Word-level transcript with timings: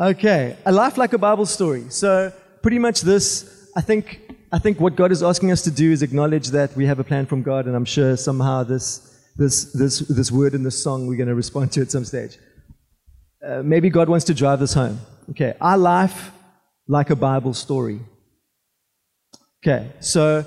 Okay, 0.00 0.56
a 0.64 0.70
life 0.70 0.96
like 0.96 1.12
a 1.12 1.18
Bible 1.18 1.44
story. 1.44 1.86
So 1.88 2.32
pretty 2.62 2.78
much 2.78 3.00
this, 3.00 3.68
I 3.74 3.80
think, 3.80 4.20
I 4.52 4.60
think 4.60 4.78
what 4.78 4.94
God 4.94 5.10
is 5.10 5.24
asking 5.24 5.50
us 5.50 5.62
to 5.62 5.72
do 5.72 5.90
is 5.90 6.02
acknowledge 6.02 6.48
that 6.48 6.76
we 6.76 6.86
have 6.86 7.00
a 7.00 7.04
plan 7.04 7.26
from 7.26 7.42
God, 7.42 7.66
and 7.66 7.74
I'm 7.74 7.84
sure 7.84 8.16
somehow 8.16 8.62
this, 8.62 9.32
this, 9.36 9.72
this, 9.72 9.98
this 9.98 10.30
word 10.30 10.54
in 10.54 10.62
this 10.62 10.80
song 10.80 11.08
we're 11.08 11.16
going 11.16 11.28
to 11.28 11.34
respond 11.34 11.72
to 11.72 11.80
at 11.80 11.90
some 11.90 12.04
stage. 12.04 12.38
Uh, 13.44 13.62
maybe 13.64 13.90
God 13.90 14.08
wants 14.08 14.24
to 14.26 14.34
drive 14.34 14.60
this 14.60 14.72
home. 14.72 15.00
Okay, 15.30 15.54
our 15.60 15.76
life 15.76 16.30
like 16.86 17.10
a 17.10 17.16
Bible 17.16 17.52
story. 17.52 17.98
Okay, 19.64 19.90
so 19.98 20.44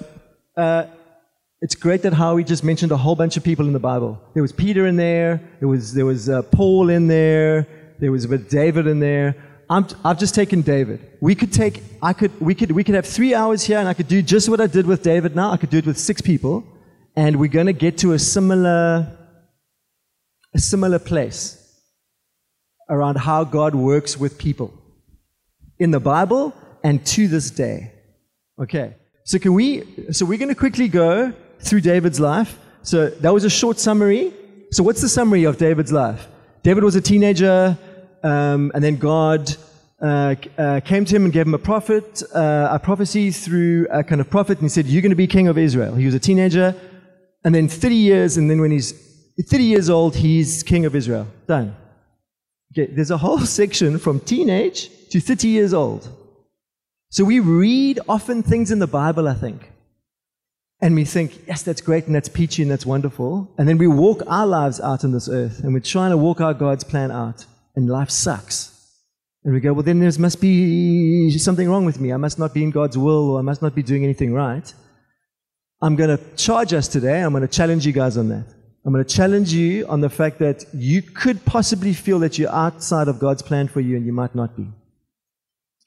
uh, 0.55 0.85
it's 1.59 1.75
great 1.75 2.03
that 2.03 2.13
Howie 2.13 2.45
just 2.45 2.63
mentioned 2.63 2.93
a 2.93 2.97
whole 2.97 3.17
bunch 3.17 3.35
of 3.35 3.43
people 3.43 3.67
in 3.67 3.73
the 3.73 3.79
Bible. 3.79 4.17
There 4.33 4.43
was 4.43 4.53
Peter 4.53 4.87
in 4.87 4.95
there, 4.95 5.41
there 5.59 5.67
was, 5.67 5.93
there 5.93 6.05
was 6.05 6.29
uh, 6.29 6.41
Paul 6.43 6.89
in 6.89 7.09
there, 7.09 7.67
there 8.01 8.11
was 8.11 8.25
a 8.25 8.27
bit 8.27 8.49
David 8.49 8.87
in 8.87 8.99
there. 8.99 9.35
i 9.69 9.81
have 10.03 10.19
just 10.19 10.33
taken 10.35 10.61
David. 10.61 10.99
We 11.21 11.35
could 11.35 11.53
take, 11.53 11.83
I 12.01 12.13
could, 12.13 12.31
we 12.41 12.55
could, 12.55 12.71
we 12.71 12.83
could 12.83 12.95
have 12.95 13.05
three 13.05 13.33
hours 13.35 13.63
here 13.63 13.77
and 13.77 13.87
I 13.87 13.93
could 13.93 14.07
do 14.07 14.21
just 14.23 14.49
what 14.49 14.59
I 14.59 14.67
did 14.67 14.87
with 14.87 15.03
David 15.03 15.35
now. 15.35 15.51
I 15.51 15.57
could 15.57 15.69
do 15.69 15.77
it 15.77 15.85
with 15.85 15.99
six 15.99 16.19
people 16.19 16.65
and 17.15 17.39
we're 17.39 17.55
going 17.59 17.67
to 17.67 17.73
get 17.73 17.99
to 17.99 18.13
a 18.13 18.19
similar, 18.19 19.07
a 20.55 20.59
similar 20.59 20.97
place 20.97 21.57
around 22.89 23.19
how 23.19 23.43
God 23.43 23.75
works 23.75 24.17
with 24.17 24.37
people 24.39 24.73
in 25.77 25.91
the 25.91 25.99
Bible 25.99 26.53
and 26.83 27.05
to 27.05 27.27
this 27.27 27.51
day. 27.51 27.91
Okay. 28.59 28.95
So 29.25 29.37
can 29.37 29.53
we, 29.53 29.83
so 30.11 30.25
we're 30.25 30.39
going 30.39 30.49
to 30.49 30.55
quickly 30.55 30.87
go 30.87 31.33
through 31.59 31.81
David's 31.81 32.19
life. 32.19 32.57
So 32.81 33.09
that 33.09 33.31
was 33.31 33.43
a 33.43 33.49
short 33.49 33.77
summary. 33.77 34.33
So 34.71 34.81
what's 34.81 35.01
the 35.01 35.09
summary 35.09 35.43
of 35.43 35.57
David's 35.57 35.91
life? 35.91 36.27
David 36.63 36.83
was 36.83 36.95
a 36.95 37.01
teenager, 37.01 37.77
um, 38.23 38.71
and 38.73 38.83
then 38.83 38.97
God 38.97 39.55
uh, 40.01 40.35
uh, 40.57 40.79
came 40.81 41.05
to 41.05 41.15
him 41.15 41.25
and 41.25 41.33
gave 41.33 41.45
him 41.45 41.53
a 41.53 41.59
prophet, 41.59 42.23
uh, 42.33 42.69
a 42.71 42.79
prophecy 42.79 43.31
through 43.31 43.87
a 43.91 44.03
kind 44.03 44.19
of 44.19 44.29
prophet, 44.29 44.57
and 44.57 44.65
he 44.65 44.69
said, 44.69 44.87
"You're 44.87 45.01
going 45.01 45.11
to 45.11 45.15
be 45.15 45.27
king 45.27 45.47
of 45.47 45.57
Israel." 45.57 45.95
He 45.95 46.05
was 46.05 46.15
a 46.15 46.19
teenager, 46.19 46.75
and 47.43 47.53
then 47.53 47.67
30 47.67 47.95
years, 47.95 48.37
and 48.37 48.49
then 48.49 48.61
when 48.61 48.71
he's 48.71 48.93
30 49.47 49.63
years 49.63 49.89
old, 49.89 50.15
he's 50.15 50.63
king 50.63 50.85
of 50.85 50.95
Israel. 50.95 51.27
Done. 51.47 51.75
Okay, 52.73 52.91
there's 52.91 53.11
a 53.11 53.17
whole 53.17 53.39
section 53.59 53.99
from 53.99 54.19
teenage 54.19 54.89
to 55.09 55.19
30 55.19 55.47
years 55.47 55.73
old. 55.73 56.09
So 57.09 57.23
we 57.25 57.39
read 57.39 57.99
often 58.07 58.41
things 58.41 58.71
in 58.71 58.79
the 58.79 58.87
Bible, 58.87 59.27
I 59.27 59.33
think, 59.33 59.69
and 60.81 60.95
we 60.95 61.05
think, 61.05 61.45
yes, 61.47 61.61
that's 61.61 61.81
great 61.81 62.07
and 62.07 62.15
that's 62.15 62.29
peachy 62.29 62.63
and 62.63 62.71
that's 62.71 62.85
wonderful. 62.85 63.53
And 63.57 63.67
then 63.67 63.77
we 63.77 63.87
walk 63.87 64.23
our 64.25 64.47
lives 64.47 64.79
out 64.79 65.03
on 65.03 65.11
this 65.11 65.29
earth 65.29 65.59
and 65.59 65.73
we're 65.73 65.81
trying 65.81 66.11
to 66.11 66.17
walk 66.17 66.41
our 66.41 66.53
God's 66.53 66.83
plan 66.83 67.11
out 67.11 67.45
and 67.75 67.89
life 67.89 68.09
sucks. 68.09 68.69
And 69.43 69.53
we 69.53 69.59
go, 69.59 69.73
well, 69.73 69.83
then 69.83 69.99
there 69.99 70.11
must 70.19 70.39
be 70.39 71.35
something 71.37 71.69
wrong 71.69 71.85
with 71.85 71.99
me. 71.99 72.13
I 72.13 72.17
must 72.17 72.37
not 72.37 72.53
be 72.53 72.63
in 72.63 72.69
God's 72.69 72.97
will 72.97 73.31
or 73.31 73.39
I 73.39 73.41
must 73.41 73.61
not 73.61 73.73
be 73.73 73.81
doing 73.81 74.03
anything 74.03 74.33
right. 74.33 74.71
I'm 75.81 75.95
going 75.95 76.15
to 76.15 76.23
charge 76.35 76.73
us 76.73 76.87
today. 76.87 77.21
I'm 77.21 77.31
going 77.31 77.41
to 77.41 77.47
challenge 77.47 77.85
you 77.85 77.91
guys 77.91 78.17
on 78.17 78.29
that. 78.29 78.45
I'm 78.85 78.93
going 78.93 79.03
to 79.03 79.15
challenge 79.15 79.51
you 79.51 79.87
on 79.87 80.01
the 80.01 80.09
fact 80.09 80.39
that 80.39 80.65
you 80.73 81.01
could 81.01 81.43
possibly 81.43 81.93
feel 81.93 82.19
that 82.19 82.37
you're 82.37 82.51
outside 82.51 83.07
of 83.07 83.19
God's 83.19 83.41
plan 83.41 83.67
for 83.67 83.79
you 83.79 83.95
and 83.97 84.05
you 84.05 84.13
might 84.13 84.35
not 84.35 84.55
be. 84.55 84.67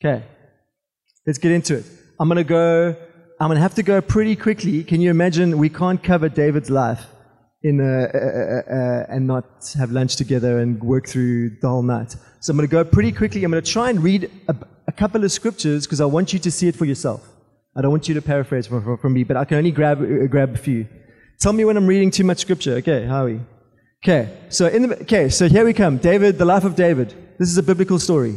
Okay. 0.00 0.24
Let's 1.26 1.38
get 1.38 1.52
into 1.52 1.76
it. 1.76 1.84
I'm 2.19 2.28
going 2.28 2.36
to 2.36 2.44
go, 2.44 2.96
I'm 3.41 3.48
going 3.48 3.56
to 3.56 3.62
have 3.62 3.76
to 3.76 3.82
go 3.82 4.00
pretty 4.00 4.34
quickly. 4.34 4.82
Can 4.82 5.00
you 5.00 5.10
imagine 5.10 5.58
we 5.58 5.69
can't 5.69 6.02
cover 6.02 6.28
David's 6.28 6.70
life 6.70 7.04
in 7.64 7.80
a, 7.80 7.84
a, 7.84 8.76
a, 8.78 9.06
and 9.08 9.26
not 9.26 9.74
have 9.78 9.90
lunch 9.90 10.16
together 10.16 10.60
and 10.60 10.80
work 10.82 11.08
through 11.08 11.48
the 11.62 11.68
whole 11.68 11.82
night. 11.82 12.14
So 12.40 12.50
I'm 12.50 12.58
going 12.58 12.68
to 12.68 12.70
go 12.70 12.84
pretty 12.84 13.10
quickly. 13.10 13.42
I'm 13.42 13.50
going 13.50 13.64
to 13.64 13.70
try 13.70 13.88
and 13.88 14.02
read 14.02 14.30
a, 14.48 14.54
couple 14.92 15.24
of 15.24 15.32
scriptures 15.32 15.86
because 15.86 16.00
I 16.00 16.04
want 16.04 16.32
you 16.32 16.38
to 16.38 16.52
see 16.52 16.68
it 16.68 16.76
for 16.76 16.84
yourself. 16.84 17.26
I 17.74 17.82
don't 17.82 17.90
want 17.90 18.06
you 18.06 18.14
to 18.14 18.22
paraphrase 18.22 18.68
from, 18.68 18.84
from, 18.84 18.96
from 18.98 19.12
me, 19.12 19.24
but 19.24 19.36
I 19.36 19.44
can 19.44 19.56
only 19.56 19.72
grab, 19.72 20.00
uh, 20.00 20.26
grab 20.26 20.54
a 20.54 20.58
few. 20.58 20.86
Tell 21.41 21.53
me 21.53 21.64
when 21.64 21.76
I'm 21.76 21.88
reading 21.88 22.12
too 22.12 22.22
much 22.22 22.38
scripture. 22.38 22.74
Okay, 22.74 23.04
Howie. 23.04 23.41
Okay, 24.04 24.28
so 24.50 24.69
in 24.69 24.82
the, 24.82 25.00
okay, 25.00 25.28
so 25.30 25.48
here 25.48 25.64
we 25.64 25.72
come. 25.72 25.98
David, 25.98 26.38
the 26.38 26.44
life 26.44 26.62
of 26.62 26.76
David. 26.76 27.12
This 27.41 27.48
is 27.48 27.58
a 27.58 27.62
biblical 27.62 27.98
story. 27.98 28.36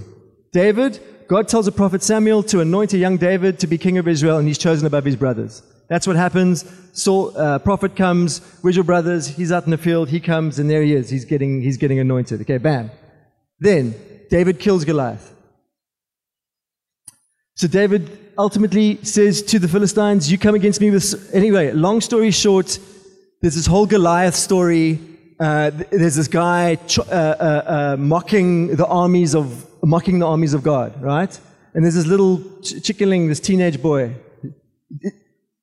David, 0.51 0.99
God 1.27 1.47
tells 1.47 1.65
the 1.65 1.71
prophet 1.71 2.01
Samuel 2.01 2.41
to 2.43 2.61
anoint 2.61 2.93
a 2.93 2.97
young 2.97 3.17
David 3.17 3.59
to 3.59 3.67
be 3.67 3.77
king 3.77 3.99
of 3.99 4.07
Israel, 4.07 4.39
and 4.39 4.47
he's 4.47 4.57
chosen 4.57 4.87
above 4.87 5.05
his 5.05 5.15
brothers. 5.15 5.61
That's 5.89 6.05
what 6.05 6.15
happens. 6.15 6.65
Uh, 7.07 7.59
prophet 7.59 7.95
comes. 7.95 8.39
Where's 8.61 8.75
your 8.75 8.83
brothers? 8.83 9.27
He's 9.27 9.51
out 9.51 9.65
in 9.65 9.71
the 9.71 9.77
field. 9.77 10.09
He 10.09 10.19
comes, 10.19 10.59
and 10.59 10.69
there 10.69 10.81
he 10.81 10.93
is. 10.93 11.09
He's 11.09 11.25
getting, 11.25 11.61
he's 11.61 11.77
getting 11.77 11.99
anointed. 11.99 12.41
Okay, 12.41 12.57
bam. 12.57 12.91
Then 13.59 13.95
David 14.29 14.59
kills 14.59 14.83
Goliath. 14.83 15.33
So 17.55 17.67
David 17.67 18.19
ultimately 18.37 19.03
says 19.03 19.41
to 19.43 19.59
the 19.59 19.67
Philistines, 19.67 20.31
"You 20.31 20.37
come 20.37 20.55
against 20.55 20.81
me 20.81 20.91
with." 20.91 21.33
Anyway, 21.33 21.71
long 21.71 22.01
story 22.01 22.31
short, 22.31 22.79
there's 23.41 23.55
this 23.55 23.65
whole 23.65 23.85
Goliath 23.85 24.35
story. 24.35 24.99
Uh, 25.39 25.71
there's 25.91 26.15
this 26.15 26.27
guy 26.27 26.77
uh, 26.97 27.11
uh, 27.11 27.13
uh, 27.13 27.95
mocking 27.97 28.75
the 28.75 28.85
armies 28.85 29.33
of 29.35 29.65
mocking 29.83 30.19
the 30.19 30.27
armies 30.27 30.53
of 30.53 30.61
God, 30.63 31.01
right? 31.01 31.39
And 31.73 31.83
there's 31.83 31.95
this 31.95 32.07
little 32.07 32.39
ch- 32.61 32.81
chickenling, 32.81 33.27
this 33.27 33.39
teenage 33.39 33.81
boy 33.81 34.15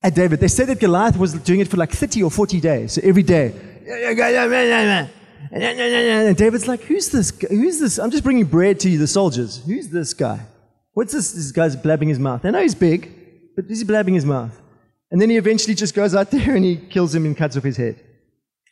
at 0.05 0.15
David. 0.15 0.39
They 0.39 0.49
said 0.49 0.69
that 0.69 0.79
Goliath 0.79 1.17
was 1.17 1.33
doing 1.33 1.61
it 1.61 1.69
for 1.69 1.79
like 1.79 1.91
30 1.91 2.23
or 2.23 2.31
40 2.31 2.61
days. 2.61 2.93
So 2.93 3.01
every 3.03 3.23
day. 3.23 3.55
And 5.51 6.37
David's 6.37 6.69
like, 6.69 6.83
who's 6.83 7.09
this? 7.09 7.31
Who's 7.49 7.81
this? 7.81 7.99
I'm 7.99 8.11
just 8.11 8.23
bringing 8.23 8.45
bread 8.45 8.79
to 8.81 8.91
you, 8.91 8.99
the 8.99 9.07
soldiers. 9.07 9.63
Who's 9.65 9.89
this 9.89 10.13
guy? 10.13 10.41
What's 10.93 11.13
this? 11.13 11.33
This 11.33 11.51
guy's 11.53 11.75
blabbing 11.75 12.09
his 12.09 12.19
mouth. 12.19 12.45
I 12.45 12.51
know 12.51 12.61
he's 12.61 12.75
big, 12.75 13.11
but 13.57 13.65
is 13.67 13.79
he 13.81 13.85
blabbing 13.85 14.15
his 14.15 14.25
mouth? 14.25 14.61
And 15.11 15.21
then 15.21 15.31
he 15.31 15.37
eventually 15.37 15.75
just 15.75 15.95
goes 15.95 16.15
out 16.15 16.31
there 16.31 16.55
and 16.55 16.65
he 16.65 16.77
kills 16.77 17.15
him 17.15 17.25
and 17.25 17.37
cuts 17.37 17.57
off 17.57 17.63
his 17.63 17.77
head. 17.77 17.99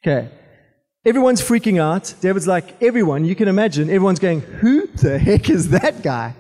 Okay. 0.05 0.29
Everyone's 1.05 1.41
freaking 1.41 1.81
out. 1.81 2.15
David's 2.21 2.47
like, 2.47 2.81
everyone, 2.83 3.25
you 3.25 3.35
can 3.35 3.49
imagine, 3.49 3.89
everyone's 3.89 4.19
going, 4.19 4.41
who 4.41 4.87
the 4.89 5.19
heck 5.19 5.51
is 5.51 5.71
that 5.71 6.03
guy? 6.03 6.35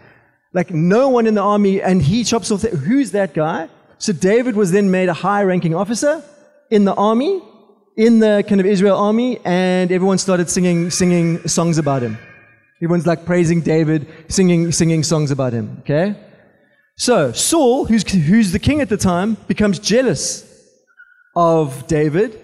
Like, 0.53 0.70
no 0.70 1.09
one 1.09 1.26
in 1.26 1.34
the 1.34 1.41
army, 1.41 1.80
and 1.80 2.03
he 2.03 2.24
chops 2.24 2.50
off, 2.50 2.60
the, 2.62 2.69
who's 2.69 3.12
that 3.12 3.32
guy? 3.34 3.69
So 4.02 4.12
David 4.12 4.56
was 4.56 4.72
then 4.72 4.90
made 4.90 5.08
a 5.08 5.12
high 5.12 5.44
ranking 5.44 5.76
officer 5.76 6.24
in 6.72 6.84
the 6.84 6.92
army, 6.92 7.40
in 7.96 8.18
the 8.18 8.44
kind 8.48 8.60
of 8.60 8.66
Israel 8.66 8.96
army, 8.96 9.38
and 9.44 9.92
everyone 9.92 10.18
started 10.18 10.50
singing, 10.50 10.90
singing 10.90 11.46
songs 11.46 11.78
about 11.78 12.02
him. 12.02 12.18
Everyone's 12.78 13.06
like 13.06 13.24
praising 13.24 13.60
David, 13.60 14.08
singing, 14.26 14.72
singing 14.72 15.04
songs 15.04 15.30
about 15.30 15.52
him. 15.52 15.76
Okay? 15.82 16.16
So 16.96 17.30
Saul, 17.30 17.84
who's, 17.84 18.02
who's 18.10 18.50
the 18.50 18.58
king 18.58 18.80
at 18.80 18.88
the 18.88 18.96
time, 18.96 19.36
becomes 19.46 19.78
jealous 19.78 20.44
of 21.36 21.86
David, 21.86 22.42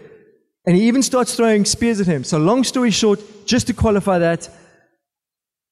and 0.65 0.77
he 0.77 0.87
even 0.87 1.03
starts 1.03 1.35
throwing 1.35 1.65
spears 1.65 2.01
at 2.01 2.07
him. 2.07 2.23
So 2.23 2.39
long 2.39 2.63
story 2.63 2.93
short, 2.93 3.19
just 3.47 3.67
to 3.67 3.73
qualify 3.73 4.21
that, 4.21 4.49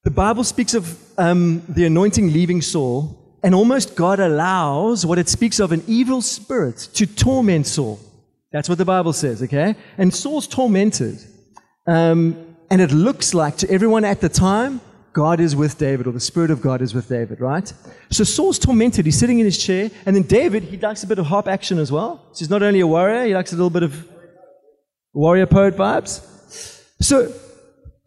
the 0.03 0.11
Bible 0.11 0.43
speaks 0.43 0.73
of 0.73 0.99
um, 1.17 1.63
the 1.69 1.85
anointing 1.85 2.33
leaving 2.33 2.61
Saul 2.61 3.26
and 3.47 3.55
almost 3.55 3.95
God 3.95 4.19
allows 4.19 5.05
what 5.05 5.17
it 5.17 5.29
speaks 5.29 5.61
of 5.61 5.71
an 5.71 5.81
evil 5.87 6.21
spirit 6.21 6.89
to 6.95 7.05
torment 7.07 7.65
Saul. 7.65 7.97
That's 8.51 8.67
what 8.67 8.77
the 8.77 8.83
Bible 8.83 9.13
says, 9.13 9.41
okay? 9.41 9.77
And 9.97 10.13
Saul's 10.13 10.47
tormented. 10.47 11.17
Um, 11.87 12.57
and 12.69 12.81
it 12.81 12.91
looks 12.91 13.33
like 13.33 13.55
to 13.59 13.71
everyone 13.71 14.03
at 14.03 14.19
the 14.19 14.27
time, 14.27 14.81
God 15.13 15.39
is 15.39 15.55
with 15.55 15.77
David, 15.77 16.07
or 16.07 16.11
the 16.11 16.19
Spirit 16.19 16.51
of 16.51 16.61
God 16.61 16.81
is 16.81 16.93
with 16.93 17.07
David, 17.07 17.39
right? 17.39 17.71
So 18.11 18.25
Saul's 18.25 18.59
tormented. 18.59 19.05
He's 19.05 19.17
sitting 19.17 19.39
in 19.39 19.45
his 19.45 19.57
chair. 19.57 19.91
And 20.05 20.13
then 20.13 20.23
David, 20.23 20.63
he 20.63 20.75
likes 20.75 21.03
a 21.03 21.07
bit 21.07 21.17
of 21.17 21.27
harp 21.27 21.47
action 21.47 21.79
as 21.79 21.89
well. 21.89 22.27
So 22.33 22.39
he's 22.39 22.49
not 22.49 22.63
only 22.63 22.81
a 22.81 22.87
warrior, 22.87 23.27
he 23.27 23.33
likes 23.33 23.53
a 23.53 23.55
little 23.55 23.69
bit 23.69 23.83
of 23.83 24.09
warrior 25.13 25.45
poet 25.45 25.77
vibes. 25.77 26.19
So, 26.99 27.31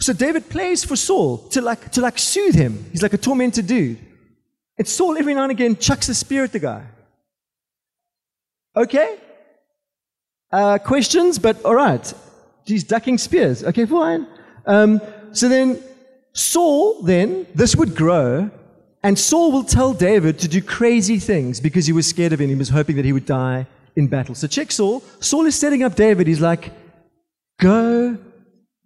so 0.00 0.12
David 0.12 0.50
plays 0.50 0.84
for 0.84 0.96
Saul 0.96 1.38
to 1.48 1.62
like, 1.62 1.92
to 1.92 2.02
like 2.02 2.18
soothe 2.18 2.56
him. 2.56 2.84
He's 2.92 3.02
like 3.02 3.14
a 3.14 3.18
tormented 3.18 3.66
dude. 3.66 4.09
And 4.81 4.88
Saul, 4.88 5.19
every 5.19 5.35
now 5.35 5.43
and 5.43 5.50
again, 5.50 5.77
chucks 5.77 6.09
a 6.09 6.15
spear 6.15 6.43
at 6.43 6.53
the 6.53 6.59
guy. 6.59 6.82
Okay? 8.75 9.19
Uh, 10.50 10.79
questions, 10.79 11.38
but 11.38 11.62
all 11.67 11.75
right. 11.75 12.15
He's 12.65 12.82
ducking 12.82 13.19
spears. 13.19 13.62
Okay, 13.62 13.85
fine. 13.85 14.27
Um, 14.65 15.03
so 15.32 15.50
then, 15.50 15.82
Saul, 16.32 17.03
then, 17.03 17.47
this 17.55 17.77
would 17.77 17.94
grow, 17.94 18.50
and 19.03 19.19
Saul 19.19 19.53
will 19.53 19.65
tell 19.65 19.93
David 19.93 20.38
to 20.38 20.49
do 20.49 20.62
crazy 20.62 21.19
things 21.19 21.61
because 21.61 21.85
he 21.85 21.93
was 21.93 22.06
scared 22.06 22.32
of 22.32 22.41
him. 22.41 22.49
He 22.49 22.55
was 22.55 22.71
hoping 22.71 22.97
that 22.97 23.05
he 23.05 23.12
would 23.12 23.27
die 23.27 23.67
in 23.97 24.09
battle. 24.09 24.35
So 24.35 24.47
check 24.47 24.73
Saul. 24.73 25.03
Saul 25.21 25.44
is 25.44 25.56
setting 25.56 25.82
up 25.82 25.94
David. 25.94 26.27
He's 26.27 26.41
like, 26.41 26.73
go. 27.59 28.17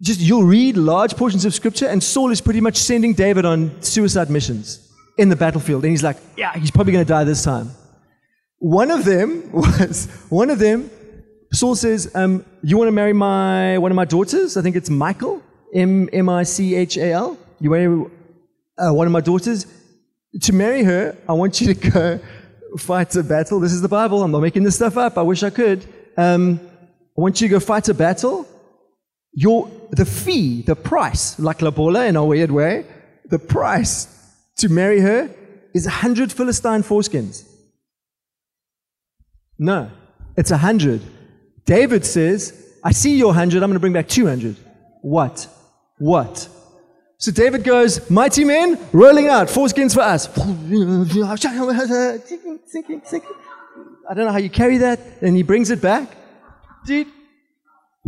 Just, 0.01 0.19
you'll 0.19 0.43
read 0.43 0.75
large 0.75 1.15
portions 1.15 1.45
of 1.45 1.53
scripture, 1.53 1.87
and 1.87 2.03
Saul 2.03 2.31
is 2.31 2.41
pretty 2.41 2.59
much 2.59 2.75
sending 2.75 3.13
David 3.13 3.45
on 3.45 3.81
suicide 3.81 4.29
missions 4.29 4.84
in 5.17 5.29
the 5.29 5.35
battlefield. 5.35 5.83
And 5.83 5.91
he's 5.91 6.03
like, 6.03 6.17
yeah, 6.37 6.53
he's 6.53 6.71
probably 6.71 6.93
going 6.93 7.05
to 7.05 7.09
die 7.09 7.23
this 7.23 7.43
time. 7.43 7.71
One 8.59 8.91
of 8.91 9.05
them 9.05 9.51
was, 9.51 10.07
one 10.29 10.49
of 10.49 10.59
them, 10.59 10.89
Saul 11.51 11.75
says, 11.75 12.11
um, 12.15 12.45
you 12.63 12.77
want 12.77 12.87
to 12.87 12.91
marry 12.91 13.13
my, 13.13 13.77
one 13.77 13.91
of 13.91 13.95
my 13.95 14.05
daughters? 14.05 14.57
I 14.57 14.61
think 14.61 14.75
it's 14.75 14.89
Michael, 14.89 15.41
M-M-I-C-H-A-L. 15.73 17.37
You 17.59 17.69
want 17.69 18.11
uh, 18.77 18.93
one 18.93 19.07
of 19.07 19.13
my 19.13 19.21
daughters, 19.21 19.65
to 20.41 20.53
marry 20.53 20.83
her, 20.83 21.15
I 21.29 21.33
want 21.33 21.61
you 21.61 21.73
to 21.73 21.91
go 21.91 22.19
fight 22.77 23.15
a 23.15 23.23
battle. 23.23 23.59
This 23.59 23.71
is 23.71 23.81
the 23.81 23.87
Bible. 23.87 24.21
I'm 24.21 24.31
not 24.31 24.41
making 24.41 24.63
this 24.63 24.75
stuff 24.75 24.97
up. 24.97 25.17
I 25.17 25.21
wish 25.21 25.43
I 25.43 25.49
could. 25.49 25.85
Um, 26.17 26.59
I 27.17 27.21
want 27.21 27.39
you 27.39 27.47
to 27.47 27.53
go 27.53 27.59
fight 27.59 27.87
a 27.87 27.93
battle. 27.93 28.45
Your, 29.31 29.69
the 29.91 30.05
fee, 30.05 30.61
the 30.61 30.75
price, 30.75 31.39
like 31.39 31.61
lobola 31.61 32.05
in 32.05 32.15
a 32.15 32.25
weird 32.25 32.51
way, 32.51 32.85
the 33.25 33.39
price 33.39 34.14
to 34.57 34.69
marry 34.69 34.99
her 35.01 35.29
is 35.73 35.85
a 35.85 35.89
hundred 35.89 36.31
Philistine 36.31 36.83
foreskins. 36.83 37.47
No, 39.57 39.89
it's 40.37 40.51
a 40.51 40.57
hundred. 40.57 41.01
David 41.65 42.05
says, 42.05 42.77
I 42.83 42.91
see 42.91 43.17
your 43.17 43.33
hundred, 43.33 43.63
I'm 43.63 43.69
going 43.69 43.75
to 43.75 43.79
bring 43.79 43.93
back 43.93 44.07
200. 44.07 44.55
What? 45.01 45.47
What? 45.97 46.47
So 47.17 47.31
David 47.31 47.63
goes, 47.63 48.09
Mighty 48.09 48.43
men, 48.43 48.77
rolling 48.91 49.27
out, 49.27 49.47
foreskins 49.47 49.93
for 49.93 50.01
us. 50.01 50.27
I 54.07 54.13
don't 54.13 54.25
know 54.25 54.31
how 54.31 54.37
you 54.37 54.49
carry 54.49 54.77
that. 54.79 54.99
And 55.21 55.35
he 55.35 55.43
brings 55.43 55.71
it 55.71 55.81
back. 55.81 56.15
Dude, 56.85 57.07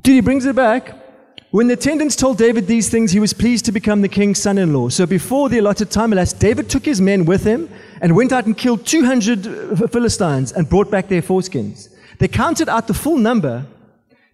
dude, 0.01 0.15
he 0.15 0.21
brings 0.21 0.45
it 0.45 0.55
back. 0.55 1.06
When 1.51 1.67
the 1.67 1.75
attendants 1.75 2.17
told 2.17 2.37
David 2.37 2.67
these 2.67 2.89
things, 2.89 3.13
he 3.13 3.21
was 3.21 3.31
pleased 3.31 3.63
to 3.65 3.71
become 3.71 4.01
the 4.01 4.09
king's 4.09 4.41
son 4.41 4.57
in 4.57 4.73
law. 4.73 4.89
So 4.89 5.05
before 5.05 5.47
the 5.47 5.59
allotted 5.59 5.89
time 5.89 6.11
elapsed, 6.11 6.41
David 6.41 6.69
took 6.69 6.83
his 6.83 6.99
men 6.99 7.23
with 7.23 7.45
him 7.45 7.69
and 8.01 8.17
went 8.17 8.33
out 8.33 8.47
and 8.47 8.57
killed 8.57 8.85
200 8.85 9.47
uh, 9.47 9.87
Philistines 9.87 10.51
and 10.51 10.67
brought 10.67 10.91
back 10.91 11.07
their 11.07 11.21
foreskins. 11.21 11.87
They 12.19 12.27
counted 12.27 12.67
out 12.67 12.87
the 12.87 12.93
full 12.93 13.17
number 13.17 13.65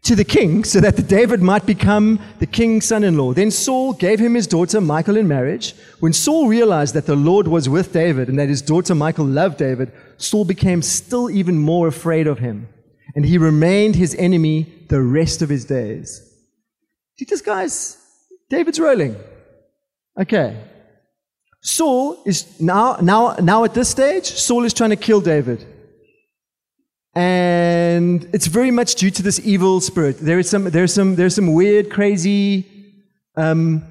to 0.01 0.15
the 0.15 0.25
king 0.25 0.63
so 0.63 0.81
that 0.81 1.07
David 1.07 1.39
might 1.39 1.68
become 1.68 2.19
the 2.39 2.48
king's 2.48 2.86
son 2.86 3.04
in 3.04 3.16
law. 3.16 3.31
Then 3.31 3.51
Saul 3.51 3.94
gave 3.94 4.19
him 4.19 4.33
his 4.33 4.48
daughter 4.48 4.81
Michal 4.81 5.16
in 5.16 5.27
marriage. 5.27 5.75
When 6.00 6.13
Saul 6.13 6.48
realized 6.48 6.95
that 6.95 7.06
the 7.06 7.16
Lord 7.16 7.48
was 7.48 7.69
with 7.69 7.94
David 7.94 8.27
and 8.27 8.39
that 8.39 8.50
his 8.50 8.63
daughter 8.63 8.95
Michal 8.95 9.25
loved 9.25 9.57
David, 9.57 9.92
Saul 10.18 10.45
became 10.45 10.81
still 10.81 11.30
even 11.30 11.59
more 11.59 11.88
afraid 11.88 12.25
of 12.25 12.39
him. 12.39 12.69
And 13.16 13.24
he 13.24 13.38
remained 13.38 13.95
his 13.95 14.16
enemy 14.16 14.74
the 14.88 15.01
rest 15.01 15.44
of 15.44 15.50
his 15.50 15.63
days. 15.63 16.32
See 17.24 17.30
this, 17.30 17.42
guys? 17.42 17.98
David's 18.50 18.81
rolling. 18.81 19.16
Okay. 20.20 20.62
Saul 21.62 22.22
is 22.25 22.60
now, 22.60 22.98
now, 23.02 23.36
now 23.36 23.64
at 23.64 23.74
this 23.74 23.88
stage, 23.88 24.25
Saul 24.25 24.66
is 24.66 24.74
trying 24.74 24.90
to 24.90 24.98
kill 24.98 25.22
David. 25.22 25.66
And 27.16 28.28
it's 28.34 28.48
very 28.48 28.72
much 28.72 28.96
due 28.96 29.10
to 29.12 29.24
this 29.24 29.40
evil 29.46 29.80
spirit. 29.80 30.18
There 30.18 30.38
is 30.38 30.50
some, 30.50 30.66
there's 30.66 30.94
some, 30.94 31.16
there's 31.16 31.34
some 31.34 31.54
weird, 31.54 31.90
crazy, 31.90 32.66
um, 33.38 33.86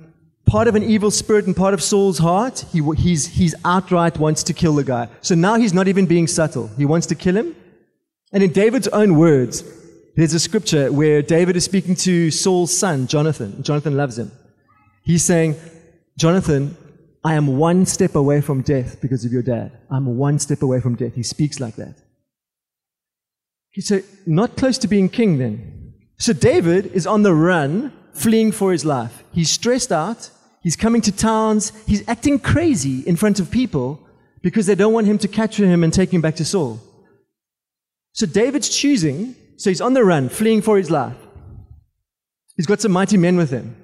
part 0.44 0.68
of 0.68 0.74
an 0.74 0.82
evil 0.82 1.10
spirit 1.10 1.46
and 1.46 1.56
part 1.56 1.72
of 1.72 1.82
Saul's 1.82 2.18
heart. 2.18 2.66
He, 2.70 2.82
he's, 2.98 3.28
he's 3.28 3.54
outright 3.64 4.18
wants 4.18 4.42
to 4.42 4.52
kill 4.52 4.74
the 4.74 4.84
guy. 4.84 5.08
So 5.22 5.34
now 5.34 5.54
he's 5.54 5.72
not 5.72 5.88
even 5.88 6.04
being 6.04 6.26
subtle. 6.26 6.66
He 6.76 6.84
wants 6.84 7.06
to 7.06 7.14
kill 7.14 7.38
him. 7.38 7.56
And 8.30 8.42
in 8.42 8.52
David's 8.52 8.88
own 8.88 9.16
words, 9.16 9.64
there's 10.14 10.34
a 10.34 10.40
scripture 10.40 10.92
where 10.92 11.22
David 11.22 11.56
is 11.56 11.64
speaking 11.64 11.94
to 11.96 12.30
Saul's 12.30 12.76
son, 12.76 13.06
Jonathan. 13.06 13.62
Jonathan 13.62 13.96
loves 13.96 14.18
him. 14.18 14.30
He's 15.02 15.24
saying, 15.24 15.56
Jonathan, 16.18 16.76
I 17.24 17.34
am 17.34 17.56
one 17.56 17.86
step 17.86 18.14
away 18.14 18.40
from 18.40 18.62
death 18.62 19.00
because 19.00 19.24
of 19.24 19.32
your 19.32 19.42
dad. 19.42 19.72
I'm 19.90 20.16
one 20.18 20.38
step 20.38 20.62
away 20.62 20.80
from 20.80 20.96
death. 20.96 21.14
He 21.14 21.22
speaks 21.22 21.60
like 21.60 21.76
that. 21.76 21.96
He 23.70 23.80
So, 23.80 24.00
not 24.26 24.56
close 24.56 24.76
to 24.78 24.88
being 24.88 25.08
king 25.08 25.38
then. 25.38 25.94
So, 26.18 26.32
David 26.32 26.86
is 26.86 27.06
on 27.06 27.22
the 27.22 27.34
run, 27.34 27.92
fleeing 28.12 28.52
for 28.52 28.72
his 28.72 28.84
life. 28.84 29.24
He's 29.32 29.50
stressed 29.50 29.92
out. 29.92 30.30
He's 30.62 30.76
coming 30.76 31.00
to 31.02 31.12
towns. 31.12 31.72
He's 31.86 32.06
acting 32.06 32.38
crazy 32.38 33.00
in 33.00 33.16
front 33.16 33.40
of 33.40 33.50
people 33.50 34.00
because 34.42 34.66
they 34.66 34.74
don't 34.74 34.92
want 34.92 35.06
him 35.06 35.18
to 35.18 35.28
capture 35.28 35.64
him 35.64 35.82
and 35.82 35.92
take 35.92 36.12
him 36.12 36.20
back 36.20 36.36
to 36.36 36.44
Saul. 36.44 36.80
So, 38.12 38.26
David's 38.26 38.68
choosing. 38.68 39.36
So, 39.56 39.70
he's 39.70 39.80
on 39.80 39.94
the 39.94 40.04
run, 40.04 40.28
fleeing 40.28 40.62
for 40.62 40.76
his 40.76 40.90
life. 40.90 41.16
He's 42.56 42.66
got 42.66 42.80
some 42.80 42.92
mighty 42.92 43.16
men 43.16 43.36
with 43.36 43.50
him. 43.50 43.76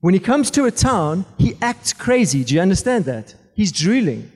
When 0.00 0.14
he 0.14 0.20
comes 0.20 0.50
to 0.52 0.66
a 0.66 0.70
town, 0.70 1.24
he 1.38 1.56
acts 1.62 1.92
crazy. 1.92 2.44
Do 2.44 2.54
you 2.54 2.60
understand 2.60 3.04
that? 3.06 3.34
He's 3.54 3.72
drooling. 3.72 4.30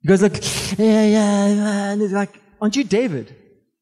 He 0.00 0.08
goes 0.08 0.22
like, 0.22 0.42
yeah, 0.78 1.04
yeah, 1.06 1.94
yeah. 1.94 2.08
Like, 2.10 2.40
aren't 2.60 2.76
you 2.76 2.84
David? 2.84 3.34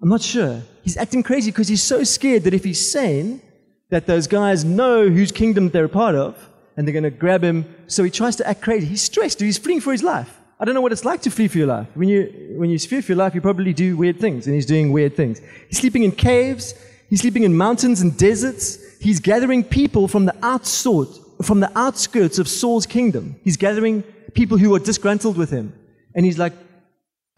I'm 0.03 0.09
not 0.09 0.23
sure. 0.23 0.63
He's 0.83 0.97
acting 0.97 1.23
crazy 1.23 1.51
because 1.51 1.69
he's 1.69 1.83
so 1.83 2.05
scared 2.05 2.45
that 2.45 2.55
if 2.55 2.65
he's 2.65 2.91
sane, 2.91 3.43
that 3.91 4.07
those 4.07 4.27
guys 4.27 4.65
know 4.65 5.09
whose 5.09 5.33
kingdom 5.33 5.69
they're 5.69 5.85
a 5.85 5.89
part 5.89 6.15
of, 6.15 6.49
and 6.77 6.87
they're 6.87 6.93
going 6.93 7.05
to 7.05 7.11
grab 7.11 7.43
him. 7.43 7.67
So 7.87 8.03
he 8.03 8.11
tries 8.11 8.37
to 8.37 8.49
act 8.49 8.63
crazy. 8.63 8.87
He's 8.87 9.03
stressed. 9.03 9.41
He's 9.41 9.59
fleeing 9.59 9.81
for 9.81 9.93
his 9.93 10.03
life. 10.03 10.40
I 10.61 10.67
don't 10.67 10.75
know 10.75 10.83
what 10.83 10.93
it's 10.93 11.07
like 11.07 11.23
to 11.23 11.31
flee 11.31 11.49
for 11.49 11.57
your 11.57 11.69
life. 11.69 11.89
When 11.95 12.11
you, 12.11 12.55
when 12.59 12.69
you 12.69 12.79
flee 12.79 13.01
for 13.01 13.13
your 13.13 13.17
life, 13.17 13.35
you 13.35 13.41
probably 13.41 13.73
do 13.73 13.97
weird 13.97 14.21
things, 14.21 14.47
and 14.47 14.55
he's 14.55 14.67
doing 14.67 14.93
weird 14.93 15.17
things. 15.17 15.41
He's 15.69 15.79
sleeping 15.79 16.03
in 16.03 16.13
caves. 16.13 16.75
He's 17.09 17.23
sleeping 17.23 17.45
in 17.45 17.57
mountains 17.57 18.03
and 18.03 18.17
deserts. 18.19 18.79
He's 18.99 19.21
gathering 19.21 19.65
people 19.65 20.07
from 20.07 20.27
the 20.27 20.33
outsort, 20.43 21.45
from 21.47 21.61
the 21.61 21.73
outskirts 21.79 22.39
of 22.39 22.47
Saul's 22.47 22.85
kingdom. 22.85 23.37
He's 23.43 23.57
gathering 23.57 24.03
people 24.35 24.59
who 24.59 24.75
are 24.75 24.79
disgruntled 24.79 25.39
with 25.39 25.49
him. 25.49 25.73
And 26.15 26.27
he's 26.27 26.39
like 26.39 26.53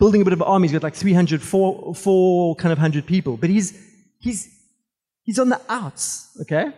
building 0.00 0.20
a 0.20 0.24
bit 0.24 0.32
of 0.32 0.40
an 0.40 0.48
army. 0.48 0.66
He's 0.66 0.72
got 0.72 0.82
like 0.82 0.96
300, 0.96 1.40
four, 1.40 1.94
four 1.94 2.56
kind 2.56 2.72
of 2.72 2.78
hundred 2.78 3.06
people. 3.06 3.36
But 3.36 3.50
he's, 3.50 3.80
he's, 4.18 4.52
he's 5.22 5.38
on 5.38 5.48
the 5.48 5.60
outs, 5.68 6.36
okay? 6.40 6.72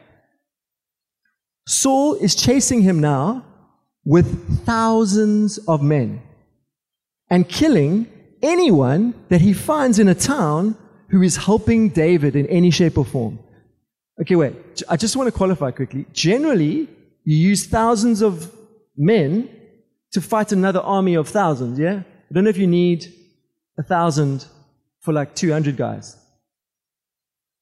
Saul 1.67 2.15
is 2.17 2.35
chasing 2.35 2.83
him 2.83 3.01
now 3.01 3.47
with 4.05 4.67
thousands 4.67 5.57
of 5.67 5.83
men 5.83 6.21
and 7.35 7.49
killing 7.49 8.07
anyone 8.43 9.13
that 9.29 9.41
he 9.41 9.53
finds 9.53 9.99
in 9.99 10.07
a 10.07 10.15
town 10.15 10.77
who 11.09 11.21
is 11.21 11.37
helping 11.37 11.89
David 11.89 12.37
in 12.37 12.47
any 12.47 12.71
shape 12.71 12.97
or 12.97 13.05
form. 13.05 13.41
Okay, 14.21 14.37
wait. 14.37 14.55
I 14.89 14.97
just 14.97 15.17
want 15.17 15.27
to 15.27 15.33
qualify 15.33 15.73
quickly. 15.73 16.07
Generally, 16.13 16.89
you 17.25 17.37
use 17.51 17.67
thousands 17.67 18.23
of 18.23 18.55
men 18.97 19.51
to 20.13 20.21
fight 20.21 20.53
another 20.53 20.79
army 20.79 21.15
of 21.17 21.29
thousands, 21.29 21.77
yeah? 21.77 22.05
I 22.31 22.31
don't 22.33 22.45
know 22.45 22.51
if 22.51 22.57
you 22.57 22.69
need 22.69 23.13
a 23.77 23.83
thousand 23.83 24.47
for 25.01 25.13
like 25.13 25.35
200 25.35 25.77
guys. 25.77 26.17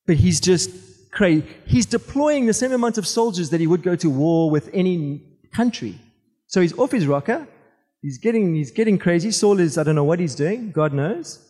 But 0.07 0.17
he's 0.17 0.39
just 0.39 0.69
crazy. 1.13 1.47
He's 1.65 1.87
deploying 1.87 2.45
the 2.45 2.53
same 2.53 2.73
amount 2.73 2.99
of 2.99 3.07
soldiers 3.07 3.49
that 3.49 3.61
he 3.61 3.67
would 3.67 3.83
go 3.83 3.97
to 3.97 4.11
war 4.11 4.51
with 4.51 4.69
any 4.75 5.23
country. 5.55 5.99
So 6.47 6.61
he's 6.61 6.77
off 6.79 6.93
his 6.93 7.07
rocker. 7.07 7.49
He's 8.03 8.19
getting, 8.19 8.55
he's 8.55 8.73
getting 8.73 8.99
crazy. 8.99 9.31
Saul 9.31 9.61
is, 9.61 9.79
I 9.79 9.85
don't 9.85 9.95
know 9.95 10.05
what 10.05 10.19
he's 10.19 10.35
doing. 10.35 10.73
God 10.73 10.93
knows. 10.93 11.49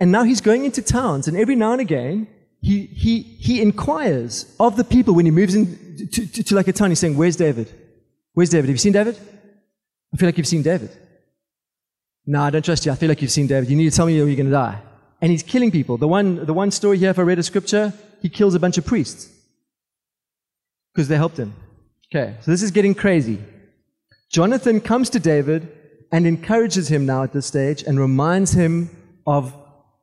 And 0.00 0.12
now 0.12 0.24
he's 0.24 0.40
going 0.40 0.64
into 0.64 0.82
towns, 0.82 1.26
and 1.26 1.36
every 1.36 1.56
now 1.56 1.72
and 1.72 1.80
again, 1.80 2.28
he, 2.60 2.86
he, 2.86 3.22
he 3.22 3.62
inquires 3.62 4.52
of 4.58 4.76
the 4.76 4.84
people 4.84 5.14
when 5.14 5.24
he 5.24 5.30
moves 5.30 5.54
into 5.54 6.06
to, 6.06 6.26
to, 6.26 6.42
to 6.42 6.54
like 6.54 6.68
a 6.68 6.72
town. 6.72 6.90
He's 6.90 6.98
saying, 6.98 7.16
Where's 7.16 7.36
David? 7.36 7.72
Where's 8.34 8.50
David? 8.50 8.68
Have 8.68 8.74
you 8.74 8.78
seen 8.78 8.92
David? 8.92 9.18
I 10.12 10.16
feel 10.16 10.28
like 10.28 10.38
you've 10.38 10.46
seen 10.46 10.62
David. 10.62 10.90
No, 12.26 12.42
I 12.42 12.50
don't 12.50 12.64
trust 12.64 12.86
you. 12.86 12.92
I 12.92 12.94
feel 12.94 13.08
like 13.08 13.22
you've 13.22 13.30
seen 13.30 13.46
David. 13.46 13.70
You 13.70 13.76
need 13.76 13.90
to 13.90 13.96
tell 13.96 14.06
me 14.06 14.20
or 14.20 14.26
you're 14.26 14.36
going 14.36 14.46
to 14.46 14.52
die. 14.52 14.80
And 15.20 15.30
he's 15.30 15.42
killing 15.42 15.70
people. 15.70 15.96
The 15.96 16.08
one, 16.08 16.44
the 16.44 16.54
one 16.54 16.70
story 16.70 16.98
here, 16.98 17.10
if 17.10 17.18
I 17.18 17.22
read 17.22 17.38
a 17.38 17.42
scripture, 17.42 17.92
he 18.22 18.28
kills 18.28 18.54
a 18.54 18.60
bunch 18.60 18.78
of 18.78 18.86
priests 18.86 19.28
because 20.92 21.08
they 21.08 21.16
helped 21.16 21.36
him. 21.36 21.54
Okay, 22.12 22.36
so 22.40 22.50
this 22.50 22.62
is 22.62 22.70
getting 22.70 22.94
crazy. 22.94 23.38
Jonathan 24.30 24.80
comes 24.80 25.10
to 25.10 25.18
David 25.18 25.68
and 26.12 26.26
encourages 26.26 26.88
him 26.88 27.06
now 27.06 27.22
at 27.22 27.32
this 27.32 27.46
stage 27.46 27.82
and 27.82 27.98
reminds 27.98 28.52
him 28.52 28.90
of, 29.26 29.54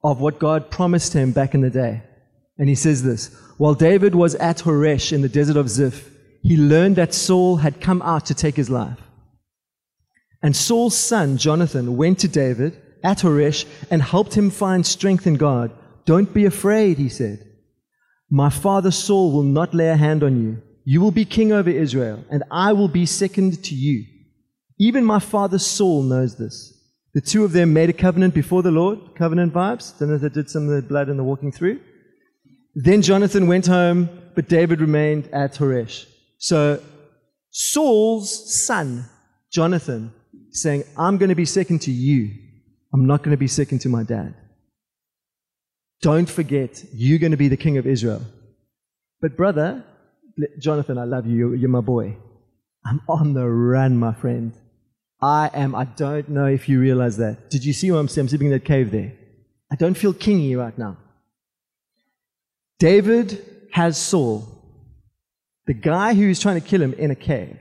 of 0.03 0.19
what 0.19 0.39
God 0.39 0.71
promised 0.71 1.13
him 1.13 1.31
back 1.31 1.53
in 1.53 1.61
the 1.61 1.69
day. 1.69 2.01
And 2.57 2.69
he 2.69 2.75
says 2.75 3.03
this 3.03 3.35
While 3.57 3.75
David 3.75 4.15
was 4.15 4.35
at 4.35 4.57
Horesh 4.59 5.11
in 5.11 5.21
the 5.21 5.29
desert 5.29 5.57
of 5.57 5.69
Ziph, 5.69 6.09
he 6.41 6.57
learned 6.57 6.95
that 6.95 7.13
Saul 7.13 7.57
had 7.57 7.81
come 7.81 8.01
out 8.01 8.25
to 8.27 8.33
take 8.33 8.55
his 8.55 8.69
life. 8.69 8.99
And 10.41 10.55
Saul's 10.55 10.97
son, 10.97 11.37
Jonathan, 11.37 11.97
went 11.97 12.19
to 12.19 12.27
David 12.27 12.79
at 13.03 13.19
Horesh 13.19 13.65
and 13.89 14.01
helped 14.01 14.35
him 14.35 14.49
find 14.49 14.85
strength 14.85 15.25
in 15.25 15.35
God. 15.35 15.71
Don't 16.05 16.33
be 16.33 16.45
afraid, 16.45 16.97
he 16.97 17.09
said. 17.09 17.39
My 18.29 18.49
father 18.49 18.91
Saul 18.91 19.31
will 19.31 19.43
not 19.43 19.73
lay 19.73 19.89
a 19.89 19.95
hand 19.95 20.23
on 20.23 20.41
you. 20.41 20.61
You 20.83 21.01
will 21.01 21.11
be 21.11 21.25
king 21.25 21.51
over 21.51 21.69
Israel, 21.69 22.23
and 22.29 22.43
I 22.51 22.73
will 22.73 22.87
be 22.87 23.07
second 23.07 23.63
to 23.63 23.75
you. 23.75 24.05
Even 24.77 25.05
my 25.05 25.19
father 25.19 25.57
Saul 25.57 26.03
knows 26.03 26.35
this. 26.35 26.73
The 27.13 27.21
two 27.21 27.45
of 27.45 27.53
them 27.53 27.71
made 27.71 27.89
a 27.89 27.93
covenant 27.93 28.33
before 28.33 28.61
the 28.61 28.71
Lord, 28.71 28.99
covenant 29.15 29.53
vibes. 29.53 29.93
If 30.01 30.21
they 30.21 30.29
did 30.29 30.49
some 30.49 30.67
of 30.67 30.75
the 30.75 30.81
blood 30.81 31.07
in 31.07 31.15
the 31.15 31.23
walking 31.23 31.51
through. 31.51 31.79
Then 32.75 33.01
Jonathan 33.01 33.47
went 33.47 33.67
home, 33.67 34.09
but 34.35 34.49
David 34.49 34.81
remained 34.81 35.29
at 35.31 35.53
Horesh. 35.53 36.05
So 36.39 36.83
Saul's 37.51 38.65
son, 38.65 39.05
Jonathan, 39.49 40.13
saying, 40.51 40.83
I'm 40.97 41.17
going 41.17 41.29
to 41.29 41.35
be 41.35 41.45
second 41.45 41.81
to 41.83 41.91
you. 41.91 42.31
I'm 42.93 43.05
not 43.05 43.23
going 43.23 43.31
to 43.31 43.37
be 43.37 43.47
second 43.47 43.79
to 43.79 43.89
my 43.89 44.03
dad. 44.03 44.35
Don't 46.01 46.29
forget, 46.29 46.83
you're 46.93 47.19
going 47.19 47.31
to 47.31 47.37
be 47.37 47.47
the 47.47 47.57
king 47.57 47.77
of 47.77 47.87
Israel. 47.87 48.21
But, 49.21 49.37
brother, 49.37 49.85
Jonathan, 50.59 50.97
I 50.97 51.05
love 51.05 51.25
you. 51.25 51.53
You're 51.53 51.69
my 51.69 51.79
boy. 51.79 52.17
I'm 52.85 53.01
on 53.07 53.33
the 53.33 53.47
run, 53.47 53.97
my 53.97 54.13
friend. 54.13 54.53
I 55.25 55.49
am, 55.55 55.73
I 55.73 55.85
don't 55.85 56.29
know 56.29 56.45
if 56.45 56.69
you 56.69 56.79
realize 56.79 57.17
that. 57.17 57.49
Did 57.49 57.65
you 57.65 57.73
see 57.73 57.89
what 57.89 57.97
I'm? 57.97 58.07
I'm 58.15 58.27
sleeping 58.27 58.47
in 58.47 58.53
that 58.53 58.63
cave 58.63 58.91
there. 58.91 59.11
I 59.71 59.75
don't 59.75 59.95
feel 59.95 60.13
kingy 60.13 60.55
right 60.55 60.77
now. 60.77 60.97
David 62.77 63.43
has 63.71 63.97
Saul, 63.97 64.47
the 65.65 65.73
guy 65.73 66.13
who's 66.13 66.39
trying 66.39 66.61
to 66.61 66.67
kill 66.67 66.79
him, 66.79 66.93
in 66.93 67.09
a 67.09 67.15
cave. 67.15 67.57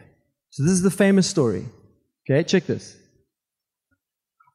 So 0.51 0.63
this 0.63 0.73
is 0.73 0.83
the 0.83 0.91
famous 0.91 1.27
story. 1.27 1.65
Okay, 2.29 2.43
check 2.45 2.67
this. 2.67 2.99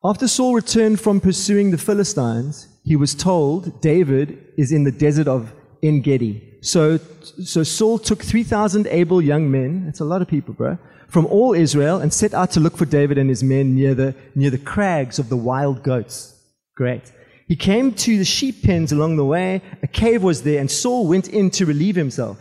After 0.03 0.27
Saul 0.27 0.53
returned 0.53 1.01
from 1.01 1.19
pursuing 1.19 1.71
the 1.71 1.79
Philistines, 1.79 2.67
he 2.83 2.95
was 2.95 3.15
told 3.15 3.81
David 3.81 4.53
is 4.55 4.71
in 4.71 4.83
the 4.83 4.91
desert 4.91 5.27
of 5.27 5.51
En 5.81 6.01
Gedi. 6.01 6.59
So, 6.61 6.99
so 7.43 7.63
Saul 7.63 7.97
took 7.97 8.21
3,000 8.21 8.85
able 8.85 9.19
young 9.19 9.49
men, 9.49 9.85
that's 9.85 9.99
a 9.99 10.05
lot 10.05 10.21
of 10.21 10.27
people, 10.27 10.53
bro, 10.53 10.77
from 11.09 11.25
all 11.25 11.53
Israel 11.53 11.97
and 11.97 12.13
set 12.13 12.33
out 12.33 12.51
to 12.51 12.59
look 12.59 12.77
for 12.77 12.85
David 12.85 13.17
and 13.17 13.29
his 13.29 13.43
men 13.43 13.75
near 13.75 13.93
the, 13.93 14.15
near 14.35 14.49
the 14.49 14.57
crags 14.57 15.19
of 15.19 15.29
the 15.29 15.35
wild 15.35 15.83
goats. 15.83 16.35
Great. 16.75 17.11
He 17.47 17.55
came 17.55 17.93
to 17.93 18.17
the 18.17 18.25
sheep 18.25 18.63
pens 18.63 18.91
along 18.91 19.17
the 19.17 19.25
way. 19.25 19.61
A 19.81 19.87
cave 19.87 20.21
was 20.21 20.43
there, 20.43 20.59
and 20.59 20.69
Saul 20.69 21.07
went 21.07 21.27
in 21.27 21.49
to 21.51 21.65
relieve 21.65 21.95
himself. 21.95 22.37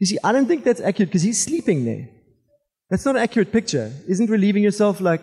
You 0.00 0.06
see, 0.06 0.18
I 0.24 0.32
don't 0.32 0.46
think 0.46 0.64
that's 0.64 0.80
accurate 0.80 1.10
because 1.10 1.22
he's 1.22 1.42
sleeping 1.42 1.84
there. 1.84 2.08
That's 2.88 3.04
not 3.04 3.16
an 3.16 3.22
accurate 3.22 3.52
picture. 3.52 3.92
Isn't 4.08 4.30
relieving 4.30 4.62
yourself 4.62 5.00
like. 5.00 5.20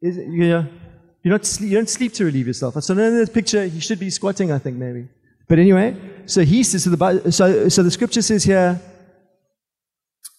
Is, 0.00 0.16
yeah, 0.16 0.64
you're 1.22 1.32
not 1.32 1.44
sleep, 1.44 1.70
you 1.70 1.76
don't 1.76 1.90
sleep 1.90 2.14
to 2.14 2.24
relieve 2.24 2.46
yourself. 2.46 2.82
So 2.82 2.94
in 2.94 2.98
this 2.98 3.28
picture, 3.28 3.66
he 3.66 3.80
should 3.80 3.98
be 3.98 4.08
squatting, 4.08 4.50
I 4.50 4.58
think, 4.58 4.78
maybe. 4.78 5.08
But 5.48 5.58
anyway, 5.58 5.96
so 6.24 6.42
he 6.42 6.62
says, 6.62 6.84
so 6.84 6.90
the, 6.90 7.32
so, 7.32 7.68
so 7.68 7.82
the 7.82 7.90
scripture 7.90 8.22
says 8.22 8.44
here, 8.44 8.80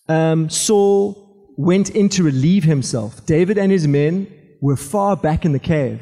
um, 0.09 0.49
Saul 0.49 1.53
went 1.55 1.91
in 1.91 2.09
to 2.09 2.23
relieve 2.23 2.63
himself. 2.63 3.25
David 3.25 3.57
and 3.57 3.71
his 3.71 3.87
men 3.87 4.27
were 4.59 4.75
far 4.75 5.15
back 5.15 5.45
in 5.45 5.53
the 5.53 5.59
cave. 5.59 6.01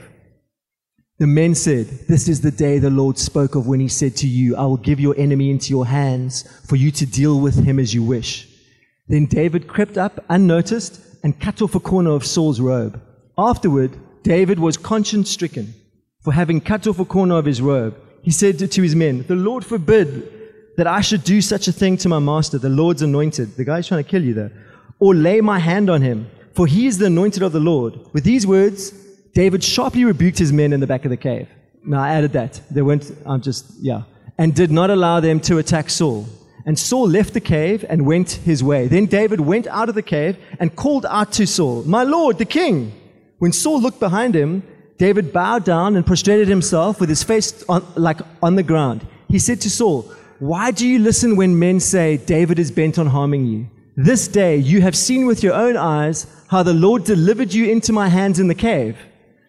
The 1.19 1.27
men 1.27 1.55
said, 1.55 1.87
This 2.07 2.27
is 2.27 2.41
the 2.41 2.51
day 2.51 2.79
the 2.79 2.89
Lord 2.89 3.17
spoke 3.17 3.55
of 3.55 3.67
when 3.67 3.79
he 3.79 3.87
said 3.87 4.15
to 4.17 4.27
you, 4.27 4.55
I 4.55 4.63
will 4.63 4.77
give 4.77 4.99
your 4.99 5.15
enemy 5.17 5.51
into 5.51 5.71
your 5.71 5.85
hands 5.85 6.43
for 6.67 6.75
you 6.75 6.91
to 6.91 7.05
deal 7.05 7.39
with 7.39 7.65
him 7.65 7.79
as 7.79 7.93
you 7.93 8.03
wish. 8.03 8.47
Then 9.07 9.25
David 9.25 9.67
crept 9.67 9.97
up 9.97 10.23
unnoticed 10.29 11.01
and 11.23 11.39
cut 11.39 11.61
off 11.61 11.75
a 11.75 11.79
corner 11.79 12.11
of 12.11 12.25
Saul's 12.25 12.59
robe. 12.59 13.01
Afterward, 13.37 13.97
David 14.23 14.59
was 14.59 14.77
conscience 14.77 15.31
stricken 15.31 15.73
for 16.21 16.33
having 16.33 16.61
cut 16.61 16.85
off 16.87 16.99
a 16.99 17.05
corner 17.05 17.37
of 17.37 17.45
his 17.45 17.61
robe. 17.61 17.95
He 18.21 18.31
said 18.31 18.59
to 18.59 18.81
his 18.81 18.95
men, 18.95 19.25
The 19.27 19.35
Lord 19.35 19.65
forbid 19.65 20.37
that 20.77 20.88
I 20.88 21.01
should 21.01 21.24
do 21.24 21.41
such 21.41 21.67
a 21.67 21.72
thing 21.72 21.98
to 21.98 22.10
my 22.10 22.19
master, 22.19 22.57
the 22.57 22.69
Lord's 22.69 23.01
anointed. 23.01 23.55
The 23.57 23.65
guy's 23.65 23.88
trying 23.88 24.03
to 24.03 24.10
kill 24.10 24.24
you 24.24 24.34
there. 24.34 24.51
Or 25.00 25.13
lay 25.13 25.41
my 25.41 25.60
hand 25.60 25.89
on 25.89 26.01
him 26.01 26.27
for 26.57 26.65
he 26.65 26.88
is 26.88 26.98
the 26.98 27.05
anointed 27.05 27.43
of 27.43 27.51
the 27.51 27.60
Lord. 27.60 28.00
With 28.13 28.24
these 28.24 28.48
words, 28.48 28.89
David 29.36 29.63
sharply 29.63 30.03
rebuked 30.03 30.39
his 30.39 30.51
men 30.51 30.74
in 30.74 30.79
the 30.79 30.88
back 30.88 31.05
of 31.05 31.12
the 31.12 31.15
cave. 31.15 31.48
Now, 31.86 32.01
I 32.01 32.10
added 32.10 32.34
that. 32.34 32.60
They 32.72 32.81
went, 32.81 33.15
I'm 33.27 33.41
just, 33.41 33.74
yeah. 33.79 34.01
And 34.39 34.55
did 34.55 34.72
not 34.72 34.89
allow 34.89 35.19
them 35.19 35.39
to 35.41 35.60
attack 35.60 35.91
Saul. 35.91 36.27
And 36.65 36.77
Saul 36.77 37.07
left 37.07 37.36
the 37.36 37.41
cave 37.41 37.86
and 37.88 38.07
went 38.07 38.31
his 38.31 38.63
way. 38.63 38.88
Then 38.88 39.05
David 39.05 39.39
went 39.39 39.67
out 39.67 39.88
of 39.88 39.93
the 39.93 40.01
cave 40.01 40.36
and 40.60 40.75
called 40.75 41.05
out 41.05 41.31
to 41.34 41.46
Saul, 41.46 41.84
My 41.84 42.01
Lord, 42.01 42.39
the 42.39 42.46
king. 42.46 42.91
When 43.38 43.53
Saul 43.53 43.79
looked 43.79 44.00
behind 44.00 44.36
him, 44.36 44.63
David 44.98 45.31
bowed 45.31 45.63
down 45.63 45.96
and 45.96 46.07
prostrated 46.07 46.48
himself 46.48 47.00
with 47.00 47.10
his 47.10 47.22
face 47.22 47.63
on, 47.69 47.86
like 47.96 48.19
on 48.41 48.55
the 48.55 48.63
ground. 48.63 49.05
He 49.29 49.38
said 49.38 49.62
to 49.62 49.69
Saul, 49.69 50.12
Why 50.39 50.70
do 50.70 50.88
you 50.88 51.00
listen 51.00 51.36
when 51.36 51.58
men 51.58 51.79
say 51.79 52.17
David 52.17 52.60
is 52.60 52.70
bent 52.70 53.00
on 53.00 53.08
harming 53.08 53.48
you? 53.48 53.67
This 53.96 54.27
day 54.27 54.58
you 54.58 54.82
have 54.82 54.96
seen 54.96 55.25
with 55.25 55.41
your 55.41 55.56
own 55.56 55.75
eyes 55.75 56.27
how 56.50 56.62
the 56.62 56.74
Lord 56.74 57.03
delivered 57.03 57.51
you 57.51 57.72
into 57.72 57.91
my 57.91 58.08
hands 58.08 58.39
in 58.39 58.48
the 58.48 58.53
cave. 58.53 58.98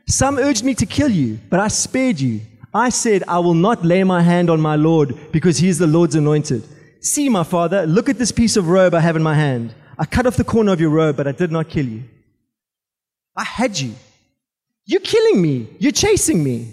Some 0.08 0.38
urged 0.38 0.64
me 0.64 0.74
to 0.76 0.86
kill 0.86 1.10
you, 1.10 1.38
but 1.50 1.60
I 1.60 1.68
spared 1.68 2.18
you. 2.18 2.40
I 2.72 2.88
said, 2.88 3.22
I 3.28 3.38
will 3.40 3.54
not 3.54 3.84
lay 3.84 4.02
my 4.04 4.22
hand 4.22 4.48
on 4.48 4.60
my 4.60 4.76
Lord 4.76 5.14
because 5.30 5.58
he 5.58 5.68
is 5.68 5.78
the 5.78 5.86
Lord's 5.86 6.14
anointed. 6.14 6.66
See, 7.00 7.28
my 7.28 7.44
father, 7.44 7.86
look 7.86 8.08
at 8.08 8.18
this 8.18 8.32
piece 8.32 8.56
of 8.56 8.68
robe 8.68 8.94
I 8.94 9.00
have 9.00 9.16
in 9.16 9.22
my 9.22 9.34
hand. 9.34 9.74
I 9.98 10.06
cut 10.06 10.26
off 10.26 10.36
the 10.36 10.44
corner 10.44 10.72
of 10.72 10.80
your 10.80 10.90
robe, 10.90 11.16
but 11.16 11.26
I 11.26 11.32
did 11.32 11.52
not 11.52 11.68
kill 11.68 11.86
you. 11.86 12.04
I 13.36 13.44
had 13.44 13.78
you. 13.78 13.94
You're 14.86 15.00
killing 15.00 15.42
me. 15.42 15.68
You're 15.78 15.92
chasing 15.92 16.42
me. 16.42 16.72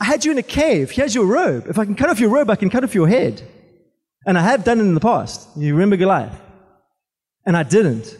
I 0.00 0.04
had 0.04 0.24
you 0.24 0.32
in 0.32 0.38
a 0.38 0.42
cave. 0.42 0.90
Here's 0.90 1.14
your 1.14 1.26
robe. 1.26 1.66
If 1.68 1.78
I 1.78 1.84
can 1.84 1.94
cut 1.94 2.10
off 2.10 2.20
your 2.20 2.30
robe, 2.30 2.50
I 2.50 2.56
can 2.56 2.70
cut 2.70 2.84
off 2.84 2.94
your 2.94 3.08
head. 3.08 3.42
And 4.26 4.38
I 4.38 4.42
have 4.42 4.64
done 4.64 4.78
it 4.78 4.82
in 4.82 4.94
the 4.94 5.00
past. 5.00 5.48
You 5.56 5.74
remember 5.74 5.96
Goliath? 5.96 6.40
And 7.46 7.56
I 7.56 7.62
didn't. 7.62 8.16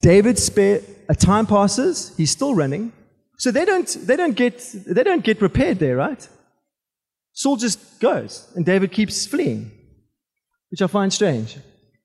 David 0.00 0.38
spare 0.38 0.80
a 1.08 1.14
time 1.14 1.46
passes, 1.46 2.14
he's 2.16 2.30
still 2.30 2.54
running. 2.54 2.92
So 3.38 3.50
they 3.50 3.64
don't, 3.64 3.88
they 4.06 4.16
don't 4.16 4.34
get, 4.34 4.64
they 4.72 5.02
don't 5.02 5.24
get 5.24 5.40
repaired 5.40 5.78
there, 5.78 5.96
right? 5.96 6.28
Saul 7.32 7.56
just 7.56 8.00
goes 8.00 8.50
and 8.54 8.64
David 8.64 8.92
keeps 8.92 9.26
fleeing, 9.26 9.70
which 10.70 10.82
I 10.82 10.86
find 10.86 11.12
strange. 11.12 11.58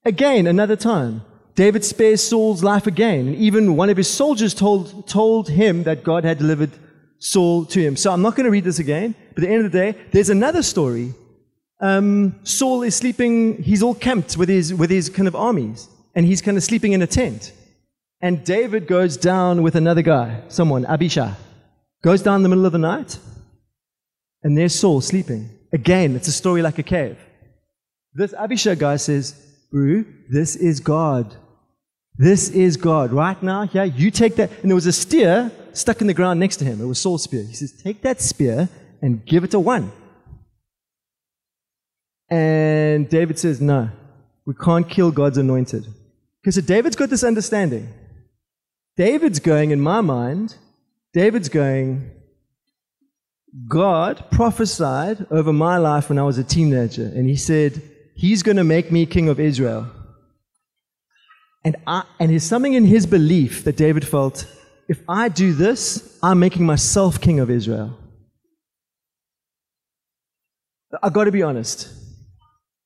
Again, 0.06 0.48
another 0.48 0.75
time, 0.75 1.22
David 1.57 1.83
spares 1.83 2.21
Saul's 2.21 2.63
life 2.63 2.85
again. 2.85 3.29
And 3.29 3.35
even 3.35 3.75
one 3.75 3.89
of 3.89 3.97
his 3.97 4.07
soldiers 4.07 4.53
told, 4.53 5.07
told 5.07 5.49
him 5.49 5.83
that 5.83 6.03
God 6.03 6.23
had 6.23 6.37
delivered 6.37 6.69
Saul 7.17 7.65
to 7.65 7.81
him. 7.81 7.95
So 7.95 8.11
I'm 8.11 8.21
not 8.21 8.35
going 8.35 8.43
to 8.45 8.51
read 8.51 8.63
this 8.63 8.77
again, 8.77 9.15
but 9.33 9.43
at 9.43 9.47
the 9.47 9.55
end 9.55 9.65
of 9.65 9.71
the 9.71 9.77
day, 9.77 9.99
there's 10.11 10.29
another 10.29 10.61
story. 10.61 11.15
Um, 11.81 12.39
Saul 12.43 12.83
is 12.83 12.95
sleeping, 12.95 13.63
he's 13.63 13.81
all 13.81 13.95
camped 13.95 14.37
with 14.37 14.49
his, 14.49 14.71
with 14.71 14.91
his 14.91 15.09
kind 15.09 15.27
of 15.27 15.35
armies, 15.35 15.89
and 16.13 16.27
he's 16.27 16.43
kind 16.43 16.57
of 16.57 16.63
sleeping 16.63 16.93
in 16.93 17.01
a 17.01 17.07
tent. 17.07 17.53
And 18.21 18.43
David 18.43 18.85
goes 18.85 19.17
down 19.17 19.63
with 19.63 19.75
another 19.75 20.03
guy, 20.03 20.43
someone, 20.49 20.85
Abishai, 20.85 21.33
goes 22.03 22.21
down 22.21 22.35
in 22.35 22.43
the 22.43 22.49
middle 22.49 22.67
of 22.67 22.71
the 22.71 22.77
night, 22.77 23.17
and 24.43 24.55
there's 24.55 24.75
Saul 24.75 25.01
sleeping. 25.01 25.49
Again, 25.73 26.15
it's 26.15 26.27
a 26.27 26.31
story 26.31 26.61
like 26.61 26.77
a 26.77 26.83
cave. 26.83 27.17
This 28.13 28.33
Abishai 28.33 28.75
guy 28.75 28.97
says, 28.97 29.33
Bro, 29.71 30.05
this 30.29 30.55
is 30.55 30.79
God. 30.79 31.35
This 32.17 32.50
is 32.50 32.77
God. 32.77 33.12
Right 33.12 33.41
now, 33.43 33.69
yeah, 33.71 33.83
you 33.83 34.09
take 34.09 34.36
that. 34.38 34.51
And 34.62 34.71
there 34.71 34.75
was 34.75 34.88
a 34.88 34.91
spear 34.91 35.51
stuck 35.74 36.01
in 36.01 36.07
the 36.07 36.13
ground 36.13 36.39
next 36.39 36.57
to 36.57 36.65
him. 36.65 36.81
It 36.81 36.86
was 36.86 37.00
Saul's 37.00 37.24
spear. 37.24 37.43
He 37.43 37.53
says, 37.53 37.71
Take 37.71 38.01
that 38.01 38.21
spear 38.21 38.69
and 39.01 39.24
give 39.25 39.43
it 39.43 39.51
to 39.51 39.59
one. 39.59 39.91
And 42.29 43.07
David 43.07 43.38
says, 43.38 43.62
No, 43.62 43.89
we 44.45 44.53
can't 44.55 44.89
kill 44.89 45.12
God's 45.12 45.38
anointed. 45.38 45.86
Because 46.41 46.55
so 46.55 46.62
David's 46.62 46.95
got 46.95 47.09
this 47.09 47.24
understanding. 47.24 47.93
David's 48.95 49.39
going, 49.39 49.71
in 49.71 49.79
my 49.79 50.01
mind, 50.01 50.55
David's 51.13 51.50
going, 51.50 52.09
God 53.67 54.25
prophesied 54.31 55.27
over 55.31 55.53
my 55.53 55.77
life 55.77 56.09
when 56.09 56.17
I 56.17 56.24
was 56.24 56.38
a 56.38 56.43
teenager, 56.43 57.05
and 57.05 57.29
he 57.29 57.36
said, 57.36 57.81
He's 58.15 58.41
going 58.41 58.57
to 58.57 58.63
make 58.63 58.91
me 58.91 59.05
king 59.05 59.29
of 59.29 59.39
Israel. 59.39 59.91
And, 61.67 61.75
I, 61.86 62.03
and 62.17 62.31
there's 62.31 62.45
something 62.45 62.75
in 62.75 62.86
his 62.86 63.05
belief 63.05 63.65
that 63.65 63.75
David 63.75 64.07
felt 64.07 64.45
if 64.88 65.01
I 65.09 65.27
do 65.27 65.51
this, 65.51 66.17
I'm 66.24 66.39
making 66.39 66.65
myself 66.65 67.19
king 67.19 67.41
of 67.41 67.50
Israel. 67.50 68.00
I've 71.03 71.12
got 71.12 71.25
to 71.25 71.31
be 71.33 71.43
honest. 71.43 71.89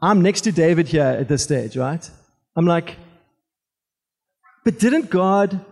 I'm 0.01 0.23
next 0.23 0.41
to 0.41 0.51
David 0.51 0.88
here 0.88 1.03
at 1.03 1.27
this 1.27 1.43
stage, 1.43 1.77
right? 1.77 2.09
I'm 2.55 2.65
like, 2.65 2.97
but 4.65 4.79
didn't 4.79 5.11
God 5.11 5.63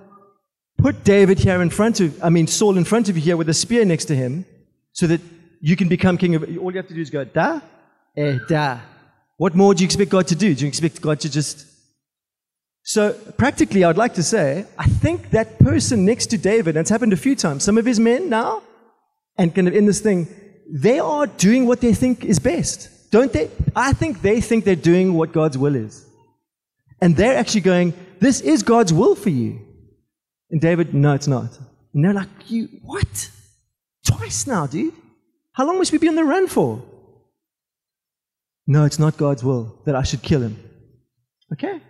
put 0.78 1.04
David 1.04 1.40
here 1.40 1.64
in 1.64 1.72
front 1.72 2.00
of, 2.02 2.24
I 2.24 2.30
mean, 2.30 2.46
Saul 2.46 2.78
in 2.78 2.86
front 2.86 3.10
of 3.10 3.18
you 3.18 3.24
here 3.24 3.38
with 3.38 3.50
a 3.50 3.56
spear 3.56 3.86
next 3.86 4.06
to 4.06 4.16
him 4.16 4.46
so 4.92 5.08
that 5.08 5.22
you 5.62 5.76
can 5.76 5.90
become 5.90 6.16
king 6.16 6.36
of, 6.36 6.44
all 6.60 6.70
you 6.70 6.78
have 6.78 6.88
to 6.90 6.94
do 6.94 7.02
is 7.02 7.10
go, 7.10 7.24
da, 7.24 7.60
eh, 8.16 8.38
da. 8.48 8.78
What 9.38 9.56
more 9.56 9.74
do 9.74 9.82
you 9.82 9.86
expect 9.86 10.12
God 10.12 10.28
to 10.28 10.36
do? 10.36 10.54
Do 10.54 10.62
you 10.64 10.68
expect 10.68 11.02
God 11.02 11.20
to 11.22 11.32
just. 11.32 11.66
So, 12.90 13.14
practically, 13.38 13.84
I'd 13.84 13.98
like 13.98 14.16
to 14.16 14.24
say, 14.24 14.66
I 14.76 14.88
think 14.88 15.30
that 15.30 15.60
person 15.60 16.06
next 16.06 16.26
to 16.32 16.40
David, 16.40 16.76
and 16.76 16.82
it's 16.82 16.90
happened 16.90 17.14
a 17.14 17.18
few 17.18 17.36
times, 17.36 17.64
some 17.64 17.78
of 17.78 17.86
his 17.86 18.00
men 18.00 18.30
now, 18.30 18.64
and 19.38 19.54
kind 19.54 19.68
of 19.68 19.76
in 19.76 19.86
this 19.86 20.00
thing, 20.00 20.28
they 20.68 20.98
are 20.98 21.28
doing 21.28 21.68
what 21.68 21.82
they 21.82 21.94
think 21.94 22.26
is 22.26 22.40
best. 22.40 23.12
Don't 23.12 23.32
they? 23.32 23.52
I 23.76 23.94
think 23.94 24.24
they 24.24 24.42
think 24.42 24.66
they're 24.66 24.88
doing 24.92 25.14
what 25.14 25.34
God's 25.34 25.56
will 25.56 25.76
is. 25.76 26.04
And 27.00 27.16
they're 27.16 27.38
actually 27.38 27.62
going, 27.62 27.94
This 28.20 28.42
is 28.42 28.64
God's 28.64 28.92
will 28.92 29.14
for 29.14 29.30
you. 29.30 29.60
And 30.50 30.60
David, 30.60 30.92
no, 30.92 31.14
it's 31.14 31.28
not. 31.28 31.60
And 31.94 32.04
they're 32.04 32.16
like, 32.22 32.30
You, 32.48 32.70
what? 32.82 33.30
Twice 34.04 34.48
now, 34.48 34.66
dude. 34.66 34.96
How 35.54 35.68
long 35.68 35.78
must 35.78 35.92
we 35.92 36.00
be 36.00 36.08
on 36.08 36.16
the 36.16 36.24
run 36.24 36.48
for? 36.48 36.82
No, 38.66 38.86
it's 38.86 38.98
not 38.98 39.16
God's 39.16 39.44
will 39.44 39.80
that 39.86 39.96
I 39.96 40.02
should 40.02 40.24
kill 40.24 40.42
him. 40.42 40.58
Okay? 41.54 41.82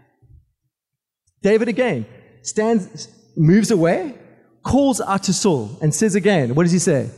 David 1.41 1.67
again 1.67 2.05
stands, 2.41 3.07
moves 3.35 3.71
away, 3.71 4.15
calls 4.63 5.01
out 5.01 5.23
to 5.23 5.33
Saul, 5.33 5.77
and 5.81 5.93
says 5.93 6.15
again, 6.15 6.55
What 6.55 6.63
does 6.63 6.71
he 6.71 6.79
say? 6.79 7.09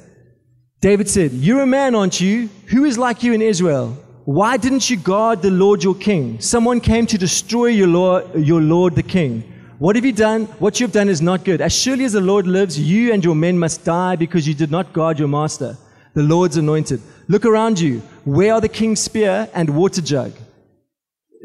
David 0.79 1.09
said, 1.09 1.31
You're 1.31 1.61
a 1.61 1.67
man, 1.67 1.95
aren't 1.95 2.19
you? 2.19 2.49
Who 2.67 2.85
is 2.85 2.97
like 2.97 3.23
you 3.23 3.33
in 3.33 3.41
Israel? 3.41 3.97
Why 4.25 4.57
didn't 4.57 4.89
you 4.89 4.97
guard 4.97 5.41
the 5.41 5.51
Lord 5.51 5.83
your 5.83 5.95
king? 5.95 6.39
Someone 6.39 6.79
came 6.79 7.07
to 7.07 7.17
destroy 7.17 7.67
your 7.67 7.87
Lord, 7.87 8.35
your 8.35 8.61
Lord 8.61 8.95
the 8.95 9.03
king. 9.03 9.43
What 9.79 9.95
have 9.95 10.05
you 10.05 10.11
done? 10.11 10.45
What 10.59 10.79
you 10.79 10.85
have 10.85 10.93
done 10.93 11.09
is 11.09 11.23
not 11.23 11.43
good. 11.43 11.59
As 11.59 11.73
surely 11.73 12.05
as 12.05 12.13
the 12.13 12.21
Lord 12.21 12.45
lives, 12.45 12.79
you 12.79 13.13
and 13.13 13.25
your 13.25 13.33
men 13.33 13.57
must 13.57 13.83
die 13.83 14.15
because 14.15 14.47
you 14.47 14.53
did 14.53 14.69
not 14.69 14.93
guard 14.93 15.17
your 15.17 15.27
master, 15.27 15.75
the 16.13 16.21
Lord's 16.21 16.57
anointed. 16.57 17.01
Look 17.27 17.45
around 17.45 17.79
you. 17.79 17.99
Where 18.23 18.53
are 18.53 18.61
the 18.61 18.69
king's 18.69 18.99
spear 18.99 19.49
and 19.55 19.75
water 19.75 20.01
jug? 20.01 20.33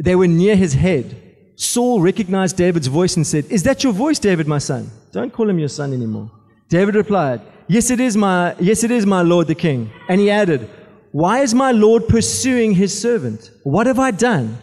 They 0.03 0.15
were 0.15 0.29
near 0.29 0.55
his 0.55 0.75
head. 0.75 1.26
Saul 1.57 2.03
recognized 2.03 2.57
David's 2.57 2.87
voice 2.87 3.17
and 3.17 3.27
said, 3.27 3.47
Is 3.47 3.63
that 3.63 3.83
your 3.83 3.95
voice, 3.95 4.19
David, 4.19 4.47
my 4.47 4.59
son? 4.59 4.91
Don't 5.11 5.33
call 5.33 5.49
him 5.49 5.59
your 5.59 5.71
son 5.71 5.95
anymore. 5.95 6.31
David 6.69 6.95
replied, 6.95 7.41
Yes, 7.67 7.91
it 7.91 7.99
is 7.99 8.17
my, 8.17 8.55
yes, 8.61 8.85
it 8.85 8.91
is 8.91 9.07
my 9.07 9.23
Lord 9.23 9.47
the 9.47 9.55
king. 9.55 9.91
And 10.09 10.21
he 10.21 10.31
added, 10.31 10.69
Why 11.13 11.41
is 11.41 11.55
my 11.55 11.73
Lord 11.73 12.09
pursuing 12.09 12.75
his 12.75 12.99
servant? 12.99 13.51
What 13.65 13.87
have 13.87 13.99
I 13.99 14.11
done? 14.11 14.59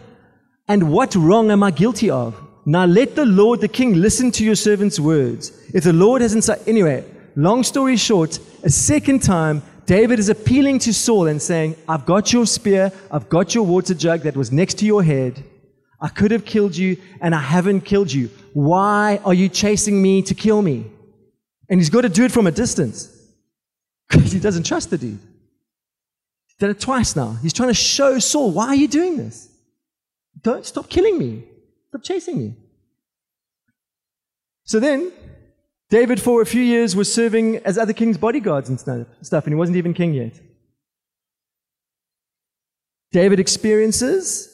And 0.68 0.92
what 0.92 1.14
wrong 1.16 1.50
am 1.50 1.62
I 1.64 1.72
guilty 1.72 2.08
of? 2.10 2.40
Now 2.64 2.86
let 2.86 3.16
the 3.16 3.26
Lord 3.26 3.60
the 3.60 3.68
king 3.68 3.94
listen 3.94 4.30
to 4.32 4.44
your 4.44 4.54
servant's 4.54 4.98
words. 4.98 5.52
If 5.74 5.84
the 5.84 5.92
Lord 5.92 6.22
hasn't 6.22 6.44
said, 6.44 6.62
anyway, 6.66 7.04
long 7.34 7.64
story 7.64 7.96
short, 7.96 8.38
a 8.62 8.70
second 8.70 9.22
time, 9.22 9.62
David 9.84 10.18
is 10.18 10.30
appealing 10.30 10.78
to 10.80 10.94
Saul 10.94 11.26
and 11.26 11.42
saying, 11.42 11.76
I've 11.86 12.06
got 12.06 12.32
your 12.32 12.46
spear, 12.46 12.90
I've 13.10 13.28
got 13.28 13.54
your 13.54 13.64
water 13.64 13.92
jug 13.92 14.20
that 14.20 14.36
was 14.36 14.50
next 14.50 14.78
to 14.78 14.86
your 14.86 15.02
head. 15.02 15.44
I 16.00 16.08
could 16.08 16.30
have 16.30 16.44
killed 16.44 16.76
you 16.76 16.96
and 17.20 17.34
I 17.34 17.40
haven't 17.40 17.82
killed 17.82 18.12
you. 18.12 18.30
Why 18.52 19.20
are 19.24 19.34
you 19.34 19.48
chasing 19.48 20.00
me 20.02 20.22
to 20.22 20.34
kill 20.34 20.60
me? 20.60 20.86
And 21.68 21.80
he's 21.80 21.90
got 21.90 22.02
to 22.02 22.08
do 22.08 22.24
it 22.24 22.32
from 22.32 22.46
a 22.46 22.52
distance 22.52 23.10
because 24.08 24.32
he 24.32 24.38
doesn't 24.38 24.64
trust 24.64 24.90
the 24.90 24.98
dude. 24.98 25.18
He 26.46 26.54
did 26.58 26.70
it 26.70 26.80
twice 26.80 27.16
now. 27.16 27.36
He's 27.42 27.52
trying 27.52 27.70
to 27.70 27.74
show 27.74 28.18
Saul, 28.18 28.50
why 28.52 28.68
are 28.68 28.74
you 28.74 28.88
doing 28.88 29.16
this? 29.16 29.48
Don't 30.42 30.64
stop 30.66 30.88
killing 30.88 31.18
me. 31.18 31.44
Stop 31.88 32.02
chasing 32.02 32.38
me. 32.38 32.54
So 34.64 34.80
then, 34.80 35.12
David, 35.90 36.20
for 36.20 36.42
a 36.42 36.46
few 36.46 36.62
years, 36.62 36.96
was 36.96 37.12
serving 37.12 37.58
as 37.58 37.78
other 37.78 37.92
kings' 37.92 38.18
bodyguards 38.18 38.68
and 38.68 38.78
stuff, 38.80 39.44
and 39.44 39.52
he 39.52 39.54
wasn't 39.54 39.76
even 39.76 39.94
king 39.94 40.14
yet. 40.14 40.40
David 43.12 43.38
experiences 43.38 44.53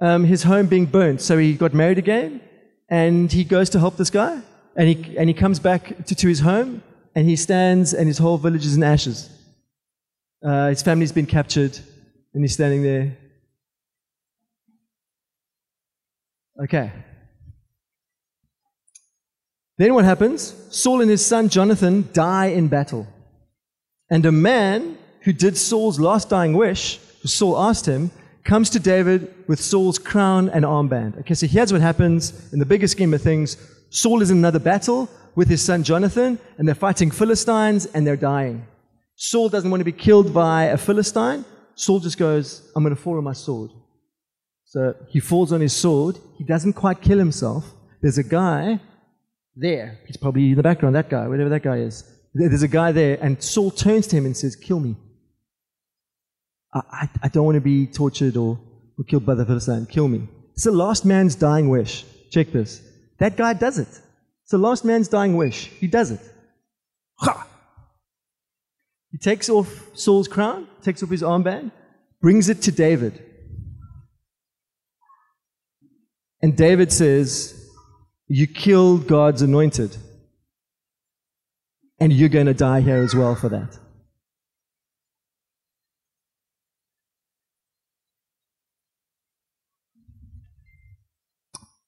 um, 0.00 0.24
his 0.24 0.42
home 0.42 0.66
being 0.66 0.86
burnt, 0.86 1.20
so 1.20 1.38
he 1.38 1.54
got 1.54 1.74
married 1.74 1.98
again, 1.98 2.40
and 2.88 3.32
he 3.32 3.44
goes 3.44 3.70
to 3.70 3.78
help 3.78 3.96
this 3.96 4.10
guy, 4.10 4.40
and 4.76 4.88
he, 4.88 5.16
and 5.16 5.28
he 5.28 5.34
comes 5.34 5.58
back 5.58 6.04
to, 6.06 6.14
to 6.14 6.28
his 6.28 6.40
home, 6.40 6.82
and 7.14 7.28
he 7.28 7.36
stands, 7.36 7.94
and 7.94 8.06
his 8.06 8.18
whole 8.18 8.38
village 8.38 8.66
is 8.66 8.76
in 8.76 8.82
ashes. 8.82 9.30
Uh, 10.44 10.68
his 10.68 10.82
family's 10.82 11.12
been 11.12 11.26
captured, 11.26 11.78
and 12.34 12.44
he's 12.44 12.52
standing 12.54 12.82
there 12.82 13.16
Okay. 16.62 16.90
Then 19.78 19.94
what 19.94 20.04
happens? 20.04 20.54
Saul 20.70 21.02
and 21.02 21.10
his 21.10 21.24
son 21.24 21.48
Jonathan 21.48 22.08
die 22.12 22.46
in 22.46 22.68
battle. 22.68 23.06
And 24.10 24.24
a 24.24 24.32
man 24.32 24.96
who 25.22 25.32
did 25.32 25.56
Saul's 25.56 26.00
last 26.00 26.30
dying 26.30 26.54
wish, 26.54 26.98
Saul 27.24 27.58
asked 27.58 27.86
him, 27.86 28.10
comes 28.46 28.70
to 28.70 28.78
David 28.78 29.34
with 29.48 29.60
Saul's 29.60 29.98
crown 29.98 30.48
and 30.50 30.64
armband. 30.64 31.18
Okay, 31.20 31.34
so 31.34 31.46
here's 31.46 31.72
what 31.72 31.82
happens 31.82 32.52
in 32.52 32.60
the 32.60 32.64
bigger 32.64 32.86
scheme 32.86 33.12
of 33.12 33.20
things. 33.20 33.56
Saul 33.90 34.22
is 34.22 34.30
in 34.30 34.38
another 34.38 34.60
battle 34.60 35.10
with 35.34 35.48
his 35.48 35.62
son 35.62 35.82
Jonathan, 35.82 36.38
and 36.56 36.66
they're 36.66 36.74
fighting 36.74 37.10
Philistines 37.10 37.86
and 37.86 38.06
they're 38.06 38.16
dying. 38.16 38.66
Saul 39.16 39.48
doesn't 39.48 39.70
want 39.70 39.80
to 39.80 39.84
be 39.84 39.92
killed 39.92 40.32
by 40.32 40.64
a 40.64 40.76
Philistine. 40.76 41.44
Saul 41.74 41.98
just 41.98 42.18
goes, 42.18 42.70
I'm 42.74 42.84
going 42.84 42.94
to 42.94 43.00
fall 43.00 43.18
on 43.18 43.24
my 43.24 43.32
sword. 43.32 43.70
So 44.64 44.94
he 45.08 45.20
falls 45.20 45.52
on 45.52 45.60
his 45.60 45.74
sword. 45.74 46.18
He 46.38 46.44
doesn't 46.44 46.74
quite 46.74 47.00
kill 47.00 47.18
himself. 47.18 47.64
There's 48.00 48.18
a 48.18 48.24
guy 48.24 48.80
there. 49.56 49.98
He's 50.06 50.16
probably 50.16 50.50
in 50.50 50.54
the 50.54 50.62
background, 50.62 50.94
that 50.94 51.10
guy, 51.10 51.26
whatever 51.26 51.50
that 51.50 51.62
guy 51.62 51.78
is. 51.78 52.04
There's 52.34 52.62
a 52.62 52.68
guy 52.68 52.92
there, 52.92 53.18
and 53.20 53.42
Saul 53.42 53.70
turns 53.70 54.06
to 54.08 54.16
him 54.16 54.26
and 54.26 54.36
says, 54.36 54.54
Kill 54.54 54.78
me. 54.78 54.96
I, 56.90 57.08
I, 57.22 57.28
don't 57.28 57.44
want 57.44 57.56
to 57.56 57.60
be 57.60 57.86
tortured 57.86 58.36
or, 58.36 58.58
or 58.98 59.04
killed 59.04 59.24
by 59.24 59.34
the 59.34 59.44
Philistine. 59.44 59.86
Kill 59.86 60.08
me. 60.08 60.28
It's 60.54 60.64
the 60.64 60.72
last 60.72 61.04
man's 61.04 61.34
dying 61.34 61.68
wish. 61.68 62.04
Check 62.30 62.52
this. 62.52 62.82
That 63.18 63.36
guy 63.36 63.54
does 63.54 63.78
it. 63.78 63.88
It's 63.88 64.50
the 64.50 64.58
last 64.58 64.84
man's 64.84 65.08
dying 65.08 65.36
wish. 65.36 65.66
He 65.66 65.86
does 65.86 66.10
it. 66.10 66.20
Ha! 67.18 67.46
He 69.10 69.18
takes 69.18 69.48
off 69.48 69.90
Saul's 69.94 70.28
crown, 70.28 70.68
takes 70.82 71.02
off 71.02 71.10
his 71.10 71.22
armband, 71.22 71.72
brings 72.20 72.48
it 72.48 72.62
to 72.62 72.72
David. 72.72 73.22
And 76.42 76.56
David 76.56 76.92
says, 76.92 77.70
You 78.28 78.46
killed 78.46 79.06
God's 79.06 79.42
anointed. 79.42 79.96
And 81.98 82.12
you're 82.12 82.28
going 82.28 82.46
to 82.46 82.54
die 82.54 82.82
here 82.82 83.02
as 83.02 83.14
well 83.14 83.34
for 83.34 83.48
that. 83.48 83.78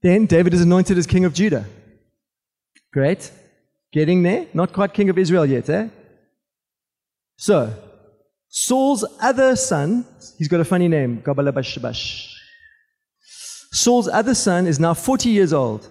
Then 0.02 0.26
David 0.26 0.54
is 0.54 0.62
anointed 0.62 0.96
as 0.96 1.06
king 1.06 1.24
of 1.24 1.34
Judah. 1.34 1.64
Great. 2.92 3.30
Getting 3.92 4.22
there. 4.22 4.46
Not 4.54 4.72
quite 4.72 4.94
king 4.94 5.08
of 5.10 5.18
Israel 5.18 5.44
yet, 5.44 5.68
eh? 5.68 5.88
So, 7.36 7.74
Saul's 8.48 9.04
other 9.20 9.56
son, 9.56 10.06
he's 10.38 10.48
got 10.48 10.60
a 10.60 10.64
funny 10.64 10.88
name, 10.88 11.22
Gabalabashabash. 11.22 12.34
Saul's 13.72 14.08
other 14.08 14.34
son 14.34 14.66
is 14.66 14.80
now 14.80 14.94
40 14.94 15.28
years 15.28 15.52
old. 15.52 15.88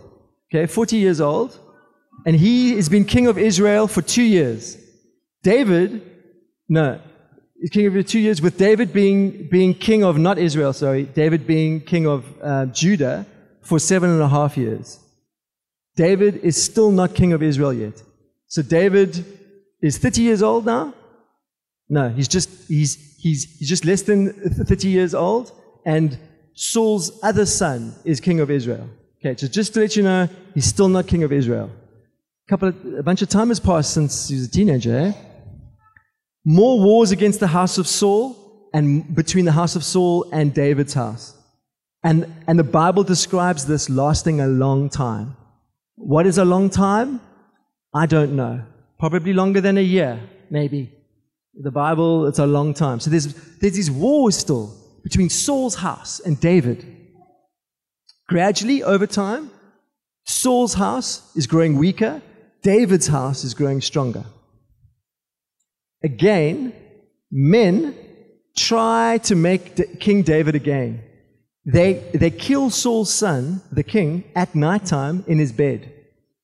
Okay, 0.50 0.65
40 0.65 0.98
years 0.98 1.22
old. 1.22 1.60
And 2.26 2.36
he 2.36 2.76
has 2.76 2.89
been 2.89 3.06
king 3.06 3.28
of 3.28 3.38
Israel 3.38 3.88
for 3.88 4.02
two 4.02 4.24
years. 4.24 4.78
David, 5.43 6.02
no, 6.67 7.00
he's 7.60 7.70
king 7.70 7.86
of 7.86 8.08
two 8.08 8.20
years, 8.20 8.41
with 8.41 8.58
David 8.58 8.91
being, 8.91 9.48
being 9.50 9.74
king 9.74 10.04
of, 10.04 10.17
not 10.17 10.38
Israel, 10.38 10.74
sorry, 10.74 11.04
David 11.04 11.46
being 11.46 11.80
king 11.80 12.08
of 12.08 12.26
uh, 12.41 12.65
Judah 12.67 13.26
for 13.67 13.80
seven 13.80 14.10
and 14.10 14.21
a 14.21 14.30
half 14.30 14.56
years. 14.56 14.97
David 15.97 16.38
is 16.38 16.56
still 16.69 16.89
not 16.89 17.13
king 17.13 17.34
of 17.34 17.43
Israel 17.43 17.73
yet. 17.73 18.01
So 18.47 18.62
David 18.62 19.25
is 19.82 19.97
30 19.97 20.21
years 20.21 20.41
old 20.41 20.65
now? 20.65 20.93
No, 21.89 22.08
he's 22.08 22.30
just, 22.30 22.49
he's, 22.69 23.17
he's, 23.17 23.58
he's 23.58 23.67
just 23.67 23.84
less 23.84 24.03
than 24.03 24.32
30 24.32 24.88
years 24.88 25.13
old. 25.13 25.51
And 25.86 26.17
Saul's 26.53 27.19
other 27.21 27.45
son 27.45 27.93
is 28.06 28.21
king 28.21 28.39
of 28.39 28.49
Israel. 28.49 28.88
Okay, 29.19 29.36
so 29.36 29.47
just 29.47 29.73
to 29.73 29.82
let 29.82 29.97
you 29.97 30.03
know, 30.03 30.30
he's 30.53 30.65
still 30.65 30.88
not 30.88 31.08
king 31.08 31.23
of 31.23 31.34
Israel. 31.34 31.69
A 32.47 32.49
couple 32.49 32.69
of, 32.69 32.75
a 32.99 33.03
bunch 33.03 33.21
of 33.21 33.27
time 33.27 33.49
has 33.49 33.60
passed 33.60 33.93
since 33.93 34.30
he 34.30 34.36
was 34.36 34.45
a 34.45 34.51
teenager. 34.51 34.95
Eh? 34.97 35.12
More 36.45 36.80
wars 36.80 37.12
against 37.12 37.41
the 37.41 37.47
house 37.47 37.77
of 37.77 37.86
Saul 37.86 38.69
and 38.73 39.13
between 39.13 39.43
the 39.43 39.51
house 39.51 39.75
of 39.75 39.84
Saul 39.84 40.25
and 40.32 40.53
David's 40.53 40.93
house. 40.93 41.37
And, 42.08 42.34
and 42.48 42.58
the 42.58 42.63
Bible 42.63 43.04
describes 43.04 43.65
this 43.65 43.89
lasting 43.89 44.39
a 44.39 44.48
long 44.48 44.89
time. 44.89 45.36
What 45.96 46.26
is 46.26 46.38
a 46.38 46.46
long 46.46 46.70
time? 46.70 47.20
I 47.93 48.06
don't 48.06 48.38
know. 48.38 48.63
Probably 48.98 49.34
longer 49.34 49.60
than 49.60 49.78
a 49.78 49.82
year, 49.82 50.17
maybe. 50.50 50.89
The 51.54 51.70
Bible, 51.70 52.26
it's 52.28 52.39
a 52.39 52.46
long 52.46 52.74
time. 52.74 53.02
So 53.02 53.10
there's, 53.10 53.34
there's 53.60 53.74
these 53.74 53.91
wars 53.91 54.38
still 54.38 54.74
between 55.04 55.30
Saul's 55.30 55.76
house 55.76 56.22
and 56.22 56.39
David. 56.39 56.86
Gradually, 58.30 58.84
over 58.84 59.06
time, 59.06 59.52
Saul's 60.26 60.76
house 60.76 61.36
is 61.36 61.46
growing 61.46 61.78
weaker, 61.78 62.22
David's 62.63 63.08
house 63.08 63.43
is 63.43 63.54
growing 63.54 63.82
stronger. 63.82 64.24
Again, 66.02 66.72
men 67.30 67.96
try 68.56 69.17
to 69.26 69.36
make 69.36 70.00
King 70.00 70.22
David 70.22 70.56
again. 70.56 71.04
They, 71.67 72.10
they 72.13 72.32
kill 72.32 72.69
Saul's 72.69 73.13
son, 73.13 73.62
the 73.73 73.84
king, 73.84 74.23
at 74.36 74.56
nighttime 74.56 75.25
in 75.27 75.38
his 75.38 75.51
bed. 75.51 75.93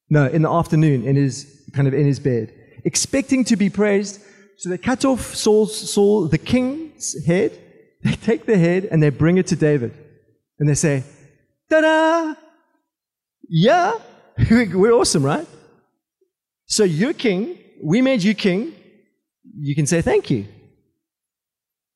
No, 0.09 0.27
in 0.27 0.41
the 0.41 0.49
afternoon, 0.49 1.05
in 1.05 1.15
his 1.15 1.65
kind 1.73 1.87
of 1.87 1.93
in 1.93 2.05
his 2.05 2.19
bed, 2.19 2.53
expecting 2.83 3.45
to 3.45 3.55
be 3.55 3.69
praised. 3.69 4.21
So 4.57 4.69
they 4.69 4.77
cut 4.77 5.05
off 5.05 5.33
Saul's, 5.33 5.73
Saul, 5.89 6.27
the 6.27 6.37
king's 6.37 7.25
head, 7.25 7.57
they 8.03 8.15
take 8.15 8.45
the 8.45 8.57
head 8.57 8.83
and 8.91 9.01
they 9.01 9.09
bring 9.09 9.37
it 9.37 9.47
to 9.47 9.55
David. 9.55 9.93
And 10.59 10.67
they 10.67 10.75
say, 10.75 11.03
Ta 11.69 11.79
da! 11.79 12.35
Yeah, 13.47 13.93
we're 14.51 14.91
awesome, 14.91 15.23
right? 15.23 15.47
So 16.65 16.83
you're 16.83 17.13
king. 17.13 17.57
We 17.81 18.01
made 18.01 18.23
you 18.23 18.33
king. 18.33 18.73
You 19.57 19.73
can 19.73 19.87
say 19.87 20.01
thank 20.01 20.29
you. 20.29 20.47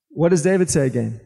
What 0.10 0.30
does 0.30 0.44
David 0.44 0.70
say 0.70 0.88
again? 0.88 1.20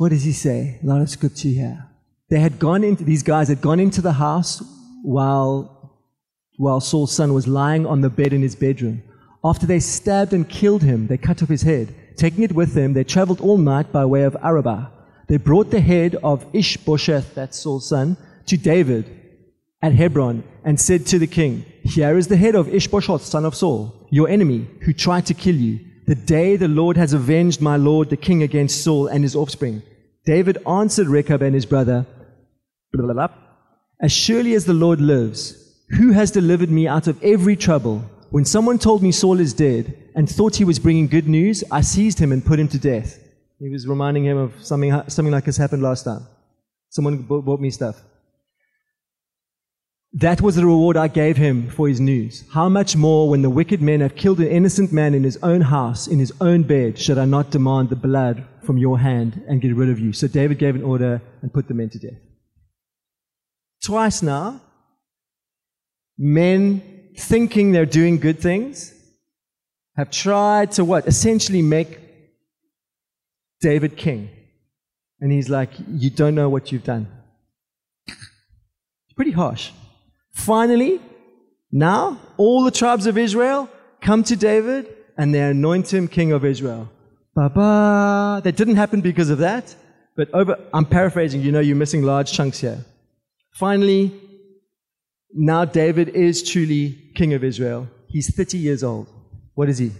What 0.00 0.12
does 0.12 0.24
he 0.24 0.32
say? 0.32 0.78
A 0.82 0.86
lot 0.86 1.02
of 1.02 1.10
scripture 1.10 1.50
here. 1.50 1.86
They 2.30 2.40
had 2.40 2.58
gone 2.58 2.84
into, 2.84 3.04
these 3.04 3.22
guys 3.22 3.48
had 3.48 3.60
gone 3.60 3.78
into 3.78 4.00
the 4.00 4.14
house 4.14 4.62
while, 5.02 6.00
while 6.56 6.80
Saul's 6.80 7.12
son 7.12 7.34
was 7.34 7.46
lying 7.46 7.84
on 7.84 8.00
the 8.00 8.08
bed 8.08 8.32
in 8.32 8.40
his 8.40 8.56
bedroom 8.56 9.02
After 9.44 9.66
they 9.66 9.78
stabbed 9.78 10.32
and 10.32 10.48
killed 10.48 10.82
him, 10.82 11.06
they 11.06 11.18
cut 11.18 11.42
off 11.42 11.50
his 11.50 11.60
head. 11.60 11.94
Taking 12.16 12.44
it 12.44 12.52
with 12.52 12.72
them, 12.72 12.94
they 12.94 13.04
traveled 13.04 13.42
all 13.42 13.58
night 13.58 13.92
by 13.92 14.06
way 14.06 14.22
of 14.22 14.38
Arabah. 14.42 14.90
They 15.28 15.36
brought 15.36 15.70
the 15.70 15.82
head 15.82 16.16
of 16.22 16.46
Ishbosheth, 16.54 17.34
that's 17.34 17.58
Saul's 17.58 17.86
son, 17.86 18.16
to 18.46 18.56
David 18.56 19.04
at 19.82 19.92
Hebron 19.92 20.44
and 20.64 20.80
said 20.80 21.04
to 21.08 21.18
the 21.18 21.26
king, 21.26 21.66
Here 21.84 22.16
is 22.16 22.28
the 22.28 22.38
head 22.38 22.54
of 22.54 22.74
Ishbosheth, 22.74 23.26
son 23.26 23.44
of 23.44 23.54
Saul, 23.54 24.08
your 24.10 24.30
enemy, 24.30 24.66
who 24.80 24.94
tried 24.94 25.26
to 25.26 25.34
kill 25.34 25.56
you. 25.56 25.80
The 26.06 26.14
day 26.14 26.56
the 26.56 26.68
Lord 26.68 26.96
has 26.96 27.12
avenged 27.12 27.60
my 27.60 27.76
lord 27.76 28.08
the 28.08 28.16
king 28.16 28.42
against 28.42 28.82
Saul 28.82 29.06
and 29.06 29.22
his 29.22 29.36
offspring. 29.36 29.82
David 30.24 30.58
answered 30.66 31.08
Rechab 31.08 31.42
and 31.42 31.54
his 31.54 31.66
brother, 31.66 32.06
blah, 32.92 33.04
blah, 33.04 33.14
blah, 33.14 33.28
As 34.00 34.12
surely 34.12 34.54
as 34.54 34.66
the 34.66 34.74
Lord 34.74 35.00
lives, 35.00 35.56
who 35.90 36.12
has 36.12 36.30
delivered 36.30 36.70
me 36.70 36.86
out 36.86 37.06
of 37.06 37.22
every 37.22 37.56
trouble? 37.56 38.04
When 38.30 38.44
someone 38.44 38.78
told 38.78 39.02
me 39.02 39.12
Saul 39.12 39.40
is 39.40 39.54
dead 39.54 39.96
and 40.14 40.28
thought 40.28 40.56
he 40.56 40.64
was 40.64 40.78
bringing 40.78 41.08
good 41.08 41.28
news, 41.28 41.64
I 41.70 41.80
seized 41.80 42.18
him 42.18 42.32
and 42.32 42.44
put 42.44 42.60
him 42.60 42.68
to 42.68 42.78
death. 42.78 43.18
He 43.58 43.68
was 43.70 43.86
reminding 43.86 44.24
him 44.24 44.36
of 44.36 44.52
something, 44.64 44.92
something 45.08 45.32
like 45.32 45.44
this 45.44 45.56
happened 45.56 45.82
last 45.82 46.04
time. 46.04 46.26
Someone 46.90 47.22
bought 47.22 47.60
me 47.60 47.70
stuff. 47.70 48.00
That 50.12 50.40
was 50.40 50.56
the 50.56 50.66
reward 50.66 50.96
I 50.96 51.08
gave 51.08 51.36
him 51.36 51.68
for 51.70 51.88
his 51.88 52.00
news. 52.00 52.44
How 52.52 52.68
much 52.68 52.96
more, 52.96 53.28
when 53.28 53.42
the 53.42 53.50
wicked 53.50 53.80
men 53.80 54.00
have 54.00 54.16
killed 54.16 54.40
an 54.40 54.48
innocent 54.48 54.92
man 54.92 55.14
in 55.14 55.22
his 55.22 55.38
own 55.42 55.60
house, 55.60 56.08
in 56.08 56.18
his 56.18 56.32
own 56.40 56.64
bed, 56.64 56.98
should 56.98 57.16
I 57.16 57.26
not 57.26 57.50
demand 57.50 57.90
the 57.90 57.96
blood 57.96 58.44
from 58.70 58.78
your 58.78 59.00
hand 59.00 59.42
and 59.48 59.60
get 59.60 59.74
rid 59.74 59.90
of 59.90 59.98
you? 59.98 60.12
So 60.12 60.28
David 60.28 60.60
gave 60.60 60.76
an 60.76 60.84
order 60.84 61.20
and 61.42 61.52
put 61.52 61.66
the 61.66 61.74
men 61.74 61.88
to 61.88 61.98
death. 61.98 62.20
Twice 63.82 64.22
now, 64.22 64.60
men 66.16 67.10
thinking 67.16 67.72
they're 67.72 67.84
doing 68.00 68.20
good 68.20 68.38
things 68.38 68.94
have 69.96 70.08
tried 70.12 70.70
to 70.76 70.84
what? 70.84 71.08
Essentially 71.08 71.62
make 71.62 71.98
David 73.60 73.96
king. 73.96 74.30
And 75.20 75.32
he's 75.32 75.48
like, 75.48 75.70
You 75.88 76.10
don't 76.10 76.36
know 76.36 76.48
what 76.48 76.70
you've 76.70 76.84
done. 76.84 77.08
It's 78.06 79.16
pretty 79.16 79.32
harsh. 79.32 79.72
Finally, 80.32 81.00
now 81.72 82.20
all 82.36 82.62
the 82.62 82.70
tribes 82.70 83.06
of 83.06 83.18
Israel 83.18 83.68
come 84.00 84.22
to 84.22 84.36
David 84.36 84.86
and 85.18 85.34
they 85.34 85.40
anoint 85.40 85.92
him 85.92 86.06
king 86.06 86.30
of 86.30 86.44
Israel. 86.44 86.88
Ba 87.34 88.40
That 88.44 88.56
didn't 88.56 88.76
happen 88.76 89.00
because 89.00 89.30
of 89.30 89.38
that, 89.38 89.74
but 90.16 90.32
over, 90.34 90.58
I'm 90.74 90.84
paraphrasing, 90.84 91.40
you 91.40 91.52
know, 91.52 91.60
you're 91.60 91.76
missing 91.76 92.02
large 92.02 92.32
chunks 92.32 92.60
here. 92.60 92.84
Finally, 93.54 94.12
now 95.32 95.64
David 95.64 96.10
is 96.10 96.42
truly 96.42 97.10
king 97.14 97.34
of 97.34 97.44
Israel. 97.44 97.88
He's 98.08 98.34
30 98.34 98.58
years 98.58 98.82
old. 98.82 99.06
What 99.54 99.68
is 99.68 99.78
he? 99.78 99.92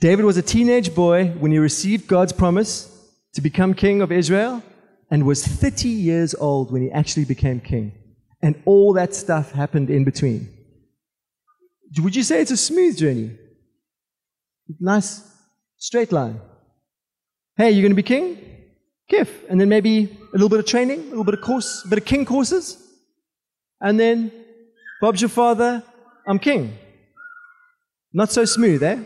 David 0.00 0.24
was 0.24 0.38
a 0.38 0.42
teenage 0.42 0.94
boy 0.94 1.26
when 1.38 1.52
he 1.52 1.58
received 1.58 2.06
God's 2.06 2.32
promise 2.32 2.88
to 3.34 3.40
become 3.40 3.74
king 3.74 4.00
of 4.00 4.10
Israel 4.10 4.62
and 5.10 5.26
was 5.26 5.46
30 5.46 5.88
years 5.88 6.34
old 6.34 6.72
when 6.72 6.82
he 6.82 6.90
actually 6.90 7.26
became 7.26 7.60
king. 7.60 7.92
And 8.42 8.62
all 8.64 8.94
that 8.94 9.14
stuff 9.14 9.52
happened 9.52 9.90
in 9.90 10.04
between. 10.04 10.48
Would 11.98 12.16
you 12.16 12.22
say 12.22 12.40
it's 12.40 12.50
a 12.50 12.56
smooth 12.56 12.96
journey? 12.96 13.36
Nice 14.78 15.22
straight 15.76 16.12
line. 16.12 16.40
Hey, 17.60 17.72
you're 17.72 17.82
going 17.82 17.92
to 17.92 17.94
be 17.94 18.02
king? 18.02 18.38
Kif. 19.12 19.28
And 19.50 19.60
then 19.60 19.68
maybe 19.68 20.04
a 20.04 20.32
little 20.32 20.48
bit 20.48 20.60
of 20.60 20.64
training, 20.64 21.00
a 21.00 21.10
little 21.10 21.24
bit 21.24 21.34
of 21.34 21.42
course, 21.42 21.84
a 21.84 21.88
bit 21.88 21.98
of 21.98 22.06
king 22.06 22.24
courses. 22.24 22.78
And 23.82 24.00
then, 24.00 24.32
Bob's 25.02 25.20
your 25.20 25.28
father, 25.28 25.84
I'm 26.26 26.38
king. 26.38 26.78
Not 28.14 28.32
so 28.32 28.46
smooth, 28.46 28.82
eh? 28.82 28.98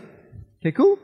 Okay, 0.61 0.71
cool. 0.71 1.01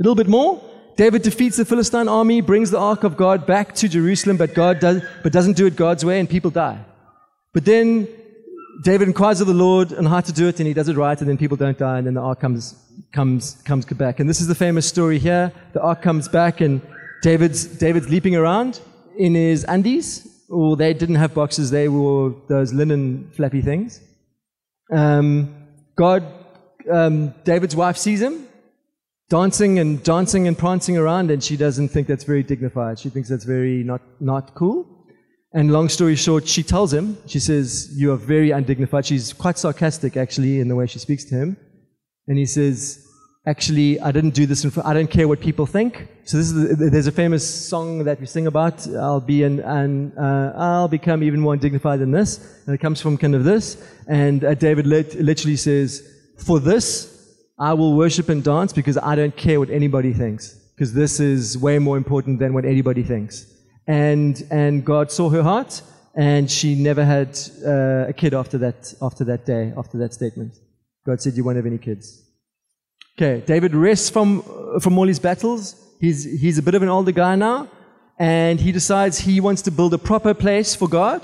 A 0.00 0.02
little 0.02 0.16
bit 0.16 0.26
more. 0.26 0.60
David 0.96 1.22
defeats 1.22 1.56
the 1.56 1.64
Philistine 1.64 2.08
army, 2.08 2.40
brings 2.40 2.72
the 2.72 2.80
ark 2.80 3.04
of 3.04 3.16
God 3.16 3.46
back 3.46 3.72
to 3.76 3.88
Jerusalem, 3.88 4.36
but 4.36 4.54
God 4.54 4.80
does, 4.80 5.04
but 5.22 5.32
doesn't 5.32 5.56
do 5.56 5.66
it 5.66 5.76
God's 5.76 6.04
way, 6.04 6.18
and 6.18 6.28
people 6.28 6.50
die. 6.50 6.84
But 7.52 7.64
then 7.64 8.08
David 8.82 9.06
inquires 9.06 9.40
of 9.40 9.46
the 9.46 9.54
Lord 9.54 9.92
on 9.92 10.04
how 10.06 10.20
to 10.20 10.32
do 10.32 10.48
it, 10.48 10.58
and 10.58 10.66
he 10.66 10.74
does 10.74 10.88
it 10.88 10.96
right, 10.96 11.20
and 11.20 11.30
then 11.30 11.38
people 11.38 11.56
don't 11.56 11.78
die, 11.78 11.98
and 11.98 12.08
then 12.08 12.14
the 12.14 12.22
ark 12.22 12.40
comes, 12.40 12.74
comes, 13.12 13.54
comes 13.64 13.84
back. 13.86 14.20
And 14.20 14.28
this 14.28 14.40
is 14.40 14.46
the 14.46 14.54
famous 14.54 14.86
story 14.86 15.18
here. 15.18 15.52
The 15.72 15.80
ark 15.80 16.02
comes 16.02 16.28
back, 16.28 16.60
and 16.60 16.80
David's, 17.22 17.66
David's 17.66 18.08
leaping 18.08 18.36
around 18.36 18.80
in 19.16 19.34
his 19.34 19.64
undies. 19.68 20.30
Or 20.48 20.76
they 20.76 20.92
didn't 20.92 21.16
have 21.16 21.34
boxes, 21.34 21.70
they 21.70 21.88
wore 21.88 22.36
those 22.48 22.72
linen 22.72 23.30
flappy 23.34 23.62
things. 23.62 24.00
Um, 24.92 25.54
God, 25.96 26.22
um, 26.92 27.34
David's 27.44 27.74
wife 27.74 27.96
sees 27.96 28.20
him 28.20 28.46
dancing 29.30 29.78
and 29.78 30.02
dancing 30.02 30.46
and 30.46 30.56
prancing 30.56 30.96
around, 30.96 31.30
and 31.30 31.42
she 31.42 31.56
doesn't 31.56 31.88
think 31.88 32.06
that's 32.06 32.24
very 32.24 32.42
dignified. 32.42 32.98
She 32.98 33.10
thinks 33.10 33.28
that's 33.28 33.44
very 33.44 33.82
not, 33.82 34.02
not 34.20 34.54
cool. 34.54 34.86
And 35.52 35.72
long 35.72 35.88
story 35.88 36.16
short, 36.16 36.48
she 36.48 36.62
tells 36.62 36.92
him, 36.92 37.16
she 37.26 37.38
says, 37.38 37.90
You 37.96 38.12
are 38.12 38.16
very 38.16 38.50
undignified. 38.50 39.06
She's 39.06 39.32
quite 39.32 39.56
sarcastic, 39.58 40.16
actually, 40.16 40.60
in 40.60 40.68
the 40.68 40.74
way 40.74 40.86
she 40.86 40.98
speaks 40.98 41.24
to 41.26 41.34
him. 41.36 41.56
And 42.26 42.38
he 42.38 42.46
says, 42.46 43.00
Actually, 43.46 44.00
I 44.00 44.10
didn't 44.10 44.34
do 44.34 44.46
this. 44.46 44.64
In 44.64 44.72
I 44.82 44.94
don't 44.94 45.10
care 45.10 45.28
what 45.28 45.40
people 45.40 45.66
think. 45.66 46.08
So 46.24 46.38
this 46.38 46.50
is 46.50 46.78
the, 46.78 46.88
there's 46.88 47.06
a 47.06 47.12
famous 47.12 47.44
song 47.68 48.04
that 48.04 48.18
we 48.18 48.24
sing 48.24 48.46
about. 48.46 48.88
I'll 48.88 49.20
be 49.20 49.42
an, 49.42 49.60
an 49.60 50.16
uh, 50.16 50.54
I'll 50.56 50.88
become 50.88 51.22
even 51.22 51.40
more 51.40 51.54
dignified 51.54 52.00
than 52.00 52.10
this. 52.10 52.38
And 52.64 52.74
it 52.74 52.78
comes 52.78 53.02
from 53.02 53.18
kind 53.18 53.34
of 53.34 53.44
this. 53.44 53.86
And 54.08 54.42
uh, 54.44 54.54
David 54.54 54.86
literally 54.86 55.56
says, 55.56 55.90
"For 56.38 56.58
this, 56.58 57.36
I 57.58 57.74
will 57.74 57.94
worship 57.94 58.30
and 58.30 58.42
dance 58.42 58.72
because 58.72 58.96
I 58.96 59.14
don't 59.14 59.36
care 59.36 59.60
what 59.60 59.68
anybody 59.68 60.14
thinks. 60.14 60.54
Because 60.74 60.94
this 60.94 61.20
is 61.20 61.58
way 61.58 61.78
more 61.78 61.98
important 61.98 62.38
than 62.38 62.54
what 62.54 62.64
anybody 62.64 63.02
thinks." 63.02 63.54
and 63.86 64.46
and 64.50 64.84
God 64.84 65.10
saw 65.10 65.28
her 65.30 65.42
heart, 65.42 65.82
and 66.14 66.50
she 66.50 66.74
never 66.74 67.04
had 67.04 67.38
uh, 67.64 68.08
a 68.08 68.12
kid 68.12 68.34
after 68.34 68.58
that 68.58 68.94
after 69.02 69.24
that 69.24 69.44
day 69.44 69.72
after 69.76 69.98
that 69.98 70.14
statement. 70.14 70.54
God 71.06 71.20
said, 71.20 71.34
"You 71.36 71.44
won't 71.44 71.56
have 71.56 71.66
any 71.66 71.78
kids." 71.78 72.22
Okay, 73.16 73.44
David 73.46 73.74
rests 73.74 74.10
from 74.10 74.42
from 74.80 74.98
all 74.98 75.06
his 75.06 75.18
battles. 75.18 75.76
He's 76.00 76.24
he's 76.24 76.58
a 76.58 76.62
bit 76.62 76.74
of 76.74 76.82
an 76.82 76.88
older 76.88 77.12
guy 77.12 77.36
now, 77.36 77.68
and 78.18 78.60
he 78.60 78.72
decides 78.72 79.18
he 79.18 79.40
wants 79.40 79.62
to 79.62 79.70
build 79.70 79.94
a 79.94 79.98
proper 79.98 80.34
place 80.34 80.74
for 80.74 80.88
God. 80.88 81.22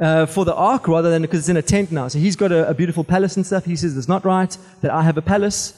Uh, 0.00 0.24
for 0.24 0.46
the 0.46 0.54
ark 0.54 0.88
rather 0.88 1.10
than 1.10 1.20
because 1.20 1.40
it's 1.40 1.50
in 1.50 1.58
a 1.58 1.62
tent 1.62 1.92
now. 1.92 2.08
So 2.08 2.18
he's 2.18 2.34
got 2.34 2.52
a, 2.52 2.66
a 2.70 2.72
beautiful 2.72 3.04
palace 3.04 3.36
and 3.36 3.44
stuff. 3.44 3.66
He 3.66 3.76
says 3.76 3.98
it's 3.98 4.08
not 4.08 4.24
right 4.24 4.56
that 4.80 4.90
I 4.90 5.02
have 5.02 5.18
a 5.18 5.22
palace. 5.22 5.74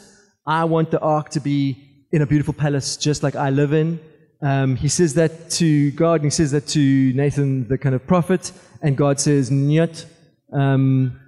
I 0.46 0.62
want 0.62 0.92
the 0.92 1.00
ark 1.00 1.30
to 1.30 1.40
be 1.40 2.06
in 2.12 2.22
a 2.22 2.26
beautiful 2.26 2.54
palace 2.54 2.96
just 2.96 3.24
like 3.24 3.34
I 3.34 3.50
live 3.50 3.72
in. 3.72 3.98
Um, 4.40 4.76
he 4.76 4.88
says 4.88 5.14
that 5.14 5.50
to 5.52 5.92
God, 5.92 6.16
and 6.20 6.24
he 6.24 6.30
says 6.30 6.50
that 6.50 6.66
to 6.68 7.12
Nathan, 7.14 7.68
the 7.68 7.78
kind 7.78 7.94
of 7.94 8.06
prophet, 8.06 8.52
and 8.80 8.96
God 8.96 9.20
says, 9.20 9.50
Nyat. 9.50 10.04
Um, 10.52 11.18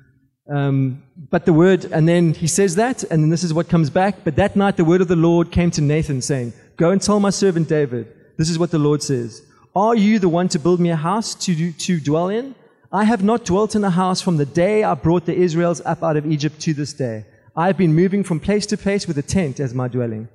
um, 0.48 1.02
but 1.30 1.46
the 1.46 1.52
word, 1.52 1.86
and 1.86 2.06
then 2.06 2.34
he 2.34 2.46
says 2.46 2.74
that, 2.76 3.02
and 3.04 3.22
then 3.22 3.30
this 3.30 3.44
is 3.44 3.54
what 3.54 3.68
comes 3.68 3.88
back. 3.88 4.24
But 4.24 4.36
that 4.36 4.56
night 4.56 4.76
the 4.76 4.84
word 4.84 5.00
of 5.00 5.08
the 5.08 5.16
Lord 5.16 5.50
came 5.50 5.70
to 5.72 5.80
Nathan, 5.80 6.20
saying, 6.20 6.52
Go 6.76 6.90
and 6.90 7.00
tell 7.00 7.20
my 7.20 7.30
servant 7.30 7.68
David, 7.68 8.12
this 8.36 8.50
is 8.50 8.58
what 8.58 8.70
the 8.70 8.78
Lord 8.78 9.02
says. 9.02 9.42
Are 9.74 9.96
you 9.96 10.18
the 10.18 10.28
one 10.28 10.48
to 10.48 10.58
build 10.58 10.80
me 10.80 10.90
a 10.90 10.96
house 10.96 11.34
to, 11.34 11.54
do, 11.54 11.72
to 11.72 11.98
dwell 11.98 12.28
in? 12.28 12.54
I 12.92 13.04
have 13.04 13.24
not 13.24 13.44
dwelt 13.44 13.74
in 13.74 13.82
a 13.82 13.90
house 13.90 14.20
from 14.20 14.36
the 14.36 14.46
day 14.46 14.84
I 14.84 14.94
brought 14.94 15.26
the 15.26 15.34
Israelites 15.34 15.82
up 15.84 16.02
out 16.02 16.16
of 16.16 16.30
Egypt 16.30 16.60
to 16.60 16.74
this 16.74 16.92
day. 16.92 17.24
I 17.56 17.66
have 17.66 17.76
been 17.76 17.94
moving 17.94 18.22
from 18.22 18.38
place 18.38 18.66
to 18.66 18.76
place 18.76 19.08
with 19.08 19.18
a 19.18 19.22
tent 19.22 19.58
as 19.60 19.74
my 19.74 19.88
dwelling. 19.88 20.28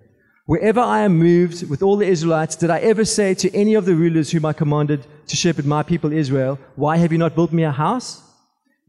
Wherever 0.45 0.79
I 0.79 1.01
am 1.01 1.17
moved 1.17 1.69
with 1.69 1.83
all 1.83 1.95
the 1.95 2.07
Israelites, 2.07 2.55
did 2.55 2.69
I 2.69 2.79
ever 2.79 3.05
say 3.05 3.33
to 3.35 3.55
any 3.55 3.75
of 3.75 3.85
the 3.85 3.95
rulers 3.95 4.31
whom 4.31 4.45
I 4.45 4.53
commanded 4.53 5.05
to 5.27 5.35
shepherd 5.35 5.65
my 5.65 5.83
people 5.83 6.11
Israel, 6.11 6.57
Why 6.75 6.97
have 6.97 7.11
you 7.11 7.17
not 7.17 7.35
built 7.35 7.53
me 7.53 7.63
a 7.63 7.71
house? 7.71 8.23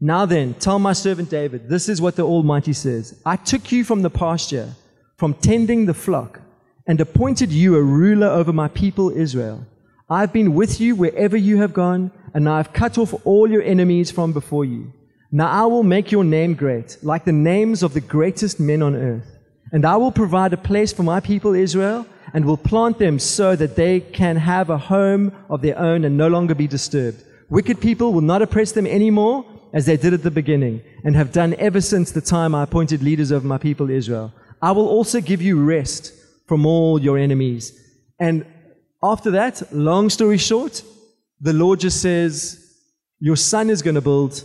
Now 0.03 0.25
then, 0.25 0.55
tell 0.55 0.79
my 0.79 0.93
servant 0.93 1.29
David, 1.29 1.69
this 1.69 1.87
is 1.87 2.01
what 2.01 2.15
the 2.15 2.23
Almighty 2.23 2.73
says 2.73 3.21
I 3.23 3.35
took 3.35 3.71
you 3.71 3.83
from 3.83 4.01
the 4.01 4.09
pasture, 4.09 4.73
from 5.17 5.35
tending 5.35 5.85
the 5.85 5.93
flock, 5.93 6.41
and 6.87 6.99
appointed 6.99 7.51
you 7.51 7.75
a 7.75 7.83
ruler 7.83 8.27
over 8.27 8.51
my 8.51 8.67
people 8.67 9.11
Israel. 9.11 9.63
I've 10.09 10.33
been 10.33 10.55
with 10.55 10.81
you 10.81 10.95
wherever 10.95 11.37
you 11.37 11.57
have 11.57 11.73
gone, 11.73 12.09
and 12.33 12.49
I've 12.49 12.73
cut 12.73 12.97
off 12.97 13.13
all 13.25 13.47
your 13.47 13.61
enemies 13.61 14.09
from 14.09 14.33
before 14.33 14.65
you. 14.65 14.91
Now 15.31 15.49
I 15.49 15.67
will 15.67 15.83
make 15.83 16.11
your 16.11 16.23
name 16.23 16.55
great, 16.55 16.97
like 17.03 17.23
the 17.23 17.31
names 17.31 17.83
of 17.83 17.93
the 17.93 18.01
greatest 18.01 18.59
men 18.59 18.81
on 18.81 18.95
earth. 18.95 19.27
And 19.71 19.85
I 19.85 19.97
will 19.97 20.11
provide 20.11 20.51
a 20.51 20.57
place 20.57 20.91
for 20.91 21.03
my 21.03 21.19
people 21.19 21.53
Israel 21.53 22.07
and 22.33 22.43
will 22.43 22.57
plant 22.57 22.97
them 22.97 23.19
so 23.19 23.55
that 23.55 23.75
they 23.75 23.99
can 23.99 24.35
have 24.35 24.69
a 24.69 24.77
home 24.77 25.31
of 25.47 25.61
their 25.61 25.77
own 25.77 26.03
and 26.05 26.17
no 26.17 26.27
longer 26.27 26.55
be 26.55 26.67
disturbed. 26.67 27.23
Wicked 27.49 27.79
people 27.79 28.11
will 28.13 28.21
not 28.21 28.41
oppress 28.41 28.71
them 28.71 28.87
anymore 28.87 29.45
as 29.73 29.85
they 29.85 29.97
did 29.97 30.13
at 30.13 30.23
the 30.23 30.31
beginning 30.31 30.81
and 31.03 31.15
have 31.15 31.31
done 31.31 31.55
ever 31.55 31.81
since 31.81 32.11
the 32.11 32.21
time 32.21 32.53
I 32.53 32.63
appointed 32.63 33.01
leaders 33.01 33.31
over 33.31 33.47
my 33.47 33.57
people 33.57 33.89
Israel. 33.89 34.33
I 34.61 34.71
will 34.71 34.87
also 34.87 35.21
give 35.21 35.41
you 35.41 35.63
rest 35.63 36.13
from 36.47 36.65
all 36.65 37.01
your 37.01 37.17
enemies. 37.17 37.79
And 38.19 38.45
after 39.01 39.31
that, 39.31 39.73
long 39.73 40.09
story 40.09 40.37
short, 40.37 40.83
the 41.39 41.53
Lord 41.53 41.79
just 41.79 42.01
says, 42.01 42.77
Your 43.19 43.35
son 43.35 43.69
is 43.69 43.81
going 43.81 43.95
to 43.95 44.01
build, 44.01 44.43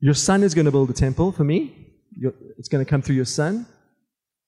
your 0.00 0.14
son 0.14 0.42
is 0.42 0.54
going 0.54 0.64
to 0.64 0.70
build 0.72 0.90
a 0.90 0.94
temple 0.94 1.32
for 1.32 1.44
me. 1.44 1.76
It's 2.58 2.68
going 2.68 2.84
to 2.84 2.88
come 2.88 3.02
through 3.02 3.16
your 3.16 3.24
son. 3.24 3.66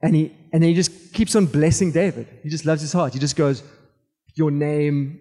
And 0.03 0.15
he, 0.15 0.33
and 0.53 0.63
he 0.63 0.75
just 0.75 1.15
keeps 1.15 1.35
on 1.37 1.47
blessing 1.47 1.93
David. 1.93 2.27
He 2.43 2.49
just 2.49 2.67
loves 2.67 2.83
his 2.83 2.93
heart. 2.93 3.15
He 3.15 3.19
just 3.19 3.37
goes, 3.37 3.63
Your 4.35 4.51
name, 4.51 5.21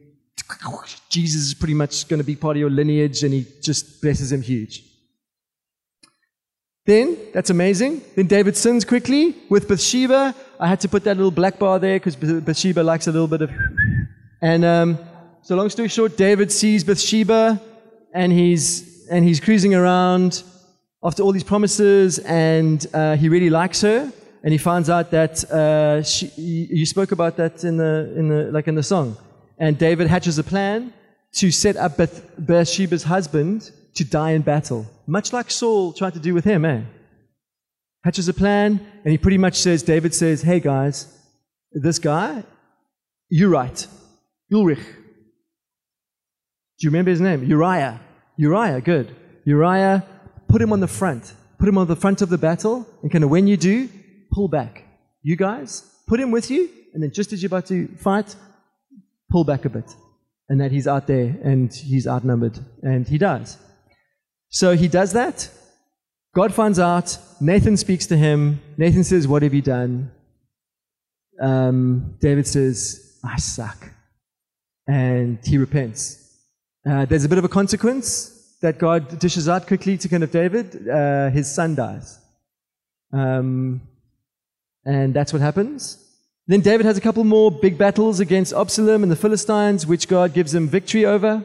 Jesus 1.09 1.41
is 1.41 1.53
pretty 1.53 1.73
much 1.73 2.07
going 2.07 2.19
to 2.19 2.25
be 2.25 2.35
part 2.35 2.57
of 2.57 2.59
your 2.59 2.69
lineage, 2.69 3.23
and 3.23 3.33
he 3.33 3.45
just 3.61 4.01
blesses 4.01 4.31
him 4.31 4.41
huge. 4.41 4.83
Then, 6.85 7.17
that's 7.33 7.49
amazing. 7.49 8.01
Then 8.15 8.27
David 8.27 8.57
sins 8.57 8.83
quickly 8.83 9.35
with 9.49 9.67
Bathsheba. 9.69 10.35
I 10.59 10.67
had 10.67 10.81
to 10.81 10.89
put 10.89 11.05
that 11.05 11.15
little 11.15 11.31
black 11.31 11.57
bar 11.57 11.79
there 11.79 11.97
because 11.97 12.15
Bathsheba 12.15 12.81
likes 12.81 13.07
a 13.07 13.11
little 13.11 13.27
bit 13.27 13.41
of. 13.41 13.51
And 14.41 14.65
um, 14.65 14.99
so, 15.41 15.55
long 15.55 15.69
story 15.69 15.87
short, 15.87 16.17
David 16.17 16.51
sees 16.51 16.83
Bathsheba 16.83 17.61
and 18.13 18.29
he's, 18.29 19.07
and 19.09 19.23
he's 19.23 19.39
cruising 19.39 19.73
around 19.73 20.43
after 21.01 21.23
all 21.23 21.31
these 21.31 21.45
promises, 21.45 22.19
and 22.19 22.85
uh, 22.93 23.15
he 23.15 23.29
really 23.29 23.49
likes 23.49 23.81
her. 23.81 24.11
And 24.43 24.51
he 24.51 24.57
finds 24.57 24.89
out 24.89 25.11
that 25.11 25.43
uh, 25.49 26.03
she, 26.03 26.27
you 26.35 26.85
spoke 26.85 27.13
about 27.13 27.37
that 27.37 27.63
in 27.63 27.77
the, 27.77 28.13
in 28.17 28.27
the, 28.27 28.51
like 28.51 28.67
in 28.67 28.75
the 28.75 28.83
song. 28.83 29.15
And 29.57 29.77
David 29.77 30.07
hatches 30.07 30.37
a 30.37 30.43
plan 30.43 30.93
to 31.33 31.51
set 31.51 31.77
up 31.77 31.95
Bath- 31.95 32.29
Bathsheba's 32.37 33.03
husband 33.03 33.71
to 33.95 34.03
die 34.03 34.31
in 34.31 34.41
battle, 34.41 34.85
much 35.07 35.33
like 35.33 35.51
Saul 35.51 35.93
tried 35.93 36.13
to 36.13 36.19
do 36.19 36.33
with 36.33 36.45
him, 36.45 36.65
eh? 36.65 36.81
Hatches 38.03 38.27
a 38.27 38.33
plan, 38.33 38.85
and 39.03 39.11
he 39.11 39.17
pretty 39.17 39.37
much 39.37 39.55
says, 39.55 39.83
David 39.83 40.13
says, 40.13 40.41
hey 40.41 40.59
guys, 40.59 41.07
this 41.71 41.99
guy, 41.99 42.43
you're 43.29 43.49
right. 43.49 43.87
Ulrich. 44.51 44.79
Do 44.79 44.83
you 46.79 46.89
remember 46.89 47.11
his 47.11 47.21
name? 47.21 47.43
Uriah. 47.43 48.01
Uriah, 48.37 48.81
good. 48.81 49.15
Uriah, 49.45 50.05
put 50.47 50.61
him 50.61 50.73
on 50.73 50.79
the 50.79 50.87
front. 50.87 51.33
Put 51.59 51.69
him 51.69 51.77
on 51.77 51.87
the 51.87 51.95
front 51.95 52.21
of 52.21 52.29
the 52.29 52.37
battle, 52.37 52.85
and 53.01 53.11
kind 53.11 53.23
of 53.23 53.29
when 53.29 53.47
you 53.47 53.57
do, 53.57 53.89
pull 54.31 54.47
back. 54.47 54.83
You 55.21 55.35
guys, 55.37 55.83
put 56.07 56.19
him 56.19 56.31
with 56.31 56.51
you, 56.51 56.69
and 56.93 57.01
then 57.01 57.11
just 57.13 57.31
as 57.31 57.41
you're 57.41 57.47
about 57.47 57.67
to 57.67 57.87
fight, 57.97 58.35
pull 59.31 59.43
back 59.43 59.65
a 59.65 59.69
bit. 59.69 59.95
And 60.49 60.59
that 60.59 60.71
he's 60.71 60.87
out 60.87 61.07
there 61.07 61.37
and 61.43 61.73
he's 61.73 62.05
outnumbered. 62.05 62.59
And 62.83 63.07
he 63.07 63.17
does. 63.17 63.57
So 64.53 64.75
he 64.75 64.87
does 64.87 65.13
that. 65.13 65.49
God 66.35 66.53
finds 66.53 66.77
out. 66.77 67.17
Nathan 67.41 67.75
speaks 67.75 68.05
to 68.07 68.15
him. 68.15 68.61
Nathan 68.77 69.03
says, 69.03 69.27
What 69.27 69.41
have 69.41 69.53
you 69.53 69.63
done? 69.63 70.11
Um, 71.41 72.15
David 72.21 72.45
says, 72.45 73.17
I 73.23 73.37
suck. 73.37 73.89
And 74.87 75.39
he 75.43 75.57
repents. 75.57 76.19
Uh, 76.87 77.05
there's 77.05 77.25
a 77.25 77.29
bit 77.29 77.39
of 77.39 77.45
a 77.45 77.49
consequence 77.49 78.57
that 78.61 78.77
God 78.77 79.17
dishes 79.17 79.49
out 79.49 79.65
quickly 79.65 79.97
to 79.97 80.07
kind 80.07 80.23
of 80.23 80.29
David. 80.29 80.87
Uh, 80.87 81.31
his 81.31 81.51
son 81.51 81.73
dies. 81.73 82.19
Um, 83.11 83.81
and 84.85 85.15
that's 85.15 85.33
what 85.33 85.41
happens. 85.41 85.97
Then 86.45 86.61
David 86.61 86.85
has 86.85 86.97
a 86.97 87.01
couple 87.01 87.23
more 87.23 87.49
big 87.49 87.79
battles 87.79 88.19
against 88.19 88.53
Absalom 88.53 89.01
and 89.01 89.11
the 89.11 89.15
Philistines, 89.15 89.87
which 89.87 90.07
God 90.07 90.33
gives 90.33 90.53
him 90.53 90.67
victory 90.67 91.05
over. 91.05 91.43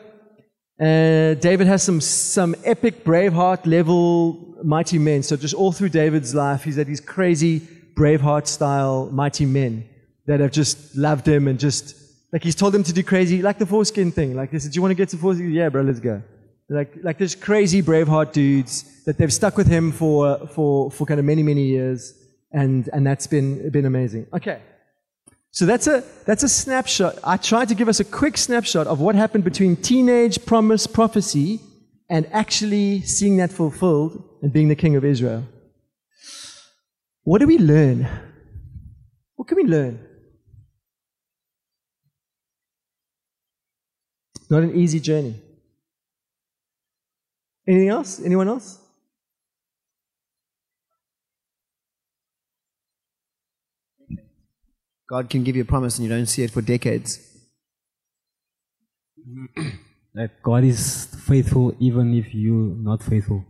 Uh, 0.80 1.34
David 1.34 1.66
has 1.66 1.82
some, 1.82 2.00
some 2.00 2.54
epic 2.64 3.04
Braveheart 3.04 3.66
level 3.66 4.54
mighty 4.62 4.98
men. 4.98 5.22
So 5.22 5.36
just 5.36 5.54
all 5.54 5.72
through 5.72 5.88
David's 5.88 6.34
life, 6.34 6.62
he's 6.64 6.76
had 6.76 6.86
these 6.86 7.00
crazy 7.00 7.60
Braveheart 7.94 8.46
style 8.46 9.08
mighty 9.10 9.44
men 9.44 9.88
that 10.26 10.38
have 10.40 10.52
just 10.52 10.96
loved 10.96 11.26
him 11.26 11.48
and 11.48 11.58
just, 11.58 11.96
like 12.32 12.44
he's 12.44 12.54
told 12.54 12.74
them 12.74 12.84
to 12.84 12.92
do 12.92 13.02
crazy, 13.02 13.42
like 13.42 13.58
the 13.58 13.66
foreskin 13.66 14.12
thing. 14.12 14.36
Like 14.36 14.52
they 14.52 14.58
said, 14.58 14.72
do 14.72 14.76
you 14.76 14.82
want 14.82 14.92
to 14.92 14.94
get 14.94 15.10
some 15.10 15.18
foreskin? 15.18 15.50
Yeah, 15.50 15.68
bro, 15.68 15.82
let's 15.82 16.00
go. 16.00 16.22
Like, 16.68 16.96
like 17.02 17.18
this 17.18 17.34
crazy 17.34 17.82
Braveheart 17.82 18.32
dudes 18.32 19.04
that 19.04 19.18
they've 19.18 19.32
stuck 19.32 19.56
with 19.56 19.66
him 19.66 19.90
for, 19.90 20.46
for, 20.48 20.90
for 20.90 21.06
kind 21.06 21.18
of 21.18 21.26
many, 21.26 21.42
many 21.42 21.64
years. 21.64 22.14
And, 22.52 22.88
and 22.92 23.06
that's 23.06 23.26
been, 23.26 23.70
been 23.70 23.86
amazing. 23.86 24.26
Okay. 24.32 24.60
So 25.58 25.66
that's 25.66 25.88
a, 25.88 26.04
that's 26.24 26.44
a 26.44 26.48
snapshot. 26.48 27.18
I 27.24 27.36
tried 27.36 27.68
to 27.70 27.74
give 27.74 27.88
us 27.88 27.98
a 27.98 28.04
quick 28.04 28.36
snapshot 28.36 28.86
of 28.86 29.00
what 29.00 29.16
happened 29.16 29.42
between 29.42 29.74
teenage 29.74 30.46
promise 30.46 30.86
prophecy 30.86 31.58
and 32.08 32.28
actually 32.30 33.00
seeing 33.00 33.38
that 33.38 33.50
fulfilled 33.50 34.22
and 34.40 34.52
being 34.52 34.68
the 34.68 34.76
king 34.76 34.94
of 34.94 35.04
Israel. 35.04 35.42
What 37.24 37.40
do 37.40 37.48
we 37.48 37.58
learn? 37.58 38.06
What 39.34 39.48
can 39.48 39.56
we 39.56 39.64
learn? 39.64 39.98
Not 44.48 44.62
an 44.62 44.76
easy 44.76 45.00
journey. 45.00 45.42
Anything 47.66 47.88
else? 47.88 48.20
Anyone 48.24 48.46
else? 48.46 48.78
God 55.08 55.30
can 55.30 55.42
give 55.42 55.56
you 55.56 55.62
a 55.62 55.64
promise 55.64 55.98
and 55.98 56.06
you 56.06 56.14
don't 56.14 56.26
see 56.26 56.42
it 56.42 56.50
for 56.50 56.62
decades. 56.62 57.20
That 60.14 60.42
God 60.42 60.64
is 60.64 61.06
faithful 61.28 61.76
even 61.78 62.14
if 62.14 62.34
you're 62.34 62.74
not 62.74 63.02
faithful. 63.02 63.44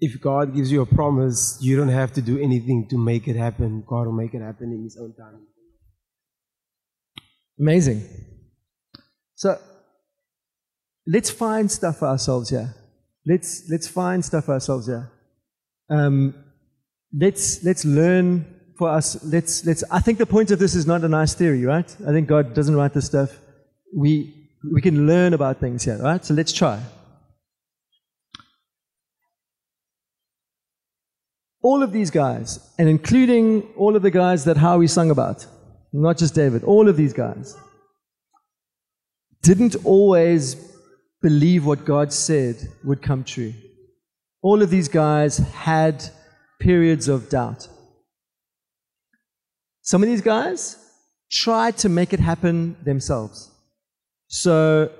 If 0.00 0.20
God 0.20 0.54
gives 0.54 0.70
you 0.70 0.82
a 0.82 0.86
promise, 0.86 1.56
you 1.62 1.76
don't 1.76 1.88
have 1.88 2.12
to 2.14 2.20
do 2.20 2.38
anything 2.38 2.88
to 2.90 2.98
make 2.98 3.26
it 3.26 3.36
happen. 3.36 3.82
God 3.86 4.06
will 4.06 4.12
make 4.12 4.34
it 4.34 4.42
happen 4.42 4.70
in 4.72 4.82
His 4.82 4.98
own 5.00 5.14
time. 5.14 5.46
Amazing. 7.58 8.04
So 9.34 9.58
let's 11.06 11.30
find 11.30 11.70
stuff 11.70 12.00
for 12.00 12.08
ourselves 12.08 12.50
here. 12.50 12.74
Let's 13.24 13.66
let's 13.70 13.88
find 13.88 14.22
stuff 14.22 14.44
for 14.44 14.54
ourselves 14.54 14.86
here. 14.88 15.10
Um, 15.88 16.43
let's 17.18 17.62
let's 17.64 17.84
learn 17.84 18.46
for 18.76 18.88
us. 18.88 19.22
Let's 19.24 19.64
let's. 19.64 19.84
I 19.90 20.00
think 20.00 20.18
the 20.18 20.26
point 20.26 20.50
of 20.50 20.58
this 20.58 20.74
is 20.74 20.86
not 20.86 21.04
a 21.04 21.08
nice 21.08 21.34
theory, 21.34 21.64
right? 21.64 21.96
I 22.06 22.10
think 22.10 22.28
God 22.28 22.54
doesn't 22.54 22.74
write 22.74 22.92
this 22.94 23.06
stuff. 23.06 23.38
We 23.94 24.48
we 24.72 24.80
can 24.80 25.06
learn 25.06 25.34
about 25.34 25.60
things 25.60 25.84
here, 25.84 25.98
right? 25.98 26.24
So 26.24 26.34
let's 26.34 26.52
try. 26.52 26.80
All 31.62 31.82
of 31.82 31.92
these 31.92 32.10
guys, 32.10 32.58
and 32.78 32.88
including 32.88 33.62
all 33.76 33.96
of 33.96 34.02
the 34.02 34.10
guys 34.10 34.44
that 34.44 34.58
Howie 34.58 34.86
sung 34.86 35.10
about, 35.10 35.46
not 35.92 36.18
just 36.18 36.34
David, 36.34 36.62
all 36.62 36.88
of 36.90 36.96
these 36.98 37.14
guys, 37.14 37.56
didn't 39.42 39.76
always 39.84 40.56
believe 41.22 41.64
what 41.64 41.86
God 41.86 42.12
said 42.12 42.56
would 42.84 43.00
come 43.00 43.24
true. 43.24 43.54
All 44.42 44.60
of 44.60 44.68
these 44.68 44.88
guys 44.88 45.38
had 45.38 46.04
periods 46.60 47.08
of 47.08 47.28
doubt. 47.28 47.68
Some 49.82 50.02
of 50.02 50.08
these 50.08 50.22
guys 50.22 50.78
tried 51.30 51.76
to 51.78 51.88
make 51.88 52.12
it 52.12 52.20
happen 52.20 52.76
themselves. 52.84 53.50
So, 54.28 54.90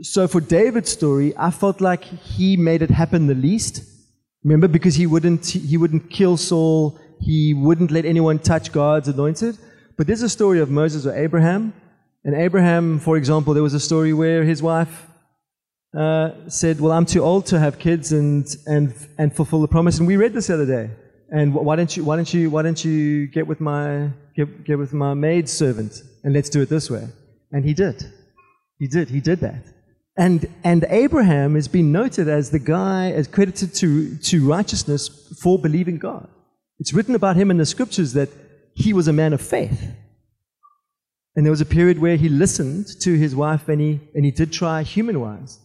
so 0.00 0.26
for 0.26 0.40
David's 0.40 0.90
story, 0.90 1.32
I 1.36 1.50
felt 1.50 1.80
like 1.80 2.04
he 2.04 2.56
made 2.56 2.82
it 2.82 2.90
happen 2.90 3.26
the 3.26 3.34
least. 3.34 3.84
Remember, 4.42 4.66
because 4.66 4.96
he 4.96 5.06
wouldn't, 5.06 5.46
he 5.46 5.76
wouldn't 5.76 6.10
kill 6.10 6.36
Saul, 6.36 6.98
he 7.20 7.54
wouldn't 7.54 7.92
let 7.92 8.04
anyone 8.04 8.38
touch 8.40 8.72
God's 8.72 9.08
anointed. 9.08 9.56
But 9.96 10.06
there's 10.06 10.22
a 10.22 10.28
story 10.28 10.58
of 10.58 10.70
Moses 10.70 11.06
or 11.06 11.14
Abraham. 11.14 11.72
And 12.24 12.34
Abraham, 12.34 12.98
for 12.98 13.16
example, 13.16 13.54
there 13.54 13.62
was 13.62 13.74
a 13.74 13.80
story 13.80 14.12
where 14.12 14.42
his 14.44 14.62
wife 14.62 15.06
uh, 15.96 16.48
said, 16.48 16.80
Well, 16.80 16.92
I'm 16.92 17.06
too 17.06 17.22
old 17.22 17.46
to 17.46 17.58
have 17.58 17.78
kids 17.78 18.12
and, 18.12 18.46
and, 18.66 18.94
and 19.18 19.34
fulfill 19.34 19.60
the 19.60 19.68
promise. 19.68 19.98
And 19.98 20.06
we 20.06 20.16
read 20.16 20.32
this 20.32 20.46
the 20.46 20.54
other 20.54 20.66
day. 20.66 20.90
And 21.30 21.54
why 21.54 21.76
don't 21.76 21.96
you, 21.96 22.04
why 22.04 22.16
don't 22.16 22.32
you, 22.32 22.50
why 22.50 22.62
don't 22.62 22.84
you 22.84 23.26
get 23.26 23.46
with 23.46 23.60
my, 23.60 24.10
get, 24.36 24.64
get 24.64 24.78
with 24.78 24.92
my 24.92 25.14
maid 25.14 25.48
servant 25.48 26.02
and 26.24 26.34
let's 26.34 26.50
do 26.50 26.60
it 26.60 26.68
this 26.68 26.90
way? 26.90 27.08
And 27.52 27.64
he 27.64 27.72
did. 27.72 28.04
He 28.78 28.86
did. 28.86 29.08
He 29.08 29.20
did 29.20 29.40
that. 29.40 29.64
And, 30.16 30.46
and 30.62 30.84
Abraham 30.90 31.54
has 31.54 31.68
been 31.68 31.90
noted 31.90 32.28
as 32.28 32.50
the 32.50 32.58
guy, 32.58 33.12
as 33.12 33.26
credited 33.26 33.74
to, 33.76 34.16
to 34.16 34.46
righteousness 34.46 35.08
for 35.40 35.58
believing 35.58 35.96
God. 35.98 36.28
It's 36.78 36.92
written 36.92 37.14
about 37.14 37.36
him 37.36 37.50
in 37.50 37.56
the 37.56 37.64
scriptures 37.64 38.12
that 38.12 38.28
he 38.74 38.92
was 38.92 39.08
a 39.08 39.12
man 39.12 39.32
of 39.32 39.40
faith. 39.40 39.82
And 41.34 41.46
there 41.46 41.50
was 41.50 41.62
a 41.62 41.66
period 41.66 41.98
where 41.98 42.16
he 42.16 42.28
listened 42.28 42.88
to 43.00 43.14
his 43.14 43.34
wife 43.34 43.68
and 43.68 43.80
he, 43.80 44.00
and 44.14 44.24
he 44.24 44.30
did 44.30 44.52
try 44.52 44.82
human 44.82 45.18
wise. 45.20 45.58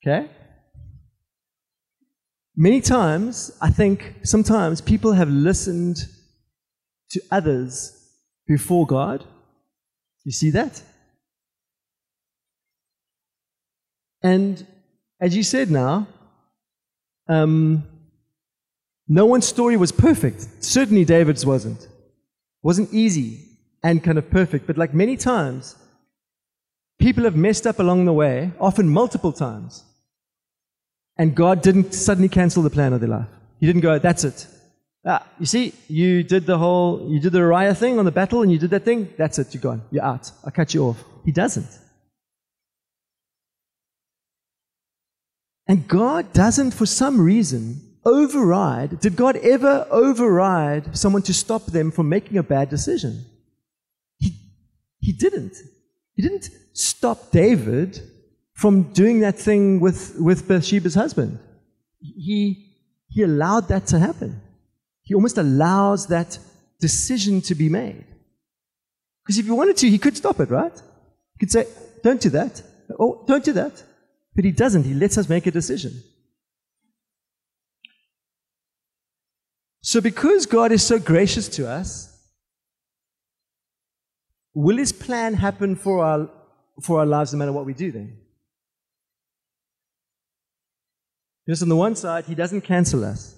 Okay? 0.00 0.28
Many 2.56 2.80
times, 2.80 3.52
I 3.60 3.70
think 3.70 4.14
sometimes 4.24 4.80
people 4.80 5.12
have 5.12 5.28
listened 5.28 5.98
to 7.10 7.20
others 7.30 7.96
before 8.46 8.86
God. 8.86 9.24
You 10.24 10.32
see 10.32 10.50
that? 10.50 10.82
And 14.22 14.66
as 15.20 15.36
you 15.36 15.42
said 15.42 15.70
now, 15.70 16.08
um, 17.28 17.84
no 19.06 19.26
one's 19.26 19.46
story 19.46 19.76
was 19.76 19.92
perfect. 19.92 20.64
Certainly 20.64 21.04
David's 21.04 21.46
wasn't. 21.46 21.86
wasn't 22.62 22.92
easy 22.92 23.40
and 23.84 24.02
kind 24.02 24.18
of 24.18 24.28
perfect, 24.30 24.66
but 24.66 24.76
like 24.76 24.92
many 24.92 25.16
times, 25.16 25.76
people 26.98 27.24
have 27.24 27.36
messed 27.36 27.66
up 27.66 27.78
along 27.78 28.04
the 28.04 28.12
way, 28.12 28.50
often 28.58 28.88
multiple 28.88 29.32
times. 29.32 29.84
And 31.18 31.34
God 31.34 31.62
didn't 31.62 31.92
suddenly 31.92 32.28
cancel 32.28 32.62
the 32.62 32.70
plan 32.70 32.92
of 32.92 33.00
their 33.00 33.10
life. 33.10 33.26
He 33.58 33.66
didn't 33.66 33.82
go, 33.82 33.98
that's 33.98 34.24
it. 34.24 34.46
Ah, 35.04 35.26
you 35.40 35.46
see, 35.46 35.74
you 35.88 36.22
did 36.22 36.46
the 36.46 36.58
whole, 36.58 37.08
you 37.10 37.18
did 37.20 37.32
the 37.32 37.38
Uriah 37.38 37.74
thing 37.74 37.98
on 37.98 38.04
the 38.04 38.12
battle 38.12 38.42
and 38.42 38.52
you 38.52 38.58
did 38.58 38.70
that 38.70 38.84
thing, 38.84 39.12
that's 39.16 39.38
it, 39.38 39.52
you're 39.52 39.60
gone. 39.60 39.82
You're 39.90 40.04
out. 40.04 40.30
I'll 40.44 40.52
cut 40.52 40.74
you 40.74 40.84
off. 40.84 41.02
He 41.24 41.32
doesn't. 41.32 41.68
And 45.66 45.86
God 45.86 46.32
doesn't, 46.32 46.72
for 46.72 46.86
some 46.86 47.20
reason, 47.20 47.82
override. 48.04 49.00
Did 49.00 49.16
God 49.16 49.36
ever 49.36 49.86
override 49.90 50.96
someone 50.96 51.22
to 51.22 51.34
stop 51.34 51.66
them 51.66 51.90
from 51.90 52.08
making 52.08 52.38
a 52.38 52.42
bad 52.42 52.70
decision? 52.70 53.26
He, 54.18 54.32
he 55.00 55.12
didn't. 55.12 55.56
He 56.14 56.22
didn't 56.22 56.50
stop 56.72 57.30
David 57.30 58.00
from 58.58 58.92
doing 58.92 59.20
that 59.20 59.38
thing 59.38 59.78
with, 59.78 60.16
with 60.18 60.48
Bathsheba's 60.48 60.96
husband. 60.96 61.38
He, 62.00 62.74
he 63.06 63.22
allowed 63.22 63.68
that 63.68 63.86
to 63.86 64.00
happen. 64.00 64.40
He 65.02 65.14
almost 65.14 65.38
allows 65.38 66.08
that 66.08 66.36
decision 66.80 67.40
to 67.42 67.54
be 67.54 67.68
made. 67.68 68.04
Because 69.22 69.38
if 69.38 69.44
he 69.44 69.52
wanted 69.52 69.76
to, 69.76 69.88
he 69.88 69.96
could 69.96 70.16
stop 70.16 70.40
it, 70.40 70.50
right? 70.50 70.72
He 71.34 71.38
could 71.38 71.52
say, 71.52 71.68
don't 72.02 72.20
do 72.20 72.30
that. 72.30 72.60
Oh, 72.98 73.24
don't 73.28 73.44
do 73.44 73.52
that. 73.52 73.80
But 74.34 74.44
he 74.44 74.50
doesn't. 74.50 74.82
He 74.82 74.94
lets 74.94 75.16
us 75.16 75.28
make 75.28 75.46
a 75.46 75.52
decision. 75.52 75.92
So, 79.82 80.00
because 80.00 80.46
God 80.46 80.72
is 80.72 80.82
so 80.82 80.98
gracious 80.98 81.48
to 81.50 81.68
us, 81.68 82.12
will 84.52 84.78
his 84.78 84.90
plan 84.90 85.34
happen 85.34 85.76
for 85.76 86.04
our, 86.04 86.28
for 86.82 86.98
our 86.98 87.06
lives 87.06 87.32
no 87.32 87.38
matter 87.38 87.52
what 87.52 87.64
we 87.64 87.72
do 87.72 87.92
then? 87.92 88.18
Just 91.48 91.62
on 91.62 91.70
the 91.70 91.76
one 91.76 91.96
side, 91.96 92.26
he 92.26 92.34
doesn't 92.34 92.60
cancel 92.60 93.04
us. 93.04 93.34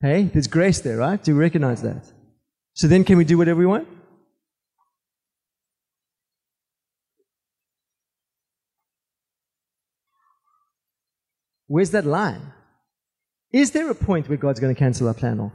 Hey, 0.00 0.24
there's 0.24 0.46
grace 0.46 0.80
there, 0.80 0.98
right? 0.98 1.22
Do 1.22 1.34
we 1.34 1.40
recognize 1.40 1.82
that? 1.82 2.04
So 2.74 2.86
then 2.86 3.02
can 3.02 3.18
we 3.18 3.24
do 3.24 3.36
whatever 3.36 3.58
we 3.58 3.66
want? 3.66 3.88
Where's 11.66 11.90
that 11.90 12.04
line? 12.04 12.52
Is 13.52 13.72
there 13.72 13.90
a 13.90 13.94
point 13.94 14.28
where 14.28 14.38
God's 14.38 14.60
going 14.60 14.74
to 14.74 14.78
cancel 14.78 15.08
our 15.08 15.14
plan 15.14 15.40
off? 15.40 15.52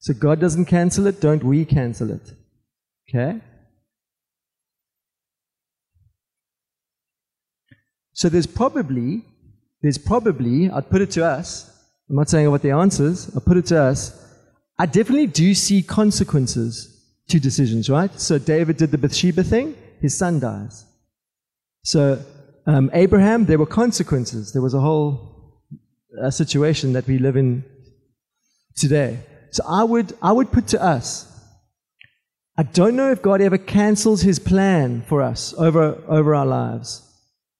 So 0.00 0.12
God 0.12 0.40
doesn't 0.40 0.66
cancel 0.66 1.06
it, 1.06 1.20
don't 1.20 1.44
we 1.44 1.64
cancel 1.64 2.10
it? 2.10 2.32
Okay? 3.08 3.40
So 8.18 8.28
there's 8.28 8.48
probably, 8.48 9.22
there's 9.80 9.96
probably, 9.96 10.68
I'd 10.68 10.90
put 10.90 11.02
it 11.02 11.12
to 11.12 11.24
us, 11.24 11.70
I'm 12.10 12.16
not 12.16 12.28
saying 12.28 12.50
what 12.50 12.62
the 12.62 12.72
answers, 12.72 13.30
I'll 13.32 13.40
put 13.40 13.56
it 13.56 13.66
to 13.66 13.80
us. 13.80 14.00
I 14.76 14.86
definitely 14.86 15.28
do 15.28 15.54
see 15.54 15.82
consequences 15.82 17.00
to 17.28 17.38
decisions, 17.38 17.88
right? 17.88 18.12
So 18.20 18.40
David 18.40 18.76
did 18.76 18.90
the 18.90 18.98
Bathsheba 18.98 19.44
thing, 19.44 19.76
his 20.00 20.18
son 20.18 20.40
dies. 20.40 20.84
So 21.84 22.20
um, 22.66 22.90
Abraham, 22.92 23.44
there 23.44 23.56
were 23.56 23.66
consequences. 23.66 24.52
There 24.52 24.62
was 24.62 24.74
a 24.74 24.80
whole 24.80 25.62
uh, 26.20 26.32
situation 26.32 26.94
that 26.94 27.06
we 27.06 27.18
live 27.20 27.36
in 27.36 27.64
today. 28.74 29.20
So 29.52 29.62
I 29.64 29.84
would, 29.84 30.12
I 30.20 30.32
would 30.32 30.50
put 30.50 30.66
to 30.74 30.82
us, 30.82 31.24
I 32.56 32.64
don't 32.64 32.96
know 32.96 33.12
if 33.12 33.22
God 33.22 33.40
ever 33.40 33.58
cancels 33.58 34.22
his 34.22 34.40
plan 34.40 35.02
for 35.02 35.22
us 35.22 35.54
over, 35.56 36.02
over 36.08 36.34
our 36.34 36.46
lives. 36.46 37.04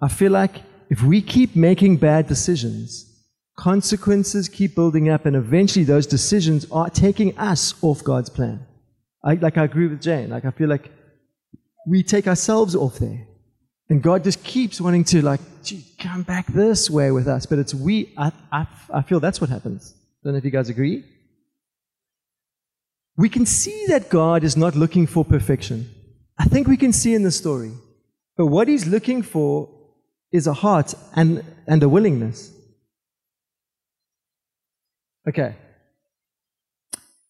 I 0.00 0.08
feel 0.08 0.32
like 0.32 0.62
if 0.90 1.02
we 1.02 1.20
keep 1.20 1.56
making 1.56 1.96
bad 1.96 2.26
decisions, 2.26 3.04
consequences 3.56 4.48
keep 4.48 4.74
building 4.74 5.08
up, 5.08 5.26
and 5.26 5.36
eventually 5.36 5.84
those 5.84 6.06
decisions 6.06 6.66
are 6.70 6.88
taking 6.88 7.36
us 7.38 7.74
off 7.82 8.04
God's 8.04 8.30
plan. 8.30 8.64
I, 9.24 9.34
like 9.34 9.58
I 9.58 9.64
agree 9.64 9.88
with 9.88 10.00
Jane. 10.00 10.30
Like 10.30 10.44
I 10.44 10.50
feel 10.50 10.68
like 10.68 10.90
we 11.86 12.02
take 12.02 12.26
ourselves 12.26 12.76
off 12.76 12.98
there. 12.98 13.26
And 13.90 14.02
God 14.02 14.22
just 14.22 14.44
keeps 14.44 14.80
wanting 14.80 15.04
to 15.04 15.22
like, 15.22 15.40
gee, 15.64 15.84
come 15.98 16.22
back 16.22 16.46
this 16.46 16.90
way 16.90 17.10
with 17.10 17.26
us. 17.26 17.46
But 17.46 17.58
it's 17.58 17.74
we, 17.74 18.12
I, 18.16 18.32
I, 18.52 18.66
I 18.92 19.02
feel 19.02 19.18
that's 19.18 19.40
what 19.40 19.50
happens. 19.50 19.94
Don't 20.22 20.34
know 20.34 20.38
if 20.38 20.44
you 20.44 20.50
guys 20.50 20.68
agree. 20.68 21.04
We 23.16 23.28
can 23.28 23.46
see 23.46 23.86
that 23.88 24.10
God 24.10 24.44
is 24.44 24.56
not 24.56 24.76
looking 24.76 25.06
for 25.06 25.24
perfection. 25.24 25.90
I 26.38 26.44
think 26.44 26.68
we 26.68 26.76
can 26.76 26.92
see 26.92 27.14
in 27.14 27.22
the 27.22 27.32
story. 27.32 27.72
But 28.36 28.46
what 28.46 28.68
he's 28.68 28.86
looking 28.86 29.22
for 29.22 29.68
is 30.32 30.46
a 30.46 30.52
heart 30.52 30.94
and, 31.14 31.44
and 31.66 31.82
a 31.82 31.88
willingness. 31.88 32.52
Okay. 35.28 35.54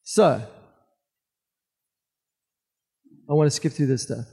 So, 0.03 0.43
I 3.29 3.33
want 3.33 3.47
to 3.47 3.51
skip 3.51 3.73
through 3.73 3.87
this 3.87 4.05
stuff. 4.05 4.25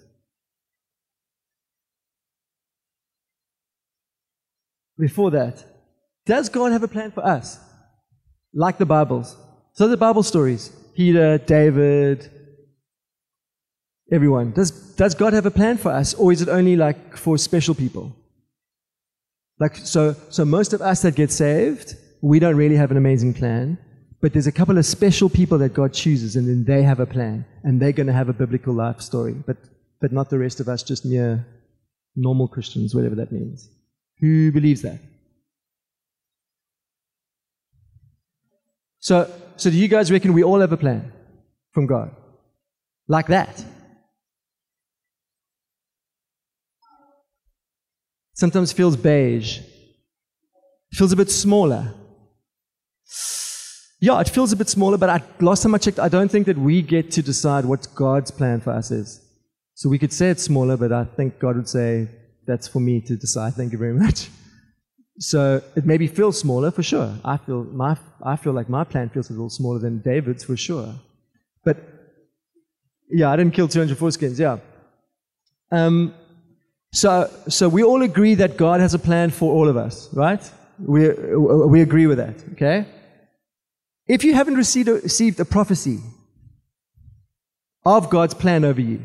Before 4.97 5.32
that, 5.32 5.63
does 6.25 6.47
God 6.47 6.71
have 6.71 6.84
a 6.84 6.88
plan 6.88 7.12
for 7.12 7.25
us? 7.25 7.60
Like 8.54 8.78
the 8.78 8.86
Bibles. 8.86 9.36
So 9.73 9.89
the 9.89 9.97
Bible 9.97 10.23
stories 10.23 10.69
Peter, 10.95 11.38
David, 11.38 12.32
everyone. 14.10 14.51
Does, 14.51 14.71
does 14.71 15.13
God 15.13 15.34
have 15.34 15.45
a 15.45 15.51
plan 15.51 15.78
for 15.78 15.91
us, 15.91 16.13
or 16.13 16.32
is 16.32 16.41
it 16.41 16.47
only 16.47 16.78
like 16.78 17.17
for 17.17 17.38
special 17.38 17.75
people? 17.75 18.15
Like, 19.60 19.78
so, 19.78 20.15
so 20.30 20.44
most 20.44 20.74
of 20.74 20.82
us 20.82 21.02
that 21.04 21.15
get 21.15 21.32
saved, 21.32 21.96
we 22.22 22.39
don't 22.39 22.58
really 22.58 22.76
have 22.76 22.91
an 22.91 22.98
amazing 22.98 23.34
plan, 23.34 23.78
but 24.22 24.34
there's 24.34 24.48
a 24.48 24.52
couple 24.52 24.78
of 24.78 24.86
special 24.86 25.30
people 25.30 25.58
that 25.60 25.74
God 25.74 25.94
chooses, 25.94 26.36
and 26.36 26.48
then 26.48 26.65
they 26.65 26.84
have 26.84 27.00
a 27.00 27.06
plan, 27.06 27.46
and 27.63 27.82
they're 27.82 27.94
going 27.94 28.08
to 28.08 28.13
have 28.13 28.30
a 28.30 28.34
biblical 28.34 28.74
life 28.74 29.00
story, 29.00 29.34
but, 29.34 29.58
but 30.02 30.12
not 30.12 30.30
the 30.30 30.39
rest 30.39 30.60
of 30.60 30.68
us, 30.68 30.84
just 30.84 31.06
mere 31.06 31.46
normal 32.15 32.48
Christians, 32.48 32.94
whatever 32.94 33.15
that 33.15 33.32
means. 33.32 33.70
Who 34.20 34.52
believes 34.52 34.82
that? 34.82 35.00
So, 39.00 39.32
so 39.56 39.70
do 39.70 39.78
you 39.78 39.88
guys 39.88 40.12
reckon 40.12 40.34
we 40.34 40.44
all 40.44 40.60
have 40.60 40.72
a 40.72 40.78
plan 40.78 41.13
from 41.74 41.86
God? 41.86 42.10
Like 43.08 43.28
that? 43.28 43.63
Sometimes 48.36 48.71
feels 48.71 48.95
beige. 48.95 49.60
Feels 50.93 51.12
a 51.12 51.15
bit 51.15 51.32
smaller. 51.32 51.93
Yeah, 54.00 54.19
it 54.19 54.30
feels 54.30 54.52
a 54.52 54.56
bit 54.56 54.69
smaller, 54.69 54.98
but 54.98 55.10
I, 55.10 55.21
last 55.39 55.63
time 55.63 55.74
I 55.74 55.78
checked, 55.80 56.00
I 56.00 56.10
don't 56.10 56.30
think 56.30 56.45
that 56.45 56.58
we 56.58 56.82
get 56.82 57.12
to 57.12 57.24
decide 57.24 57.65
what 57.65 57.88
God's 57.95 58.30
plan 58.30 58.62
for 58.62 58.71
us 58.71 58.91
is. 58.91 59.21
So 59.74 59.89
we 59.89 59.98
could 59.98 60.13
say 60.13 60.30
it's 60.30 60.43
smaller, 60.43 60.78
but 60.78 60.91
I 60.91 61.06
think 61.06 61.39
God 61.39 61.56
would 61.56 61.67
say, 61.67 62.08
that's 62.45 62.67
for 62.67 62.80
me 62.80 63.02
to 63.02 63.15
decide. 63.15 63.56
Thank 63.56 63.71
you 63.71 63.78
very 63.78 63.93
much. 63.93 64.30
So 65.17 65.62
it 65.76 65.86
maybe 65.86 66.08
feels 66.08 66.38
smaller 66.38 66.71
for 66.71 66.84
sure. 66.84 67.17
I 67.24 67.38
feel 67.38 67.63
my 67.63 67.98
I 68.21 68.36
feel 68.36 68.52
like 68.52 68.67
my 68.67 68.84
plan 68.84 69.10
feels 69.10 69.30
a 69.30 69.34
little 69.34 69.50
smaller 69.50 69.80
than 69.80 70.00
David's 70.00 70.43
for 70.43 70.58
sure. 70.58 70.93
But 71.63 71.78
yeah, 73.10 73.32
I 73.32 73.38
didn't 73.38 73.54
kill 73.54 73.69
200 73.69 73.98
foreskins. 73.98 74.38
Yeah. 74.38 74.58
Um, 75.71 76.13
so 76.95 77.29
so 77.47 77.67
we 77.67 77.84
all 77.84 78.01
agree 78.01 78.36
that 78.36 78.58
God 78.58 78.79
has 78.79 78.93
a 78.93 78.99
plan 78.99 79.29
for 79.29 79.53
all 79.53 79.67
of 79.67 79.77
us, 79.77 80.10
right? 80.13 80.43
We 80.79 81.10
we 81.73 81.81
agree 81.81 82.08
with 82.08 82.17
that. 82.17 82.36
Okay. 82.53 82.86
If 84.08 84.23
you 84.23 84.34
haven't 84.34 84.55
received 84.55 84.88
a, 84.89 84.93
received 84.93 85.39
a 85.39 85.45
prophecy 85.45 85.99
of 87.84 88.10
God's 88.10 88.34
plan 88.34 88.63
over 88.63 88.81
you, 88.81 88.99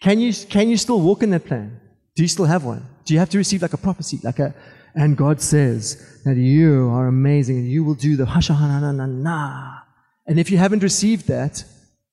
can 0.00 0.20
you 0.20 0.32
can 0.32 0.68
you 0.68 0.76
still 0.76 1.00
walk 1.00 1.22
in 1.22 1.30
that 1.30 1.44
plan? 1.44 1.80
Do 2.14 2.22
you 2.22 2.28
still 2.28 2.44
have 2.54 2.64
one? 2.64 2.82
Do 3.04 3.14
you 3.14 3.20
have 3.20 3.30
to 3.30 3.38
receive 3.38 3.62
like 3.62 3.72
a 3.72 3.82
prophecy, 3.88 4.20
like 4.22 4.38
a, 4.38 4.54
and 4.94 5.16
God 5.16 5.40
says 5.40 6.20
that 6.24 6.36
you 6.36 6.88
are 6.90 7.08
amazing 7.08 7.58
and 7.58 7.68
you 7.68 7.82
will 7.84 7.94
do 7.94 8.16
the 8.16 8.26
na 8.26 8.80
na 8.80 8.92
na 8.92 9.06
na. 9.06 9.78
And 10.26 10.38
if 10.38 10.50
you 10.50 10.58
haven't 10.58 10.82
received 10.82 11.26
that, 11.28 11.64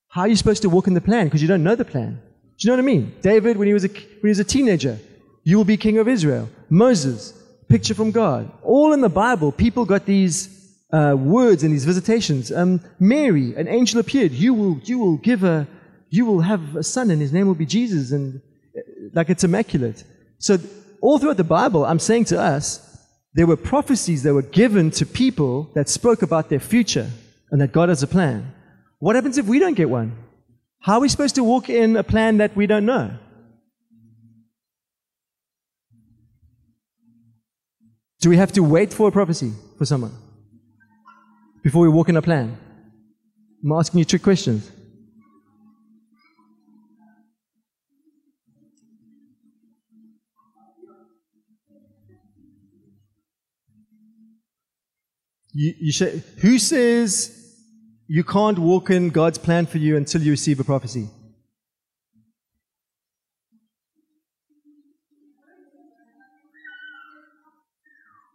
how 0.09 0.21
are 0.21 0.27
you 0.27 0.35
supposed 0.35 0.63
to 0.63 0.69
walk 0.69 0.87
in 0.87 0.95
the 0.95 1.01
plan? 1.01 1.27
Because 1.27 1.41
you 1.41 1.47
don't 1.47 1.63
know 1.63 1.75
the 1.75 1.85
plan. 1.85 2.19
Do 2.57 2.67
you 2.67 2.69
know 2.69 2.81
what 2.81 2.91
I 2.91 2.93
mean? 2.93 3.15
David, 3.21 3.57
when 3.57 3.67
he 3.67 3.73
was 3.73 3.85
a, 3.85 3.87
when 3.87 4.23
he 4.23 4.27
was 4.29 4.39
a 4.39 4.43
teenager, 4.43 4.99
you 5.43 5.57
will 5.57 5.65
be 5.65 5.77
king 5.77 5.97
of 5.97 6.07
Israel. 6.07 6.49
Moses, 6.69 7.33
picture 7.67 7.93
from 7.93 8.11
God. 8.11 8.51
All 8.63 8.93
in 8.93 9.01
the 9.01 9.09
Bible, 9.09 9.51
people 9.51 9.85
got 9.85 10.05
these 10.05 10.77
uh, 10.91 11.15
words 11.17 11.63
and 11.63 11.73
these 11.73 11.85
visitations. 11.85 12.51
Um, 12.51 12.81
Mary, 12.99 13.55
an 13.55 13.67
angel 13.67 13.99
appeared. 13.99 14.31
You 14.31 14.53
will, 14.53 14.79
you 14.83 14.99
will 14.99 15.17
give 15.17 15.43
a, 15.43 15.67
you 16.09 16.25
will 16.25 16.41
have 16.41 16.75
a 16.75 16.83
son, 16.83 17.09
and 17.11 17.21
his 17.21 17.33
name 17.33 17.47
will 17.47 17.55
be 17.55 17.65
Jesus. 17.65 18.11
And 18.11 18.41
like 19.13 19.29
it's 19.29 19.43
immaculate. 19.43 20.03
So, 20.37 20.57
all 21.01 21.17
throughout 21.17 21.37
the 21.37 21.43
Bible, 21.43 21.85
I'm 21.85 21.99
saying 21.99 22.25
to 22.25 22.39
us, 22.39 22.87
there 23.33 23.47
were 23.47 23.57
prophecies 23.57 24.23
that 24.23 24.33
were 24.33 24.41
given 24.41 24.91
to 24.91 25.05
people 25.05 25.71
that 25.73 25.89
spoke 25.89 26.21
about 26.21 26.49
their 26.49 26.59
future 26.59 27.09
and 27.49 27.61
that 27.61 27.71
God 27.71 27.89
has 27.89 28.03
a 28.03 28.07
plan. 28.07 28.53
What 28.99 29.15
happens 29.15 29.37
if 29.37 29.45
we 29.45 29.59
don't 29.59 29.73
get 29.73 29.89
one? 29.89 30.15
How 30.81 30.95
are 30.95 30.99
we 30.99 31.09
supposed 31.09 31.35
to 31.35 31.43
walk 31.43 31.69
in 31.69 31.95
a 31.95 32.03
plan 32.03 32.37
that 32.37 32.55
we 32.55 32.67
don't 32.67 32.85
know? 32.85 33.17
Do 38.21 38.29
we 38.29 38.37
have 38.37 38.51
to 38.51 38.61
wait 38.61 38.93
for 38.93 39.07
a 39.07 39.11
prophecy 39.11 39.51
for 39.79 39.85
someone 39.85 40.15
before 41.63 41.81
we 41.81 41.89
walk 41.89 42.07
in 42.07 42.17
a 42.17 42.21
plan? 42.21 42.55
I'm 43.63 43.71
asking 43.71 43.97
you 43.97 44.05
trick 44.05 44.21
questions. 44.21 44.71
You, 55.53 55.73
you 55.79 55.91
sh- 55.91 56.21
who 56.41 56.59
says 56.59 57.57
you 58.07 58.23
can't 58.23 58.59
walk 58.59 58.91
in 58.91 59.09
God's 59.09 59.39
plan 59.39 59.65
for 59.65 59.79
you 59.79 59.97
until 59.97 60.21
you 60.21 60.31
receive 60.31 60.59
a 60.59 60.63
prophecy? 60.63 61.09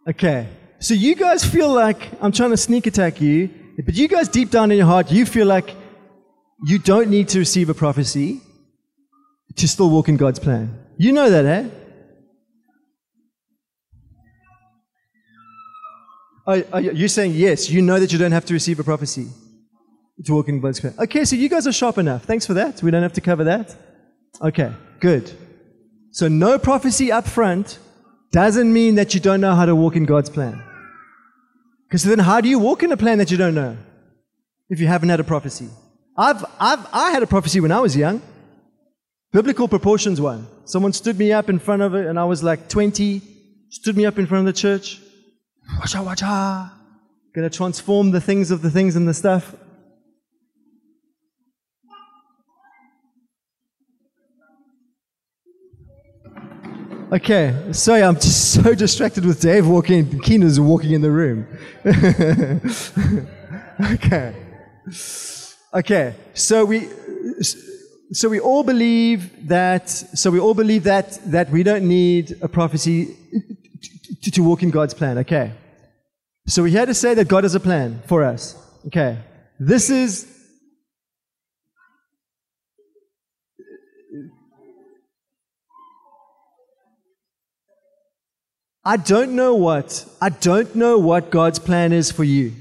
Okay. 0.07 0.47
So 0.79 0.93
you 0.93 1.15
guys 1.15 1.43
feel 1.43 1.73
like 1.73 2.09
I'm 2.21 2.31
trying 2.31 2.51
to 2.51 2.57
sneak 2.57 2.87
attack 2.87 3.19
you, 3.19 3.49
but 3.83 3.95
you 3.95 4.07
guys 4.07 4.29
deep 4.29 4.51
down 4.51 4.71
in 4.71 4.77
your 4.77 4.85
heart, 4.85 5.11
you 5.11 5.25
feel 5.25 5.47
like 5.47 5.75
you 6.65 6.79
don't 6.79 7.09
need 7.09 7.27
to 7.29 7.39
receive 7.39 7.69
a 7.69 7.73
prophecy 7.73 8.41
to 9.55 9.67
still 9.67 9.89
walk 9.89 10.07
in 10.07 10.17
God's 10.17 10.39
plan. 10.39 10.79
You 10.97 11.11
know 11.11 11.29
that, 11.29 11.45
eh? 11.45 11.69
You're 16.79 17.09
saying 17.09 17.33
yes, 17.33 17.69
you 17.69 17.81
know 17.81 17.99
that 17.99 18.13
you 18.13 18.17
don't 18.17 18.31
have 18.31 18.45
to 18.45 18.53
receive 18.53 18.79
a 18.79 18.83
prophecy 18.83 19.27
to 20.23 20.33
walk 20.33 20.47
in 20.47 20.61
God's 20.61 20.79
plan. 20.79 20.93
Okay, 20.97 21.25
so 21.25 21.35
you 21.35 21.49
guys 21.49 21.67
are 21.67 21.73
sharp 21.73 21.97
enough. 21.97 22.23
Thanks 22.23 22.45
for 22.45 22.53
that. 22.53 22.81
We 22.81 22.91
don't 22.91 23.03
have 23.03 23.13
to 23.13 23.21
cover 23.21 23.43
that. 23.43 23.75
Okay, 24.41 24.71
good. 25.01 25.29
So 26.11 26.29
no 26.29 26.57
prophecy 26.57 27.11
up 27.11 27.27
front 27.27 27.79
doesn't 28.31 28.71
mean 28.71 28.95
that 28.95 29.13
you 29.13 29.19
don't 29.19 29.41
know 29.41 29.55
how 29.55 29.65
to 29.65 29.75
walk 29.75 29.95
in 29.95 30.05
God's 30.05 30.29
plan. 30.29 30.61
Because 31.87 32.03
then 32.03 32.19
how 32.19 32.41
do 32.41 32.49
you 32.49 32.59
walk 32.59 32.83
in 32.83 32.91
a 32.91 32.97
plan 32.97 33.17
that 33.19 33.31
you 33.31 33.37
don't 33.37 33.55
know 33.55 33.77
if 34.69 34.79
you 34.79 34.87
haven't 34.87 35.09
had 35.09 35.19
a 35.19 35.23
prophecy? 35.23 35.69
I've, 36.17 36.43
I've, 36.59 36.85
I 36.91 37.11
had 37.11 37.23
a 37.23 37.27
prophecy 37.27 37.59
when 37.59 37.71
I 37.71 37.79
was 37.79 37.95
young. 37.95 38.21
Biblical 39.31 39.67
proportions 39.67 40.19
one. 40.19 40.47
Someone 40.65 40.93
stood 40.93 41.17
me 41.17 41.31
up 41.31 41.49
in 41.49 41.59
front 41.59 41.81
of 41.81 41.95
it 41.95 42.05
and 42.05 42.19
I 42.19 42.25
was 42.25 42.43
like 42.43 42.67
20, 42.67 43.21
stood 43.69 43.95
me 43.95 44.05
up 44.05 44.17
in 44.17 44.25
front 44.25 44.47
of 44.47 44.53
the 44.53 44.59
church. 44.59 44.99
Wacha, 45.79 46.03
wacha. 46.03 46.71
Gonna 47.33 47.49
transform 47.49 48.11
the 48.11 48.21
things 48.21 48.51
of 48.51 48.61
the 48.61 48.71
things 48.71 48.95
and 48.95 49.07
the 49.07 49.13
stuff. 49.13 49.55
Okay, 57.09 57.55
sorry, 57.71 58.03
I'm 58.03 58.15
just 58.15 58.53
so 58.63 58.75
distracted 58.75 59.25
with 59.25 59.39
Dave 59.39 59.65
walking. 59.65 60.19
Keena's 60.19 60.59
walking 60.59 60.91
in 60.91 61.01
the 61.01 61.09
room. 61.09 61.47
okay, 63.93 64.35
okay. 65.73 66.15
So 66.33 66.65
we, 66.65 66.89
so 68.11 68.27
we 68.27 68.41
all 68.41 68.63
believe 68.63 69.47
that. 69.47 69.89
So 69.89 70.29
we 70.29 70.39
all 70.39 70.53
believe 70.53 70.83
that 70.83 71.17
that 71.31 71.49
we 71.49 71.63
don't 71.63 71.87
need 71.87 72.35
a 72.41 72.49
prophecy 72.49 73.15
to, 74.23 74.31
to 74.31 74.43
walk 74.43 74.61
in 74.61 74.69
God's 74.69 74.93
plan. 74.93 75.17
Okay. 75.19 75.53
So 76.45 76.61
we're 76.61 76.77
here 76.77 76.85
to 76.85 76.93
say 76.93 77.13
that 77.13 77.29
God 77.29 77.45
has 77.45 77.55
a 77.55 77.61
plan 77.61 78.01
for 78.05 78.21
us. 78.21 78.57
Okay. 78.87 79.17
This 79.59 79.89
is 79.89 80.27
I 88.87 88.95
don't 88.95 89.35
know 89.35 89.53
what, 89.53 90.05
I 90.21 90.29
don't 90.29 90.73
know 90.73 90.97
what 90.97 91.29
God's 91.29 91.59
plan 91.59 91.91
is 91.91 92.09
for 92.09 92.23
you. 92.23 92.53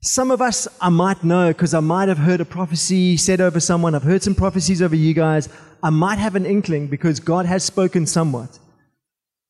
Some 0.00 0.30
of 0.30 0.40
us 0.40 0.68
I 0.80 0.90
might 0.90 1.24
know 1.24 1.48
because 1.48 1.74
I 1.74 1.80
might 1.80 2.08
have 2.08 2.18
heard 2.18 2.40
a 2.40 2.44
prophecy 2.44 3.16
said 3.16 3.40
over 3.40 3.58
someone. 3.58 3.96
I've 3.96 4.04
heard 4.04 4.22
some 4.22 4.36
prophecies 4.36 4.80
over 4.80 4.94
you 4.94 5.12
guys. 5.12 5.48
I 5.82 5.90
might 5.90 6.18
have 6.18 6.36
an 6.36 6.46
inkling 6.46 6.86
because 6.86 7.18
God 7.18 7.46
has 7.46 7.64
spoken 7.64 8.06
somewhat. 8.06 8.60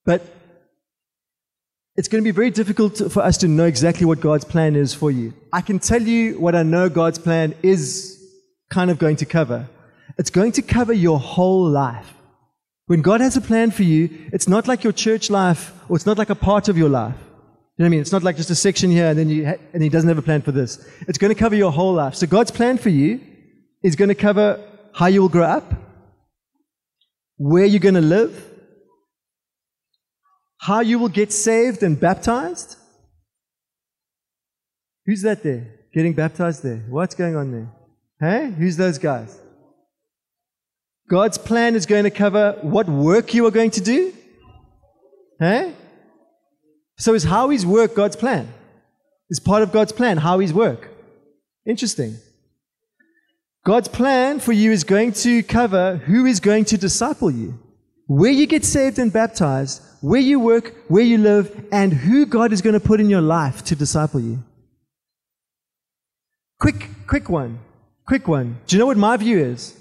But 0.07 0.23
it's 1.97 2.09
going 2.09 2.25
to 2.25 2.27
be 2.27 2.35
very 2.35 2.51
difficult 2.51 3.13
for 3.13 3.23
us 3.23 3.37
to 3.39 3.47
know 3.47 3.67
exactly 3.67 4.07
what 4.07 4.21
God's 4.21 4.47
plan 4.47 4.75
is 4.75 4.95
for 4.95 5.11
you. 5.11 5.35
I 5.53 5.61
can 5.61 5.81
tell 5.81 6.01
you 6.01 6.41
what 6.41 6.55
I 6.55 6.63
know 6.63 6.89
God's 6.89 7.19
plan 7.19 7.55
is 7.63 8.19
kind 8.71 8.91
of 8.91 8.99
going 8.99 9.17
to 9.17 9.27
cover. 9.27 9.69
It's 10.17 10.31
going 10.31 10.53
to 10.53 10.63
cover 10.63 10.95
your 10.95 11.21
whole 11.21 11.69
life. 11.69 12.11
When 12.91 13.03
God 13.03 13.21
has 13.21 13.37
a 13.37 13.41
plan 13.41 13.71
for 13.71 13.85
you, 13.85 14.11
it's 14.33 14.49
not 14.49 14.67
like 14.67 14.83
your 14.83 14.93
church 14.93 15.31
life 15.31 15.73
or 15.89 15.95
it's 15.95 16.07
not 16.07 16.19
like 16.19 16.29
a 16.29 16.35
part 16.35 16.69
of 16.69 16.77
your 16.77 16.89
life. 16.89 17.15
You 17.15 17.85
know 17.85 17.85
what 17.85 17.87
I 17.87 17.89
mean? 17.91 18.01
It's 18.01 18.11
not 18.11 18.25
like 18.25 18.37
just 18.37 18.51
a 18.51 18.57
section 18.57 18.91
here 18.91 19.07
and 19.07 19.17
then 19.17 19.29
you 19.29 19.47
ha- 19.47 19.61
and 19.73 19.81
he 19.81 19.89
doesn't 19.89 20.09
have 20.09 20.19
a 20.19 20.23
plan 20.23 20.43
for 20.43 20.51
this. 20.51 20.85
It's 21.07 21.17
going 21.17 21.33
to 21.33 21.39
cover 21.39 21.55
your 21.55 21.71
whole 21.71 21.95
life. 21.95 22.17
So 22.17 22.27
God's 22.27 22.51
plan 22.51 22.79
for 22.79 22.89
you 22.89 23.21
is 23.85 23.95
going 23.95 24.09
to 24.09 24.17
cover 24.17 24.61
how 24.93 25.07
you 25.07 25.21
will 25.23 25.29
grow 25.29 25.45
up, 25.45 25.73
where 27.37 27.65
you're 27.65 27.79
going 27.79 27.95
to 27.95 28.01
live, 28.01 28.35
how 30.59 30.81
you 30.81 30.99
will 30.99 31.15
get 31.21 31.33
saved 31.33 31.85
and 31.85 32.01
baptized. 32.01 32.75
Who's 35.07 35.23
that 35.23 35.45
there? 35.45 35.77
Getting 35.95 36.15
baptized 36.15 36.65
there? 36.65 36.83
What's 36.89 37.15
going 37.15 37.37
on 37.37 37.53
there? 37.53 37.71
Hey? 38.19 38.51
Who's 38.51 38.77
those 38.77 38.99
guys? 38.99 39.39
God's 41.11 41.39
plan 41.39 41.75
is 41.75 41.87
going 41.87 42.05
to 42.05 42.11
cover 42.11 42.57
what 42.63 42.89
work 42.89 43.35
you 43.35 43.45
are 43.45 43.51
going 43.51 43.73
to 43.73 43.81
do. 43.81 44.15
Hey? 45.41 45.75
So 46.99 47.15
is 47.15 47.25
how 47.25 47.51
His 47.51 47.67
work 47.67 47.97
God's 47.97 48.15
plan? 48.15 48.53
Is 49.29 49.41
part 49.41 49.63
of 49.63 49.73
God's 49.73 49.91
plan, 49.91 50.19
how 50.19 50.39
His 50.39 50.55
work. 50.55 50.89
Interesting. 51.67 52.17
God's 53.67 53.89
plan 53.89 54.39
for 54.39 54.53
you 54.53 54.71
is 54.71 54.85
going 54.85 55.13
to 55.25 55.43
cover 55.43 55.97
who 55.97 56.27
is 56.27 56.39
going 56.39 56.65
to 56.67 56.79
disciple 56.79 57.31
you, 57.31 57.59
where 58.07 58.31
you 58.31 58.47
get 58.47 58.65
saved 58.65 58.99
and 59.01 59.13
baptized, 59.13 59.83
where 60.01 60.21
you 60.21 60.39
work, 60.39 60.75
where 60.89 61.03
you 61.03 61.19
live, 61.19 61.67
and 61.73 61.93
who 61.93 62.25
God 62.25 62.53
is 62.53 62.63
going 62.63 62.75
to 62.75 62.81
put 62.81 63.01
in 63.01 63.11
your 63.11 63.21
life 63.21 63.65
to 63.65 63.75
disciple 63.75 64.21
you. 64.21 64.45
Quick, 66.61 66.89
quick 67.09 67.29
one. 67.29 67.59
Quick 68.07 68.29
one. 68.29 68.61
Do 68.67 68.77
you 68.77 68.81
know 68.81 68.87
what 68.87 68.97
my 68.97 69.17
view 69.17 69.39
is? 69.39 69.80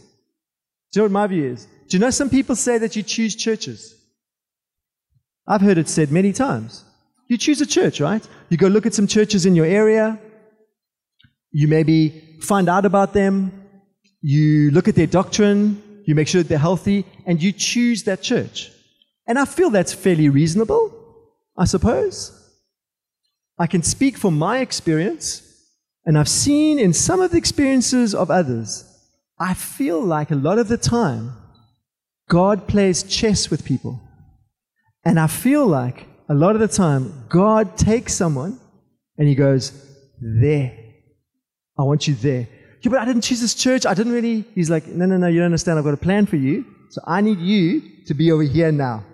Do 0.92 1.00
you 1.00 1.02
know 1.02 1.06
what 1.06 1.12
my 1.12 1.28
view 1.28 1.52
is? 1.52 1.68
Do 1.88 1.98
you 1.98 2.00
know 2.00 2.10
some 2.10 2.30
people 2.30 2.56
say 2.56 2.78
that 2.78 2.96
you 2.96 3.04
choose 3.04 3.36
churches? 3.36 3.96
I've 5.48 5.62
heard 5.62 5.78
it 5.78 5.90
said 5.90 6.12
many 6.12 6.34
times. 6.34 6.84
You 7.28 7.38
choose 7.38 7.62
a 7.62 7.66
church, 7.66 8.00
right? 8.02 8.28
You 8.50 8.58
go 8.58 8.68
look 8.68 8.86
at 8.86 8.94
some 8.94 9.08
churches 9.08 9.46
in 9.46 9.56
your 9.56 9.66
area. 9.66 10.20
You 11.52 11.68
maybe 11.68 12.38
find 12.42 12.70
out 12.70 12.86
about 12.86 13.14
them. 13.14 13.52
You 14.22 14.72
look 14.72 14.88
at 14.88 14.96
their 14.96 15.08
doctrine. 15.08 15.82
You 16.06 16.16
make 16.16 16.28
sure 16.28 16.42
that 16.42 16.50
they're 16.50 16.58
healthy 16.58 17.06
and 17.28 17.42
you 17.42 17.52
choose 17.52 18.04
that 18.04 18.24
church. 18.24 18.72
And 19.28 19.38
I 19.38 19.46
feel 19.46 19.70
that's 19.70 19.94
fairly 19.94 20.28
reasonable, 20.28 20.92
I 21.56 21.66
suppose. 21.66 22.36
I 23.60 23.68
can 23.68 23.84
speak 23.84 24.18
from 24.18 24.36
my 24.36 24.58
experience 24.58 25.44
and 26.06 26.18
I've 26.18 26.30
seen 26.30 26.80
in 26.80 26.94
some 26.94 27.22
of 27.22 27.30
the 27.30 27.38
experiences 27.38 28.16
of 28.16 28.32
others 28.32 28.89
I 29.40 29.54
feel 29.54 30.02
like 30.02 30.32
a 30.32 30.36
lot 30.36 30.60
of 30.60 30.68
the 30.68 30.78
time, 30.78 31.34
God 32.28 32.68
plays 32.68 33.04
chess 33.04 33.50
with 33.50 33.64
people. 33.64 34.02
And 35.06 35.20
I 35.20 35.28
feel 35.28 35.66
like 35.66 36.08
a 36.28 36.34
lot 36.34 36.56
of 36.56 36.62
the 36.62 36.68
time, 36.68 37.26
God 37.30 37.78
takes 37.78 38.14
someone 38.14 38.60
and 39.18 39.28
he 39.28 39.36
goes, 39.36 39.72
There. 40.22 40.78
I 41.78 41.84
want 41.84 42.08
you 42.08 42.16
there. 42.16 42.48
Yeah, 42.82 42.92
but 42.92 43.00
I 43.00 43.06
didn't 43.06 43.22
choose 43.22 43.42
this 43.42 43.56
church. 43.56 43.86
I 43.86 43.94
didn't 43.94 44.12
really. 44.12 44.46
He's 44.54 44.70
like, 44.70 44.86
No, 44.88 45.06
no, 45.06 45.18
no, 45.18 45.28
you 45.28 45.38
don't 45.40 45.46
understand. 45.46 45.80
I've 45.80 45.86
got 45.86 45.94
a 45.94 45.98
plan 45.98 46.26
for 46.26 46.36
you. 46.36 46.66
So 46.90 47.02
I 47.08 47.22
need 47.22 47.40
you 47.40 47.82
to 48.08 48.14
be 48.14 48.32
over 48.32 48.44
here 48.44 48.72
now. 48.72 49.06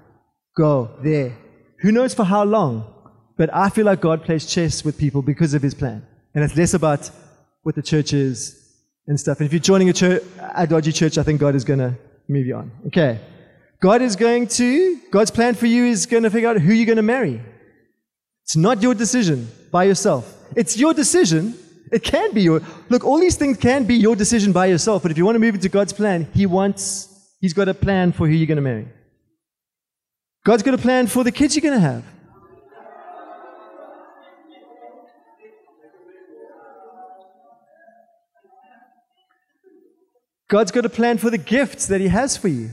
Go 0.57 0.89
there. 1.03 1.37
Who 1.81 1.91
knows 1.91 2.13
for 2.13 2.23
how 2.23 2.43
long? 2.43 2.91
But 3.37 3.53
I 3.53 3.69
feel 3.69 3.85
like 3.85 4.01
God 4.01 4.23
plays 4.23 4.45
chess 4.45 4.83
with 4.83 4.97
people 4.97 5.21
because 5.21 5.53
of 5.53 5.61
his 5.61 5.73
plan. 5.73 6.05
And 6.33 6.43
it's 6.43 6.55
less 6.55 6.73
about 6.73 7.11
what 7.63 7.75
the 7.75 7.81
church 7.81 8.13
is 8.13 8.64
and 9.07 9.19
stuff. 9.19 9.39
And 9.39 9.45
if 9.45 9.53
you're 9.53 9.59
joining 9.59 9.89
a 9.89 9.93
church, 9.93 10.23
a 10.55 10.65
dodgy 10.67 10.91
church, 10.91 11.17
I 11.17 11.23
think 11.23 11.39
God 11.39 11.55
is 11.55 11.63
going 11.63 11.79
to 11.79 11.95
move 12.27 12.45
you 12.45 12.55
on. 12.55 12.71
Okay. 12.87 13.19
God 13.81 14.01
is 14.01 14.15
going 14.15 14.47
to, 14.47 14.99
God's 15.11 15.31
plan 15.31 15.53
for 15.53 15.67
you 15.67 15.85
is 15.85 16.05
going 16.05 16.23
to 16.23 16.29
figure 16.29 16.49
out 16.49 16.59
who 16.59 16.73
you're 16.73 16.85
going 16.85 16.95
to 16.95 17.03
marry. 17.03 17.41
It's 18.43 18.55
not 18.55 18.81
your 18.81 18.93
decision 18.93 19.47
by 19.71 19.83
yourself. 19.83 20.31
It's 20.55 20.77
your 20.77 20.93
decision. 20.93 21.55
It 21.91 22.03
can 22.03 22.33
be 22.33 22.41
your, 22.41 22.61
look, 22.89 23.03
all 23.03 23.19
these 23.19 23.35
things 23.35 23.57
can 23.57 23.85
be 23.85 23.95
your 23.95 24.15
decision 24.15 24.51
by 24.51 24.67
yourself, 24.67 25.03
but 25.03 25.11
if 25.11 25.17
you 25.17 25.25
want 25.25 25.35
to 25.35 25.39
move 25.39 25.55
into 25.55 25.69
God's 25.69 25.93
plan, 25.93 26.27
He 26.33 26.45
wants, 26.45 27.35
He's 27.41 27.53
got 27.53 27.67
a 27.67 27.73
plan 27.73 28.11
for 28.11 28.27
who 28.27 28.33
you're 28.33 28.47
going 28.47 28.55
to 28.57 28.61
marry. 28.61 28.87
God's 30.43 30.63
got 30.63 30.73
a 30.73 30.79
plan 30.79 31.07
for 31.07 31.23
the 31.23 31.31
kids 31.31 31.55
you're 31.55 31.61
going 31.61 31.73
to 31.73 31.79
have. 31.79 32.03
God's 40.47 40.71
got 40.71 40.85
a 40.85 40.89
plan 40.89 41.17
for 41.17 41.29
the 41.29 41.37
gifts 41.37 41.87
that 41.87 42.01
He 42.01 42.07
has 42.07 42.37
for 42.37 42.47
you. 42.47 42.71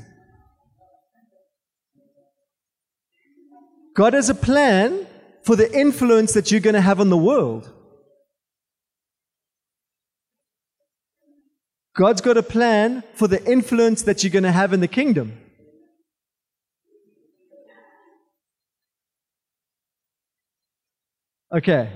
God 3.94 4.14
has 4.14 4.30
a 4.30 4.34
plan 4.34 5.06
for 5.42 5.56
the 5.56 5.70
influence 5.78 6.32
that 6.34 6.50
you're 6.50 6.60
going 6.60 6.74
to 6.74 6.80
have 6.80 7.00
on 7.00 7.10
the 7.10 7.16
world. 7.16 7.70
God's 11.94 12.22
got 12.22 12.38
a 12.38 12.42
plan 12.42 13.02
for 13.14 13.28
the 13.28 13.44
influence 13.50 14.02
that 14.02 14.22
you're 14.22 14.30
going 14.30 14.44
to 14.44 14.52
have 14.52 14.72
in 14.72 14.80
the 14.80 14.88
kingdom. 14.88 15.38
Okay. 21.54 21.90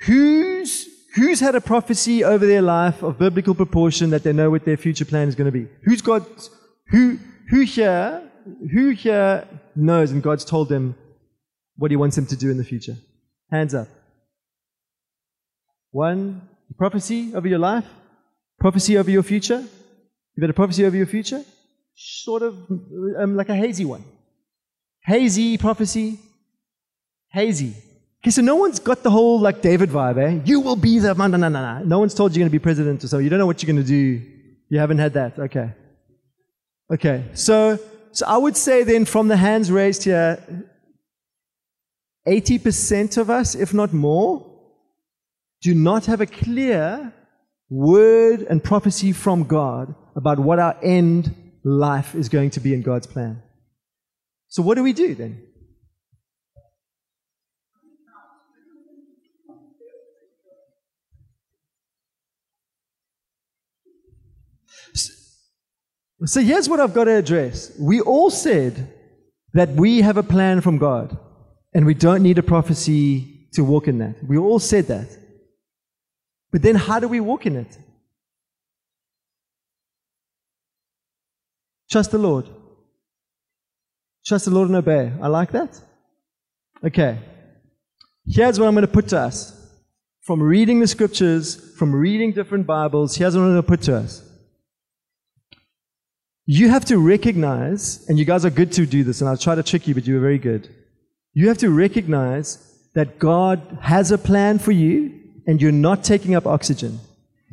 Who's, 0.00 0.88
who's 1.14 1.40
had 1.40 1.54
a 1.54 1.60
prophecy 1.60 2.24
over 2.24 2.46
their 2.46 2.62
life 2.62 3.02
of 3.02 3.18
biblical 3.18 3.54
proportion 3.54 4.10
that 4.10 4.22
they 4.22 4.32
know 4.32 4.50
what 4.50 4.64
their 4.64 4.76
future 4.76 5.04
plan 5.04 5.28
is 5.28 5.34
going 5.34 5.46
to 5.46 5.52
be? 5.52 5.68
Who's 5.84 6.02
got, 6.02 6.22
who, 6.88 7.18
who 7.50 7.60
here, 7.62 8.22
who 8.72 8.90
here 8.90 9.46
knows 9.76 10.10
and 10.10 10.22
God's 10.22 10.44
told 10.44 10.68
them 10.68 10.94
what 11.76 11.90
he 11.90 11.96
wants 11.96 12.16
them 12.16 12.26
to 12.26 12.36
do 12.36 12.50
in 12.50 12.58
the 12.58 12.64
future? 12.64 12.96
Hands 13.50 13.74
up. 13.74 13.88
One 15.90 16.48
prophecy 16.76 17.32
over 17.34 17.46
your 17.46 17.58
life? 17.58 17.84
Prophecy 18.58 18.98
over 18.98 19.10
your 19.10 19.22
future? 19.22 19.64
You've 20.34 20.42
had 20.42 20.50
a 20.50 20.54
prophecy 20.54 20.84
over 20.84 20.96
your 20.96 21.06
future? 21.06 21.44
Sort 21.94 22.42
of 22.42 22.56
um, 23.18 23.36
like 23.36 23.48
a 23.48 23.54
hazy 23.54 23.84
one. 23.84 24.04
Hazy 25.04 25.58
prophecy. 25.58 26.18
Hazy. 27.30 27.74
Okay, 28.24 28.30
so 28.30 28.40
no 28.40 28.56
one's 28.56 28.78
got 28.78 29.02
the 29.02 29.10
whole 29.10 29.38
like 29.38 29.60
David 29.60 29.90
vibe, 29.90 30.16
eh? 30.16 30.40
You 30.46 30.60
will 30.60 30.76
be 30.76 30.98
the 30.98 31.12
no, 31.12 31.26
no, 31.26 31.36
no, 31.36 31.48
no. 31.50 31.84
No 31.84 31.98
one's 31.98 32.14
told 32.14 32.34
you 32.34 32.40
you're 32.40 32.44
going 32.44 32.52
to 32.52 32.58
be 32.58 32.62
president 32.62 33.04
or 33.04 33.08
so. 33.08 33.18
You 33.18 33.28
don't 33.28 33.38
know 33.38 33.44
what 33.44 33.62
you're 33.62 33.70
going 33.70 33.84
to 33.84 33.86
do. 33.86 34.22
You 34.70 34.78
haven't 34.78 34.96
had 34.96 35.12
that. 35.12 35.38
Okay. 35.38 35.74
Okay. 36.90 37.24
So, 37.34 37.78
so 38.12 38.24
I 38.26 38.38
would 38.38 38.56
say 38.56 38.82
then 38.82 39.04
from 39.04 39.28
the 39.28 39.36
hands 39.36 39.70
raised 39.70 40.04
here, 40.04 40.42
80% 42.26 43.18
of 43.18 43.28
us, 43.28 43.54
if 43.54 43.74
not 43.74 43.92
more, 43.92 44.50
do 45.60 45.74
not 45.74 46.06
have 46.06 46.22
a 46.22 46.26
clear 46.26 47.12
word 47.68 48.40
and 48.48 48.64
prophecy 48.64 49.12
from 49.12 49.44
God 49.44 49.94
about 50.16 50.38
what 50.38 50.58
our 50.58 50.76
end 50.82 51.34
life 51.62 52.14
is 52.14 52.30
going 52.30 52.48
to 52.50 52.60
be 52.60 52.72
in 52.72 52.80
God's 52.80 53.06
plan. 53.06 53.42
So, 54.48 54.62
what 54.62 54.76
do 54.76 54.82
we 54.82 54.94
do 54.94 55.14
then? 55.14 55.42
So, 66.26 66.40
here's 66.40 66.68
what 66.68 66.80
I've 66.80 66.94
got 66.94 67.04
to 67.04 67.16
address. 67.16 67.72
We 67.78 68.00
all 68.00 68.30
said 68.30 68.92
that 69.52 69.70
we 69.70 70.00
have 70.00 70.16
a 70.16 70.22
plan 70.22 70.60
from 70.60 70.78
God 70.78 71.16
and 71.74 71.84
we 71.84 71.94
don't 71.94 72.22
need 72.22 72.38
a 72.38 72.42
prophecy 72.42 73.48
to 73.52 73.62
walk 73.62 73.88
in 73.88 73.98
that. 73.98 74.16
We 74.26 74.38
all 74.38 74.58
said 74.58 74.86
that. 74.86 75.08
But 76.50 76.62
then, 76.62 76.76
how 76.76 77.00
do 77.00 77.08
we 77.08 77.20
walk 77.20 77.46
in 77.46 77.56
it? 77.56 77.78
Trust 81.90 82.10
the 82.10 82.18
Lord. 82.18 82.48
Trust 84.26 84.46
the 84.46 84.50
Lord 84.50 84.68
and 84.68 84.76
obey. 84.76 85.12
I 85.20 85.28
like 85.28 85.52
that. 85.52 85.80
Okay. 86.82 87.18
Here's 88.26 88.58
what 88.58 88.66
I'm 88.66 88.74
going 88.74 88.86
to 88.86 88.92
put 88.92 89.08
to 89.08 89.18
us. 89.18 89.52
From 90.22 90.42
reading 90.42 90.80
the 90.80 90.86
scriptures, 90.86 91.76
from 91.76 91.94
reading 91.94 92.32
different 92.32 92.66
Bibles, 92.66 93.14
here's 93.14 93.36
what 93.36 93.42
I'm 93.42 93.50
going 93.50 93.62
to 93.62 93.68
put 93.68 93.82
to 93.82 93.96
us. 93.96 94.23
You 96.46 96.68
have 96.68 96.84
to 96.86 96.98
recognize, 96.98 98.04
and 98.08 98.18
you 98.18 98.24
guys 98.24 98.44
are 98.44 98.50
good 98.50 98.72
to 98.72 98.84
do 98.84 99.02
this, 99.02 99.20
and 99.20 99.30
I'll 99.30 99.36
try 99.36 99.54
to 99.54 99.62
trick 99.62 99.88
you, 99.88 99.94
but 99.94 100.06
you 100.06 100.14
were 100.14 100.20
very 100.20 100.38
good. 100.38 100.68
You 101.32 101.48
have 101.48 101.58
to 101.58 101.70
recognize 101.70 102.58
that 102.94 103.18
God 103.18 103.78
has 103.80 104.10
a 104.10 104.18
plan 104.18 104.58
for 104.58 104.72
you, 104.72 105.20
and 105.46 105.60
you're 105.60 105.72
not 105.72 106.04
taking 106.04 106.34
up 106.34 106.46
oxygen. 106.46 107.00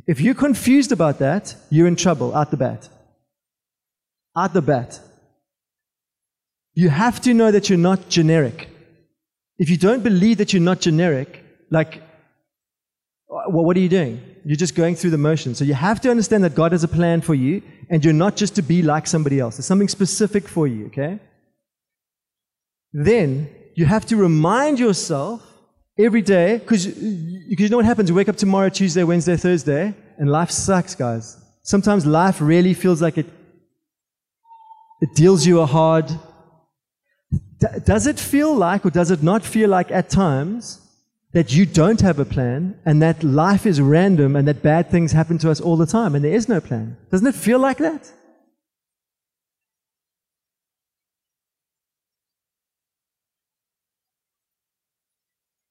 If 0.06 0.20
you're 0.20 0.34
confused 0.34 0.92
about 0.92 1.18
that, 1.20 1.54
you're 1.70 1.86
in 1.86 1.96
trouble 1.96 2.34
out 2.34 2.50
the 2.50 2.56
bat. 2.56 2.88
Out 4.36 4.52
the 4.52 4.62
bat. 4.62 5.00
You 6.74 6.88
have 6.90 7.20
to 7.22 7.34
know 7.34 7.50
that 7.50 7.68
you're 7.68 7.78
not 7.78 8.08
generic. 8.08 8.68
If 9.58 9.70
you 9.70 9.76
don't 9.76 10.02
believe 10.02 10.38
that 10.38 10.52
you're 10.52 10.62
not 10.62 10.80
generic, 10.80 11.44
like, 11.70 12.02
well, 13.28 13.64
what 13.64 13.76
are 13.76 13.80
you 13.80 13.88
doing? 13.88 14.20
You're 14.44 14.56
just 14.56 14.74
going 14.74 14.96
through 14.96 15.10
the 15.10 15.18
motions. 15.18 15.58
So 15.58 15.64
you 15.64 15.74
have 15.74 16.00
to 16.00 16.10
understand 16.10 16.42
that 16.44 16.54
God 16.54 16.72
has 16.72 16.82
a 16.82 16.88
plan 16.88 17.20
for 17.20 17.34
you, 17.34 17.62
and 17.90 18.04
you're 18.04 18.12
not 18.12 18.36
just 18.36 18.54
to 18.56 18.62
be 18.62 18.82
like 18.82 19.06
somebody 19.06 19.38
else. 19.38 19.56
There's 19.56 19.66
something 19.66 19.88
specific 19.88 20.48
for 20.48 20.66
you, 20.66 20.86
okay? 20.86 21.20
Then 22.92 23.48
you 23.76 23.86
have 23.86 24.04
to 24.06 24.16
remind 24.16 24.78
yourself 24.80 25.40
every 25.98 26.22
day, 26.22 26.58
because 26.58 26.86
uh, 26.86 26.90
you 27.00 27.68
know 27.68 27.76
what 27.76 27.86
happens? 27.86 28.08
You 28.08 28.14
wake 28.16 28.28
up 28.28 28.36
tomorrow, 28.36 28.68
Tuesday, 28.68 29.04
Wednesday, 29.04 29.36
Thursday, 29.36 29.94
and 30.18 30.30
life 30.30 30.50
sucks, 30.50 30.94
guys. 30.94 31.36
Sometimes 31.62 32.04
life 32.04 32.40
really 32.40 32.74
feels 32.74 33.00
like 33.00 33.18
it, 33.18 33.26
it 35.00 35.14
deals 35.14 35.46
you 35.46 35.60
a 35.60 35.66
hard. 35.66 36.10
Does 37.84 38.08
it 38.08 38.18
feel 38.18 38.52
like, 38.54 38.84
or 38.84 38.90
does 38.90 39.12
it 39.12 39.22
not 39.22 39.44
feel 39.44 39.70
like 39.70 39.92
at 39.92 40.10
times, 40.10 40.80
that 41.32 41.54
you 41.54 41.64
don't 41.64 42.00
have 42.02 42.18
a 42.18 42.24
plan 42.24 42.78
and 42.84 43.00
that 43.00 43.24
life 43.24 43.64
is 43.64 43.80
random 43.80 44.36
and 44.36 44.46
that 44.46 44.62
bad 44.62 44.90
things 44.90 45.12
happen 45.12 45.38
to 45.38 45.50
us 45.50 45.60
all 45.60 45.76
the 45.76 45.86
time 45.86 46.14
and 46.14 46.24
there 46.24 46.34
is 46.34 46.48
no 46.48 46.60
plan? 46.60 46.96
Doesn't 47.10 47.26
it 47.26 47.34
feel 47.34 47.58
like 47.58 47.78
that? 47.78 48.10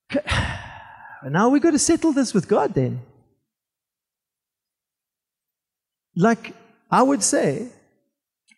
Now 1.23 1.49
we've 1.49 1.61
got 1.61 1.71
to 1.71 1.79
settle 1.79 2.13
this 2.13 2.33
with 2.33 2.47
God 2.47 2.73
then. 2.73 2.99
Like, 6.15 6.55
I 6.89 7.03
would 7.03 7.21
say, 7.21 7.69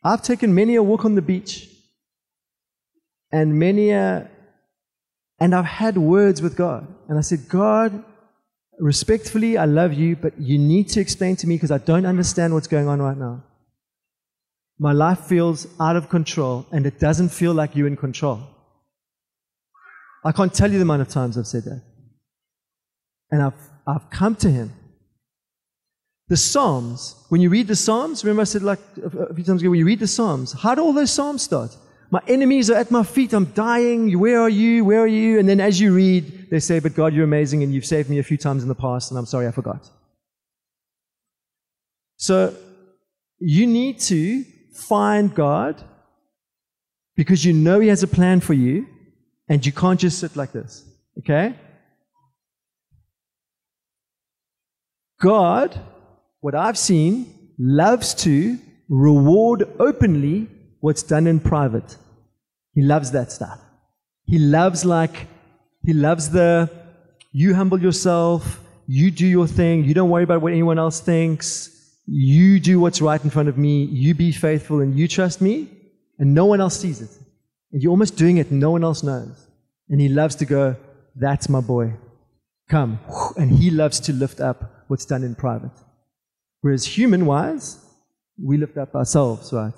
I've 0.02 0.22
taken 0.22 0.56
many 0.56 0.76
a 0.76 0.84
walk 0.84 1.04
on 1.04 1.16
the 1.16 1.22
beach 1.22 1.70
and 3.34 3.60
many 3.60 3.92
a, 3.92 4.30
and 5.44 5.54
I've 5.54 5.66
had 5.66 5.98
words 5.98 6.42
with 6.42 6.56
God. 6.56 6.88
And 7.10 7.18
I 7.18 7.22
said, 7.22 7.50
God, 7.50 8.02
respectfully, 8.80 9.58
I 9.58 9.66
love 9.66 9.92
you, 9.92 10.16
but 10.16 10.40
you 10.40 10.58
need 10.58 10.88
to 10.92 11.02
explain 11.02 11.36
to 11.36 11.48
me 11.48 11.56
because 11.56 11.70
I 11.70 11.80
don't 11.80 12.06
understand 12.06 12.54
what's 12.54 12.68
going 12.68 12.88
on 12.88 13.02
right 13.02 13.18
now. 13.18 13.44
My 14.80 14.94
life 14.94 15.20
feels 15.20 15.68
out 15.82 15.98
of 15.98 16.08
control 16.08 16.66
and 16.72 16.86
it 16.86 16.98
doesn't 16.98 17.28
feel 17.28 17.54
like 17.54 17.76
you're 17.76 17.88
in 17.88 17.98
control. 17.98 18.40
I 20.24 20.32
can't 20.32 20.54
tell 20.54 20.72
you 20.72 20.78
the 20.78 20.84
amount 20.84 21.02
of 21.02 21.10
times 21.10 21.38
I've 21.38 21.46
said 21.46 21.66
that. 21.66 21.82
And 23.30 23.44
I've, 23.44 23.62
I've 23.86 24.10
come 24.10 24.36
to 24.38 24.50
him. 24.50 24.72
The 26.30 26.38
Psalms, 26.38 27.18
when 27.28 27.42
you 27.42 27.50
read 27.50 27.68
the 27.68 27.76
Psalms, 27.76 28.24
remember 28.24 28.44
I 28.44 28.46
said 28.46 28.64
like 28.64 28.80
a 29.04 29.34
few 29.34 29.44
times 29.44 29.62
ago, 29.62 29.72
when 29.72 29.80
you 29.80 29.86
read 29.86 30.00
the 30.00 30.08
Psalms, 30.08 30.54
how 30.54 30.74
do 30.74 30.82
all 30.82 30.94
those 30.94 31.12
Psalms 31.12 31.42
start? 31.42 31.76
My 32.14 32.22
enemies 32.28 32.70
are 32.70 32.76
at 32.76 32.92
my 32.92 33.02
feet, 33.02 33.34
I'm 33.34 33.46
dying, 33.46 34.20
where 34.20 34.40
are 34.40 34.48
you, 34.48 34.86
where 34.86 35.02
are 35.02 35.08
you? 35.08 35.40
And 35.40 35.50
then 35.50 35.60
as 35.60 35.80
you 35.80 35.96
read, 35.96 36.52
they 36.52 36.60
say, 36.60 36.78
but 36.80 36.94
God, 36.94 37.12
you're 37.12 37.24
amazing 37.24 37.64
and 37.64 37.74
you've 37.74 37.88
saved 37.88 38.08
me 38.08 38.20
a 38.20 38.24
few 38.24 38.38
times 38.38 38.62
in 38.62 38.70
the 38.70 38.76
past 38.76 39.10
and 39.10 39.18
I'm 39.18 39.26
sorry 39.26 39.48
I 39.48 39.52
forgot. 39.52 39.90
So 42.18 42.56
you 43.40 43.66
need 43.66 43.98
to 44.02 44.44
find 44.76 45.34
God 45.34 45.84
because 47.16 47.44
you 47.44 47.52
know 47.52 47.80
He 47.80 47.88
has 47.88 48.04
a 48.04 48.08
plan 48.08 48.42
for 48.42 48.54
you 48.54 48.86
and 49.50 49.66
you 49.66 49.72
can't 49.72 50.00
just 50.00 50.20
sit 50.20 50.36
like 50.36 50.52
this. 50.52 50.86
Okay? 51.18 51.56
God, 55.20 55.80
what 56.42 56.54
I've 56.54 56.78
seen, 56.78 57.34
loves 57.58 58.14
to 58.26 58.60
reward 58.88 59.68
openly 59.80 60.48
what's 60.80 61.02
done 61.02 61.26
in 61.26 61.40
private. 61.40 61.98
He 62.74 62.82
loves 62.82 63.12
that 63.12 63.32
stuff. 63.32 63.60
He 64.26 64.40
loves 64.40 64.86
like, 64.86 65.28
he 65.84 65.94
loves 65.94 66.30
the, 66.30 66.70
you 67.32 67.54
humble 67.54 67.80
yourself, 67.80 68.60
you 68.88 69.12
do 69.12 69.28
your 69.28 69.48
thing, 69.48 69.84
you 69.86 69.94
don't 69.94 70.10
worry 70.10 70.24
about 70.24 70.42
what 70.42 70.54
anyone 70.54 70.80
else 70.80 71.00
thinks, 71.00 71.70
you 72.06 72.60
do 72.60 72.80
what's 72.80 73.02
right 73.02 73.24
in 73.24 73.30
front 73.30 73.50
of 73.50 73.58
me, 73.58 73.84
you 73.86 74.14
be 74.14 74.32
faithful 74.32 74.82
and 74.82 74.98
you 74.98 75.08
trust 75.08 75.42
me, 75.42 75.70
and 76.20 76.34
no 76.34 76.46
one 76.46 76.62
else 76.62 76.80
sees 76.80 77.02
it. 77.02 77.10
And 77.72 77.82
you're 77.82 77.92
almost 77.92 78.18
doing 78.18 78.38
it 78.38 78.52
no 78.52 78.72
one 78.72 78.84
else 78.84 79.04
knows. 79.04 79.48
And 79.90 80.00
he 80.00 80.10
loves 80.10 80.36
to 80.36 80.46
go, 80.46 80.76
that's 81.16 81.50
my 81.50 81.60
boy. 81.60 81.94
Come. 82.70 83.00
And 83.38 83.52
he 83.52 83.70
loves 83.70 84.00
to 84.02 84.14
lift 84.14 84.40
up 84.40 84.86
what's 84.88 85.06
done 85.06 85.24
in 85.24 85.36
private. 85.36 85.72
Whereas 86.62 86.86
human 86.86 87.26
wise, 87.26 87.78
we 88.42 88.58
lift 88.58 88.78
up 88.78 88.96
ourselves, 88.96 89.52
right? 89.52 89.74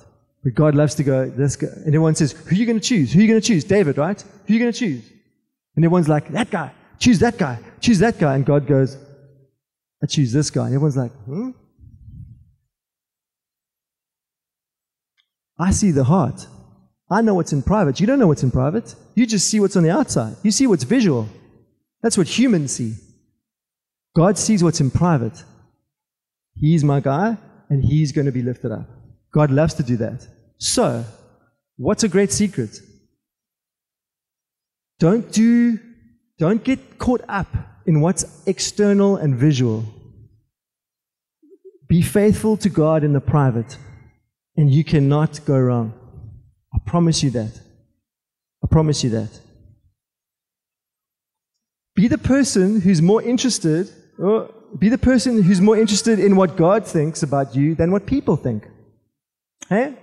But 0.46 0.54
God 0.54 0.76
loves 0.76 0.94
to 0.96 1.04
go, 1.04 1.28
this 1.28 1.56
guy. 1.56 1.70
And 1.70 1.88
everyone 1.88 2.14
says, 2.14 2.34
who 2.34 2.52
are 2.52 2.54
you 2.54 2.68
going 2.68 2.80
to 2.80 2.88
choose? 2.88 3.12
Who 3.12 3.20
are 3.20 3.22
you 3.24 3.28
going 3.28 3.42
to 3.42 3.46
choose? 3.46 3.64
David, 3.64 3.98
right? 3.98 4.22
Who 4.22 4.54
are 4.54 4.54
you 4.54 4.60
going 4.60 4.72
to 4.72 4.78
choose? 4.78 5.04
And 5.76 5.84
everyone's 5.84 6.08
like, 6.08 6.30
that 6.30 6.52
guy. 6.52 6.72
Choose 7.00 7.18
that 7.20 7.40
guy. 7.40 7.58
Choose 7.82 7.98
that 7.98 8.20
guy. 8.20 8.36
And 8.36 8.46
God 8.46 8.68
goes, 8.68 8.96
I 10.04 10.06
choose 10.06 10.32
this 10.32 10.52
guy. 10.52 10.68
And 10.68 10.76
everyone's 10.76 10.98
like, 10.98 11.12
hmm? 11.12 11.50
I 15.58 15.72
see 15.72 15.90
the 15.90 16.04
heart. 16.04 16.46
I 17.10 17.22
know 17.22 17.34
what's 17.34 17.52
in 17.52 17.64
private. 17.64 18.00
You 18.00 18.06
don't 18.06 18.20
know 18.20 18.28
what's 18.28 18.44
in 18.44 18.52
private. 18.52 18.94
You 19.16 19.26
just 19.26 19.48
see 19.48 19.60
what's 19.60 19.76
on 19.76 19.82
the 19.82 19.90
outside. 19.90 20.36
You 20.44 20.52
see 20.52 20.68
what's 20.68 20.84
visual. 20.84 21.28
That's 22.04 22.20
what 22.20 22.28
humans 22.28 22.74
see. 22.74 22.94
God 24.16 24.38
sees 24.38 24.64
what's 24.64 24.80
in 24.80 24.92
private. 24.92 25.44
He's 26.56 26.84
my 26.84 27.00
guy, 27.00 27.38
and 27.70 27.84
he's 27.84 28.12
going 28.12 28.26
to 28.26 28.32
be 28.32 28.44
lifted 28.44 28.72
up. 28.72 28.88
God 29.34 29.50
loves 29.50 29.74
to 29.76 29.84
do 29.84 29.98
that. 29.98 30.28
So, 30.58 31.06
what's 31.78 32.04
a 32.04 32.08
great 32.08 32.32
secret? 32.32 32.80
Don't 35.00 35.32
do, 35.32 35.80
don't 36.38 36.64
get 36.64 36.98
caught 36.98 37.22
up 37.28 37.48
in 37.86 38.02
what's 38.02 38.26
external 38.48 39.18
and 39.18 39.36
visual. 39.36 39.84
Be 41.88 42.02
faithful 42.02 42.58
to 42.58 42.70
God 42.70 43.04
in 43.04 43.14
the 43.14 43.22
private, 43.22 43.78
and 44.58 44.72
you 44.72 44.84
cannot 44.84 45.46
go 45.46 45.60
wrong. 45.60 45.94
I 46.74 46.80
promise 46.86 47.22
you 47.22 47.30
that. 47.32 47.60
I 48.64 48.68
promise 48.68 49.04
you 49.04 49.10
that. 49.12 49.40
Be 51.96 52.08
the 52.08 52.18
person 52.18 52.82
who's 52.82 53.02
more 53.02 53.22
interested, 53.22 53.90
or 54.18 54.54
be 54.78 54.90
the 54.90 54.98
person 54.98 55.44
who's 55.44 55.62
more 55.62 55.78
interested 55.78 56.20
in 56.20 56.36
what 56.36 56.58
God 56.58 56.86
thinks 56.86 57.22
about 57.24 57.56
you 57.56 57.76
than 57.76 57.92
what 57.92 58.06
people 58.06 58.36
think. 58.36 58.68
Hey? 59.70 59.96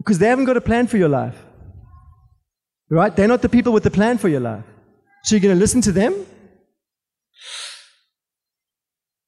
Because 0.00 0.18
they 0.18 0.28
haven't 0.28 0.46
got 0.46 0.56
a 0.56 0.62
plan 0.62 0.86
for 0.86 0.96
your 0.96 1.10
life. 1.10 1.36
Right? 2.88 3.14
They're 3.14 3.28
not 3.28 3.42
the 3.42 3.50
people 3.50 3.72
with 3.74 3.82
the 3.82 3.90
plan 3.90 4.16
for 4.16 4.28
your 4.28 4.40
life. 4.40 4.64
So 5.24 5.34
you're 5.36 5.42
going 5.42 5.54
to 5.54 5.60
listen 5.60 5.82
to 5.82 5.92
them? 5.92 6.26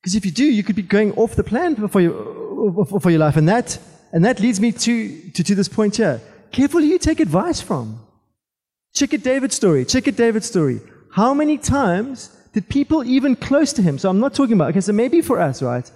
Because 0.00 0.14
if 0.14 0.24
you 0.24 0.32
do, 0.32 0.44
you 0.44 0.62
could 0.62 0.74
be 0.74 0.82
going 0.82 1.12
off 1.12 1.36
the 1.36 1.44
plan 1.44 1.76
for 1.88 2.00
your, 2.00 2.86
for 2.86 3.10
your 3.10 3.20
life. 3.20 3.36
And 3.36 3.46
that, 3.50 3.78
and 4.12 4.24
that 4.24 4.40
leads 4.40 4.60
me 4.60 4.72
to, 4.72 5.30
to, 5.32 5.44
to 5.44 5.54
this 5.54 5.68
point 5.68 5.96
here. 5.96 6.22
Careful 6.50 6.80
who 6.80 6.86
you 6.86 6.98
take 6.98 7.20
advice 7.20 7.60
from. 7.60 8.00
Check 8.94 9.12
it 9.12 9.22
David's 9.22 9.54
story. 9.54 9.84
Check 9.84 10.08
it 10.08 10.16
David's 10.16 10.46
story. 10.46 10.80
How 11.12 11.34
many 11.34 11.58
times 11.58 12.34
did 12.54 12.68
people 12.70 13.04
even 13.04 13.36
close 13.36 13.74
to 13.74 13.82
him? 13.82 13.98
So 13.98 14.08
I'm 14.08 14.20
not 14.20 14.34
talking 14.34 14.54
about, 14.54 14.70
okay, 14.70 14.80
so 14.80 14.92
maybe 14.92 15.20
for 15.20 15.38
us, 15.38 15.60
right? 15.60 15.88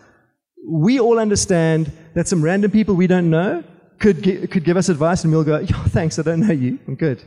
We 0.69 1.01
all 1.01 1.19
understand 1.19 1.91
that 2.15 2.29
some 2.29 2.43
random 2.43 2.71
people 2.71 2.95
we 2.95 3.07
don't 3.07 3.31
know 3.31 3.65
could, 3.99 4.23
could 4.51 4.65
give 4.65 4.77
us 4.77 4.89
advice 4.89 5.25
and 5.25 5.33
we'll 5.33 5.45
go, 5.45 5.59
Yo, 5.59 5.77
thanks, 5.89 6.19
I 6.19 6.23
don't 6.23 6.41
know 6.41 6.53
you. 6.53 6.79
I'm 6.87 6.95
good. 6.95 7.23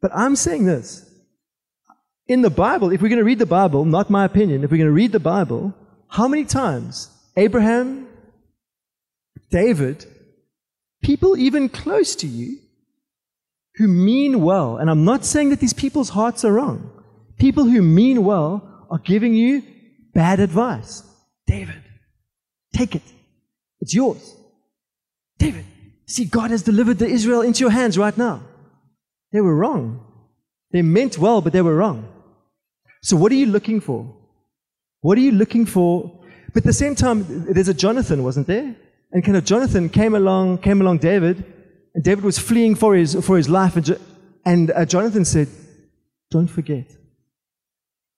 But 0.00 0.12
I'm 0.14 0.36
saying 0.36 0.64
this. 0.64 1.02
In 2.28 2.42
the 2.42 2.50
Bible, 2.50 2.92
if 2.92 3.00
we're 3.00 3.08
going 3.08 3.20
to 3.20 3.24
read 3.24 3.38
the 3.38 3.46
Bible, 3.46 3.84
not 3.84 4.10
my 4.10 4.24
opinion, 4.24 4.64
if 4.64 4.70
we're 4.70 4.78
going 4.78 4.88
to 4.88 4.92
read 4.92 5.12
the 5.12 5.20
Bible, 5.20 5.74
how 6.08 6.26
many 6.26 6.44
times 6.44 7.08
Abraham, 7.36 8.08
David, 9.50 10.04
people 11.02 11.36
even 11.36 11.68
close 11.68 12.16
to 12.16 12.26
you 12.26 12.58
who 13.76 13.86
mean 13.86 14.40
well, 14.40 14.76
and 14.76 14.90
I'm 14.90 15.04
not 15.04 15.24
saying 15.24 15.50
that 15.50 15.60
these 15.60 15.72
people's 15.72 16.10
hearts 16.10 16.44
are 16.44 16.52
wrong, 16.52 16.90
people 17.38 17.64
who 17.64 17.82
mean 17.82 18.24
well 18.24 18.86
are 18.90 18.98
giving 18.98 19.34
you 19.34 19.62
bad 20.14 20.40
advice. 20.40 21.02
David, 21.46 21.82
take 22.74 22.96
it. 22.96 23.02
It's 23.80 23.94
yours. 23.94 24.35
David, 25.38 25.64
see, 26.06 26.24
God 26.24 26.50
has 26.50 26.62
delivered 26.62 26.98
the 26.98 27.06
Israel 27.06 27.42
into 27.42 27.60
your 27.60 27.70
hands 27.70 27.98
right 27.98 28.16
now. 28.16 28.42
They 29.32 29.40
were 29.40 29.54
wrong. 29.54 30.04
They 30.72 30.82
meant 30.82 31.18
well, 31.18 31.40
but 31.40 31.52
they 31.52 31.62
were 31.62 31.74
wrong. 31.74 32.08
So, 33.02 33.16
what 33.16 33.30
are 33.32 33.36
you 33.36 33.46
looking 33.46 33.80
for? 33.80 34.14
What 35.00 35.18
are 35.18 35.20
you 35.20 35.32
looking 35.32 35.66
for? 35.66 36.20
But 36.52 36.62
at 36.62 36.64
the 36.64 36.72
same 36.72 36.94
time, 36.94 37.24
there's 37.52 37.68
a 37.68 37.74
Jonathan, 37.74 38.24
wasn't 38.24 38.46
there? 38.46 38.74
And 39.12 39.24
kind 39.24 39.36
of 39.36 39.44
Jonathan 39.44 39.88
came 39.88 40.14
along, 40.14 40.58
came 40.58 40.80
along 40.80 40.98
David, 40.98 41.44
and 41.94 42.02
David 42.02 42.24
was 42.24 42.38
fleeing 42.38 42.74
for 42.74 42.94
his, 42.94 43.14
for 43.24 43.36
his 43.36 43.48
life. 43.48 43.76
And, 43.76 43.98
and 44.44 44.70
uh, 44.70 44.84
Jonathan 44.84 45.24
said, 45.24 45.48
Don't 46.30 46.48
forget, 46.48 46.86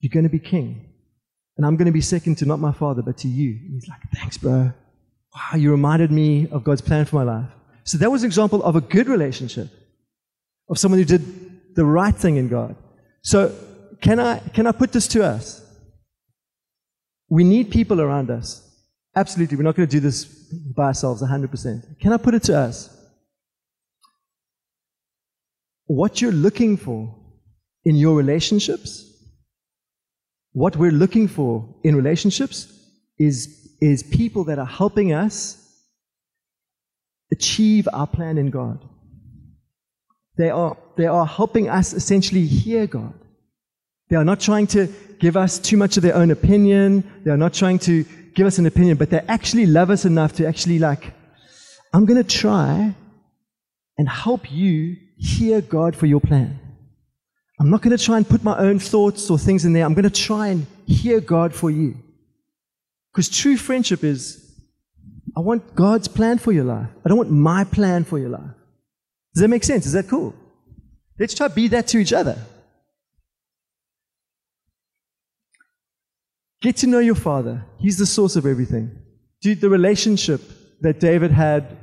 you're 0.01 0.11
going 0.13 0.25
to 0.25 0.31
be 0.31 0.39
king. 0.39 0.87
And 1.57 1.67
I'm 1.67 1.77
going 1.77 1.87
to 1.87 1.93
be 1.93 2.01
second 2.01 2.39
to 2.39 2.47
not 2.47 2.61
my 2.61 2.73
father, 2.73 3.03
but 3.03 3.19
to 3.19 3.29
you. 3.29 3.51
And 3.51 3.75
he's 3.75 3.89
like, 3.89 4.01
Thanks, 4.15 4.39
bro. 4.39 4.73
Wow, 5.39 5.57
you 5.57 5.71
reminded 5.71 6.11
me 6.11 6.49
of 6.51 6.65
God's 6.65 6.81
plan 6.81 7.05
for 7.05 7.17
my 7.17 7.23
life. 7.23 7.51
So 7.85 7.97
that 7.99 8.11
was 8.11 8.23
an 8.23 8.27
example 8.27 8.63
of 8.65 8.75
a 8.75 8.81
good 8.81 9.09
relationship, 9.09 9.69
of 10.69 10.79
someone 10.79 10.99
who 10.99 11.05
did 11.05 11.75
the 11.77 11.85
right 11.85 12.15
thing 12.15 12.37
in 12.37 12.49
God. 12.49 12.75
So 13.23 13.55
can 14.01 14.19
I, 14.19 14.41
can 14.41 14.67
I 14.67 14.73
put 14.73 14.93
this 14.93 15.07
to 15.09 15.25
us? 15.25 15.65
We 17.29 17.45
need 17.45 17.71
people 17.71 18.01
around 18.01 18.31
us. 18.31 18.65
Absolutely. 19.15 19.57
We're 19.57 19.63
not 19.63 19.77
going 19.77 19.89
to 19.89 19.97
do 19.97 20.01
this 20.01 20.25
by 20.25 20.87
ourselves 20.87 21.23
100%. 21.23 22.01
Can 22.01 22.13
I 22.13 22.17
put 22.17 22.35
it 22.35 22.43
to 22.45 22.57
us? 22.59 22.95
What 25.87 26.21
you're 26.21 26.33
looking 26.33 26.77
for 26.77 27.15
in 27.85 27.97
your 27.97 28.17
relationships, 28.17 29.05
what 30.53 30.77
we're 30.77 30.91
looking 30.91 31.29
for 31.29 31.77
in 31.85 31.97
relationships 31.97 32.73
is, 33.19 33.58
is 33.81 34.03
people 34.03 34.45
that 34.45 34.59
are 34.59 34.67
helping 34.67 35.13
us 35.13 35.65
achieve 37.31 37.89
our 37.93 38.07
plan 38.07 38.39
in 38.39 38.51
God. 38.51 38.79
They 40.37 40.51
are, 40.51 40.77
they 40.97 41.07
are 41.07 41.27
helping 41.27 41.69
us 41.69 41.93
essentially 41.93 42.47
hear 42.47 42.87
God. 42.87 43.15
They 44.09 44.17
are 44.17 44.25
not 44.25 44.41
trying 44.41 44.67
to 44.69 44.87
give 45.19 45.37
us 45.37 45.59
too 45.59 45.77
much 45.77 45.97
of 45.97 46.03
their 46.03 46.15
own 46.15 46.31
opinion. 46.31 47.05
They 47.25 47.31
are 47.31 47.37
not 47.37 47.53
trying 47.53 47.81
to 47.81 48.05
give 48.35 48.47
us 48.47 48.59
an 48.59 48.67
opinion, 48.67 48.97
but 48.97 49.11
they 49.11 49.21
actually 49.29 49.67
love 49.67 49.91
us 49.91 50.05
enough 50.05 50.35
to 50.35 50.47
actually 50.47 50.79
like, 50.79 51.13
I'm 51.93 52.05
going 52.05 52.23
to 52.23 52.29
try 52.29 52.95
and 53.99 54.09
help 54.09 54.51
you 54.51 54.97
hear 55.17 55.61
God 55.61 55.97
for 55.97 56.07
your 56.07 56.21
plan. 56.21 56.59
I'm 57.61 57.71
not 57.71 57.83
going 57.83 57.97
to 57.97 58.03
try 58.03 58.17
and 58.17 58.29
put 58.29 58.45
my 58.45 58.57
own 58.57 58.79
thoughts 58.79 59.29
or 59.31 59.39
things 59.39 59.65
in 59.65 59.73
there. 59.73 59.85
I'm 59.85 59.95
going 59.95 60.05
to 60.05 60.11
try 60.11 60.49
and 60.49 60.67
hear 60.87 61.21
God 61.21 61.53
for 61.53 61.71
you. 61.71 61.97
Because 63.13 63.29
true 63.29 63.57
friendship 63.57 64.05
is, 64.05 64.45
I 65.37 65.41
want 65.41 65.75
God's 65.75 66.09
plan 66.09 66.39
for 66.39 66.53
your 66.53 66.65
life. 66.65 66.89
I 67.05 67.09
don't 67.09 67.19
want 67.19 67.31
my 67.31 67.65
plan 67.65 68.05
for 68.05 68.19
your 68.19 68.31
life. 68.31 68.51
Does 69.35 69.43
that 69.43 69.49
make 69.49 69.65
sense? 69.65 69.87
Is 69.87 69.93
that 69.93 70.09
cool? 70.09 70.35
Let's 71.19 71.35
try 71.35 71.49
to 71.49 71.55
be 71.55 71.69
that 71.69 71.87
to 71.89 71.99
each 71.99 72.13
other. 72.13 72.39
Get 76.61 76.77
to 76.79 76.87
know 76.87 76.99
your 76.99 77.15
father. 77.15 77.65
He's 77.79 77.99
the 77.99 78.07
source 78.07 78.35
of 78.37 78.47
everything. 78.47 78.99
Dude, 79.41 79.61
the 79.61 79.71
relationship 79.71 80.41
that 80.81 80.99
David 80.99 81.31
had 81.31 81.77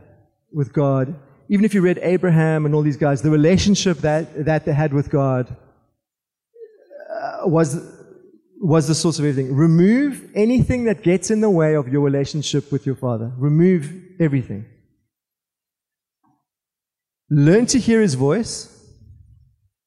with 0.51 0.73
God, 0.73 1.15
even 1.47 1.63
if 1.63 1.73
you 1.73 1.81
read 1.81 1.99
Abraham 2.01 2.65
and 2.65 2.75
all 2.75 2.81
these 2.81 2.97
guys, 2.97 3.21
the 3.21 3.31
relationship 3.31 3.99
that, 3.99 4.45
that 4.45 4.65
they 4.65 4.73
had 4.73 4.93
with 4.93 5.09
God 5.09 5.55
uh, 7.09 7.47
was, 7.47 7.94
was 8.61 8.87
the 8.87 8.95
source 8.95 9.19
of 9.19 9.25
everything. 9.25 9.55
Remove 9.55 10.29
anything 10.33 10.85
that 10.85 11.03
gets 11.03 11.29
in 11.29 11.41
the 11.41 11.49
way 11.49 11.75
of 11.75 11.87
your 11.87 12.01
relationship 12.01 12.71
with 12.71 12.85
your 12.85 12.95
father. 12.95 13.31
Remove 13.37 13.91
everything. 14.19 14.65
Learn 17.29 17.65
to 17.67 17.79
hear 17.79 18.01
his 18.01 18.13
voice, 18.13 18.71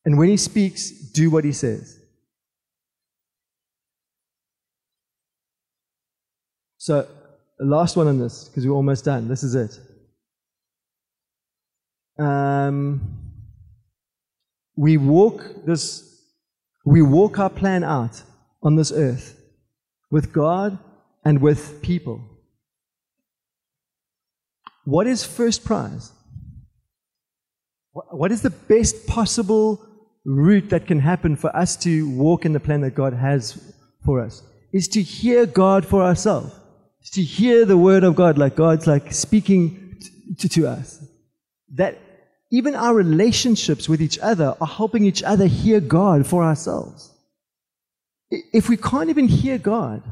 and 0.05 0.19
when 0.19 0.29
he 0.29 0.37
speaks, 0.37 0.91
do 0.91 1.31
what 1.31 1.45
he 1.45 1.53
says. 1.53 1.99
So, 6.79 7.07
last 7.61 7.97
one 7.97 8.07
on 8.07 8.19
this, 8.19 8.45
because 8.45 8.66
we're 8.66 8.75
almost 8.75 9.05
done. 9.05 9.29
This 9.29 9.43
is 9.43 9.55
it. 9.55 9.79
Um, 12.19 13.19
we 14.77 14.97
walk 14.97 15.45
this, 15.64 16.25
we 16.85 17.03
walk 17.03 17.39
our 17.39 17.51
plan 17.51 17.85
out 17.85 18.23
on 18.63 18.77
this 18.77 18.93
earth 18.93 19.41
with 20.11 20.33
God 20.33 20.79
and 21.25 21.41
with 21.41 21.83
people. 21.83 22.23
What 24.85 25.07
is 25.07 25.25
first 25.25 25.65
prize? 25.65 26.13
What 27.93 28.33
is 28.33 28.43
the 28.43 28.51
best 28.51 29.07
possible 29.07 29.85
route 30.25 30.71
that 30.71 30.87
can 30.87 31.01
happen 31.01 31.37
for 31.37 31.55
us 31.55 31.77
to 31.77 32.09
walk 32.11 32.45
in 32.45 32.53
the 32.53 32.61
plan 32.61 32.81
that 32.83 32.95
God 32.95 33.13
has 33.13 33.75
for 34.05 34.21
us? 34.21 34.43
Is 34.73 34.89
to 34.89 35.03
hear 35.03 35.47
God 35.47 35.85
for 35.85 36.03
ourselves 36.03 36.55
to 37.13 37.23
hear 37.23 37.65
the 37.65 37.79
word 37.79 38.05
of 38.05 38.15
God, 38.15 38.39
like 38.39 38.57
God's 38.57 38.87
like 38.87 39.13
speaking 39.13 39.97
to 40.39 40.67
us. 40.67 41.05
That 41.75 41.99
even 42.51 42.75
our 42.75 42.95
relationships 42.95 43.89
with 43.89 44.01
each 44.01 44.19
other 44.19 44.57
are 44.61 44.67
helping 44.67 45.05
each 45.05 45.23
other 45.23 45.47
hear 45.47 45.81
God 45.81 46.27
for 46.27 46.45
ourselves. 46.45 47.15
If 48.31 48.68
we 48.68 48.76
can't 48.76 49.11
even 49.11 49.29
hear 49.29 49.59
God 49.59 50.03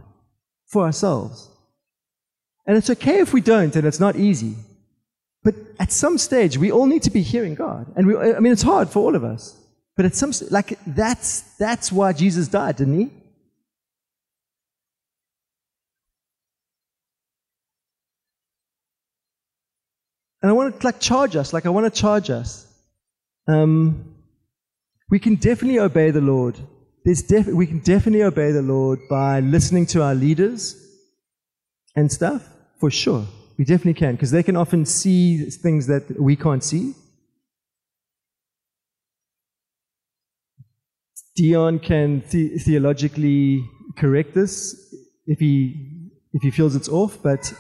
for 0.67 0.85
ourselves, 0.85 1.51
and 2.67 2.77
it's 2.77 2.91
okay 2.91 3.19
if 3.21 3.33
we 3.33 3.41
don't, 3.41 3.75
and 3.77 3.87
it's 3.87 4.01
not 4.01 4.17
easy, 4.17 4.55
but 5.45 5.55
at 5.79 5.93
some 5.93 6.19
stage 6.19 6.59
we 6.59 6.73
all 6.73 6.87
need 6.87 7.03
to 7.03 7.11
be 7.11 7.23
hearing 7.23 7.55
God, 7.55 7.93
and 7.97 8.07
we, 8.07 8.17
I 8.17 8.41
mean 8.41 8.53
it's 8.53 8.63
hard 8.63 8.89
for 8.89 9.01
all 9.01 9.15
of 9.15 9.25
us. 9.25 9.57
But 9.97 10.05
at 10.05 10.15
some 10.15 10.33
like 10.51 10.79
that's 10.87 11.41
that's 11.59 11.91
why 11.91 12.13
Jesus 12.13 12.49
died, 12.49 12.77
didn't 12.77 12.99
he? 13.01 13.11
and 20.47 20.53
I 20.53 20.55
want 20.55 20.79
to 20.81 20.87
like 20.87 21.01
charge 21.01 21.35
us, 21.35 21.53
like 21.53 21.67
I 21.67 21.71
want 21.71 21.93
to 21.93 22.01
charge 22.01 22.31
us. 22.31 22.73
Um, 23.49 24.15
we 25.11 25.19
can 25.19 25.35
definitely 25.35 25.81
obey 25.81 26.13
the 26.13 26.21
Lord. 26.21 26.57
There's 27.07 27.23
def- 27.23 27.47
we 27.47 27.69
can 27.69 27.79
definitely 27.79 28.25
obey 28.25 28.51
the 28.51 28.63
Lord 28.63 28.99
by 29.09 29.39
listening 29.39 29.87
to 29.87 30.03
our 30.03 30.13
leaders 30.13 30.75
and 31.95 32.11
stuff, 32.11 32.43
for 32.81 32.91
sure. 32.91 33.25
We 33.57 33.65
definitely 33.65 33.95
can, 33.95 34.17
because 34.17 34.33
they 34.33 34.43
can 34.43 34.57
often 34.57 34.85
see 34.85 35.49
things 35.49 35.87
that 35.87 36.21
we 36.21 36.35
can't 36.35 36.65
see. 36.65 36.95
Dion 41.37 41.79
can 41.79 42.25
the- 42.31 42.59
theologically 42.59 43.65
correct 43.97 44.35
this 44.35 44.75
if 45.29 45.39
he, 45.39 46.11
if 46.33 46.43
he 46.43 46.51
feels 46.51 46.75
it's 46.75 46.89
off, 46.89 47.23
but 47.23 47.55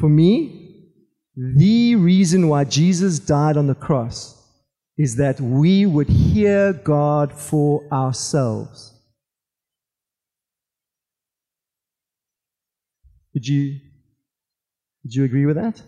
for 0.00 0.08
me, 0.08 0.80
the 1.36 1.94
reason 1.96 2.48
why 2.48 2.64
Jesus 2.64 3.18
died 3.18 3.58
on 3.58 3.66
the 3.66 3.74
cross 3.74 4.43
is 4.96 5.16
that 5.16 5.40
we 5.40 5.86
would 5.86 6.08
hear 6.08 6.72
God 6.72 7.32
for 7.32 7.82
ourselves. 7.92 8.92
Would 13.34 13.48
you, 13.48 13.80
would 15.02 15.14
you 15.14 15.24
agree 15.24 15.46
with 15.46 15.56
that? 15.56 15.82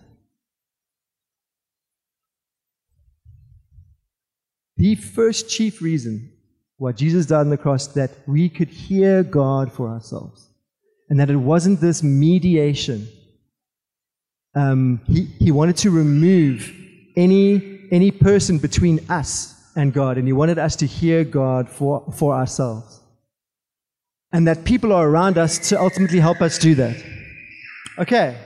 The 4.77 4.97
first 4.97 5.49
chief 5.49 5.81
reason 5.81 6.33
why 6.77 6.93
Jesus 6.93 7.27
died 7.27 7.41
on 7.41 7.51
the 7.51 7.57
cross 7.57 7.87
that 7.89 8.11
we 8.27 8.49
could 8.49 8.69
hear 8.69 9.23
God 9.23 9.73
for 9.73 9.89
ourselves. 9.89 10.51
And 11.09 11.21
that 11.21 11.31
it 11.31 11.37
wasn't 11.37 11.81
this 11.81 12.03
mediation. 12.03 13.09
Um, 14.55 15.01
he, 15.07 15.25
he 15.39 15.53
wanted 15.53 15.77
to 15.79 15.91
remove 15.91 16.75
any, 17.17 17.76
any 17.91 18.11
person 18.11 18.59
between 18.59 19.01
us 19.11 19.55
and 19.77 19.93
God, 19.93 20.19
and 20.19 20.27
he 20.27 20.33
wanted 20.33 20.59
us 20.59 20.77
to 20.77 20.87
hear 20.87 21.25
God 21.25 21.69
for, 21.69 22.11
for 22.17 22.35
ourselves. 22.35 23.01
And 24.33 24.47
that 24.49 24.65
people 24.65 24.93
are 24.93 25.09
around 25.09 25.39
us 25.39 25.69
to 25.69 25.81
ultimately 25.81 26.19
help 26.19 26.41
us 26.41 26.59
do 26.59 26.75
that. 26.77 26.97
Okay. 27.99 28.37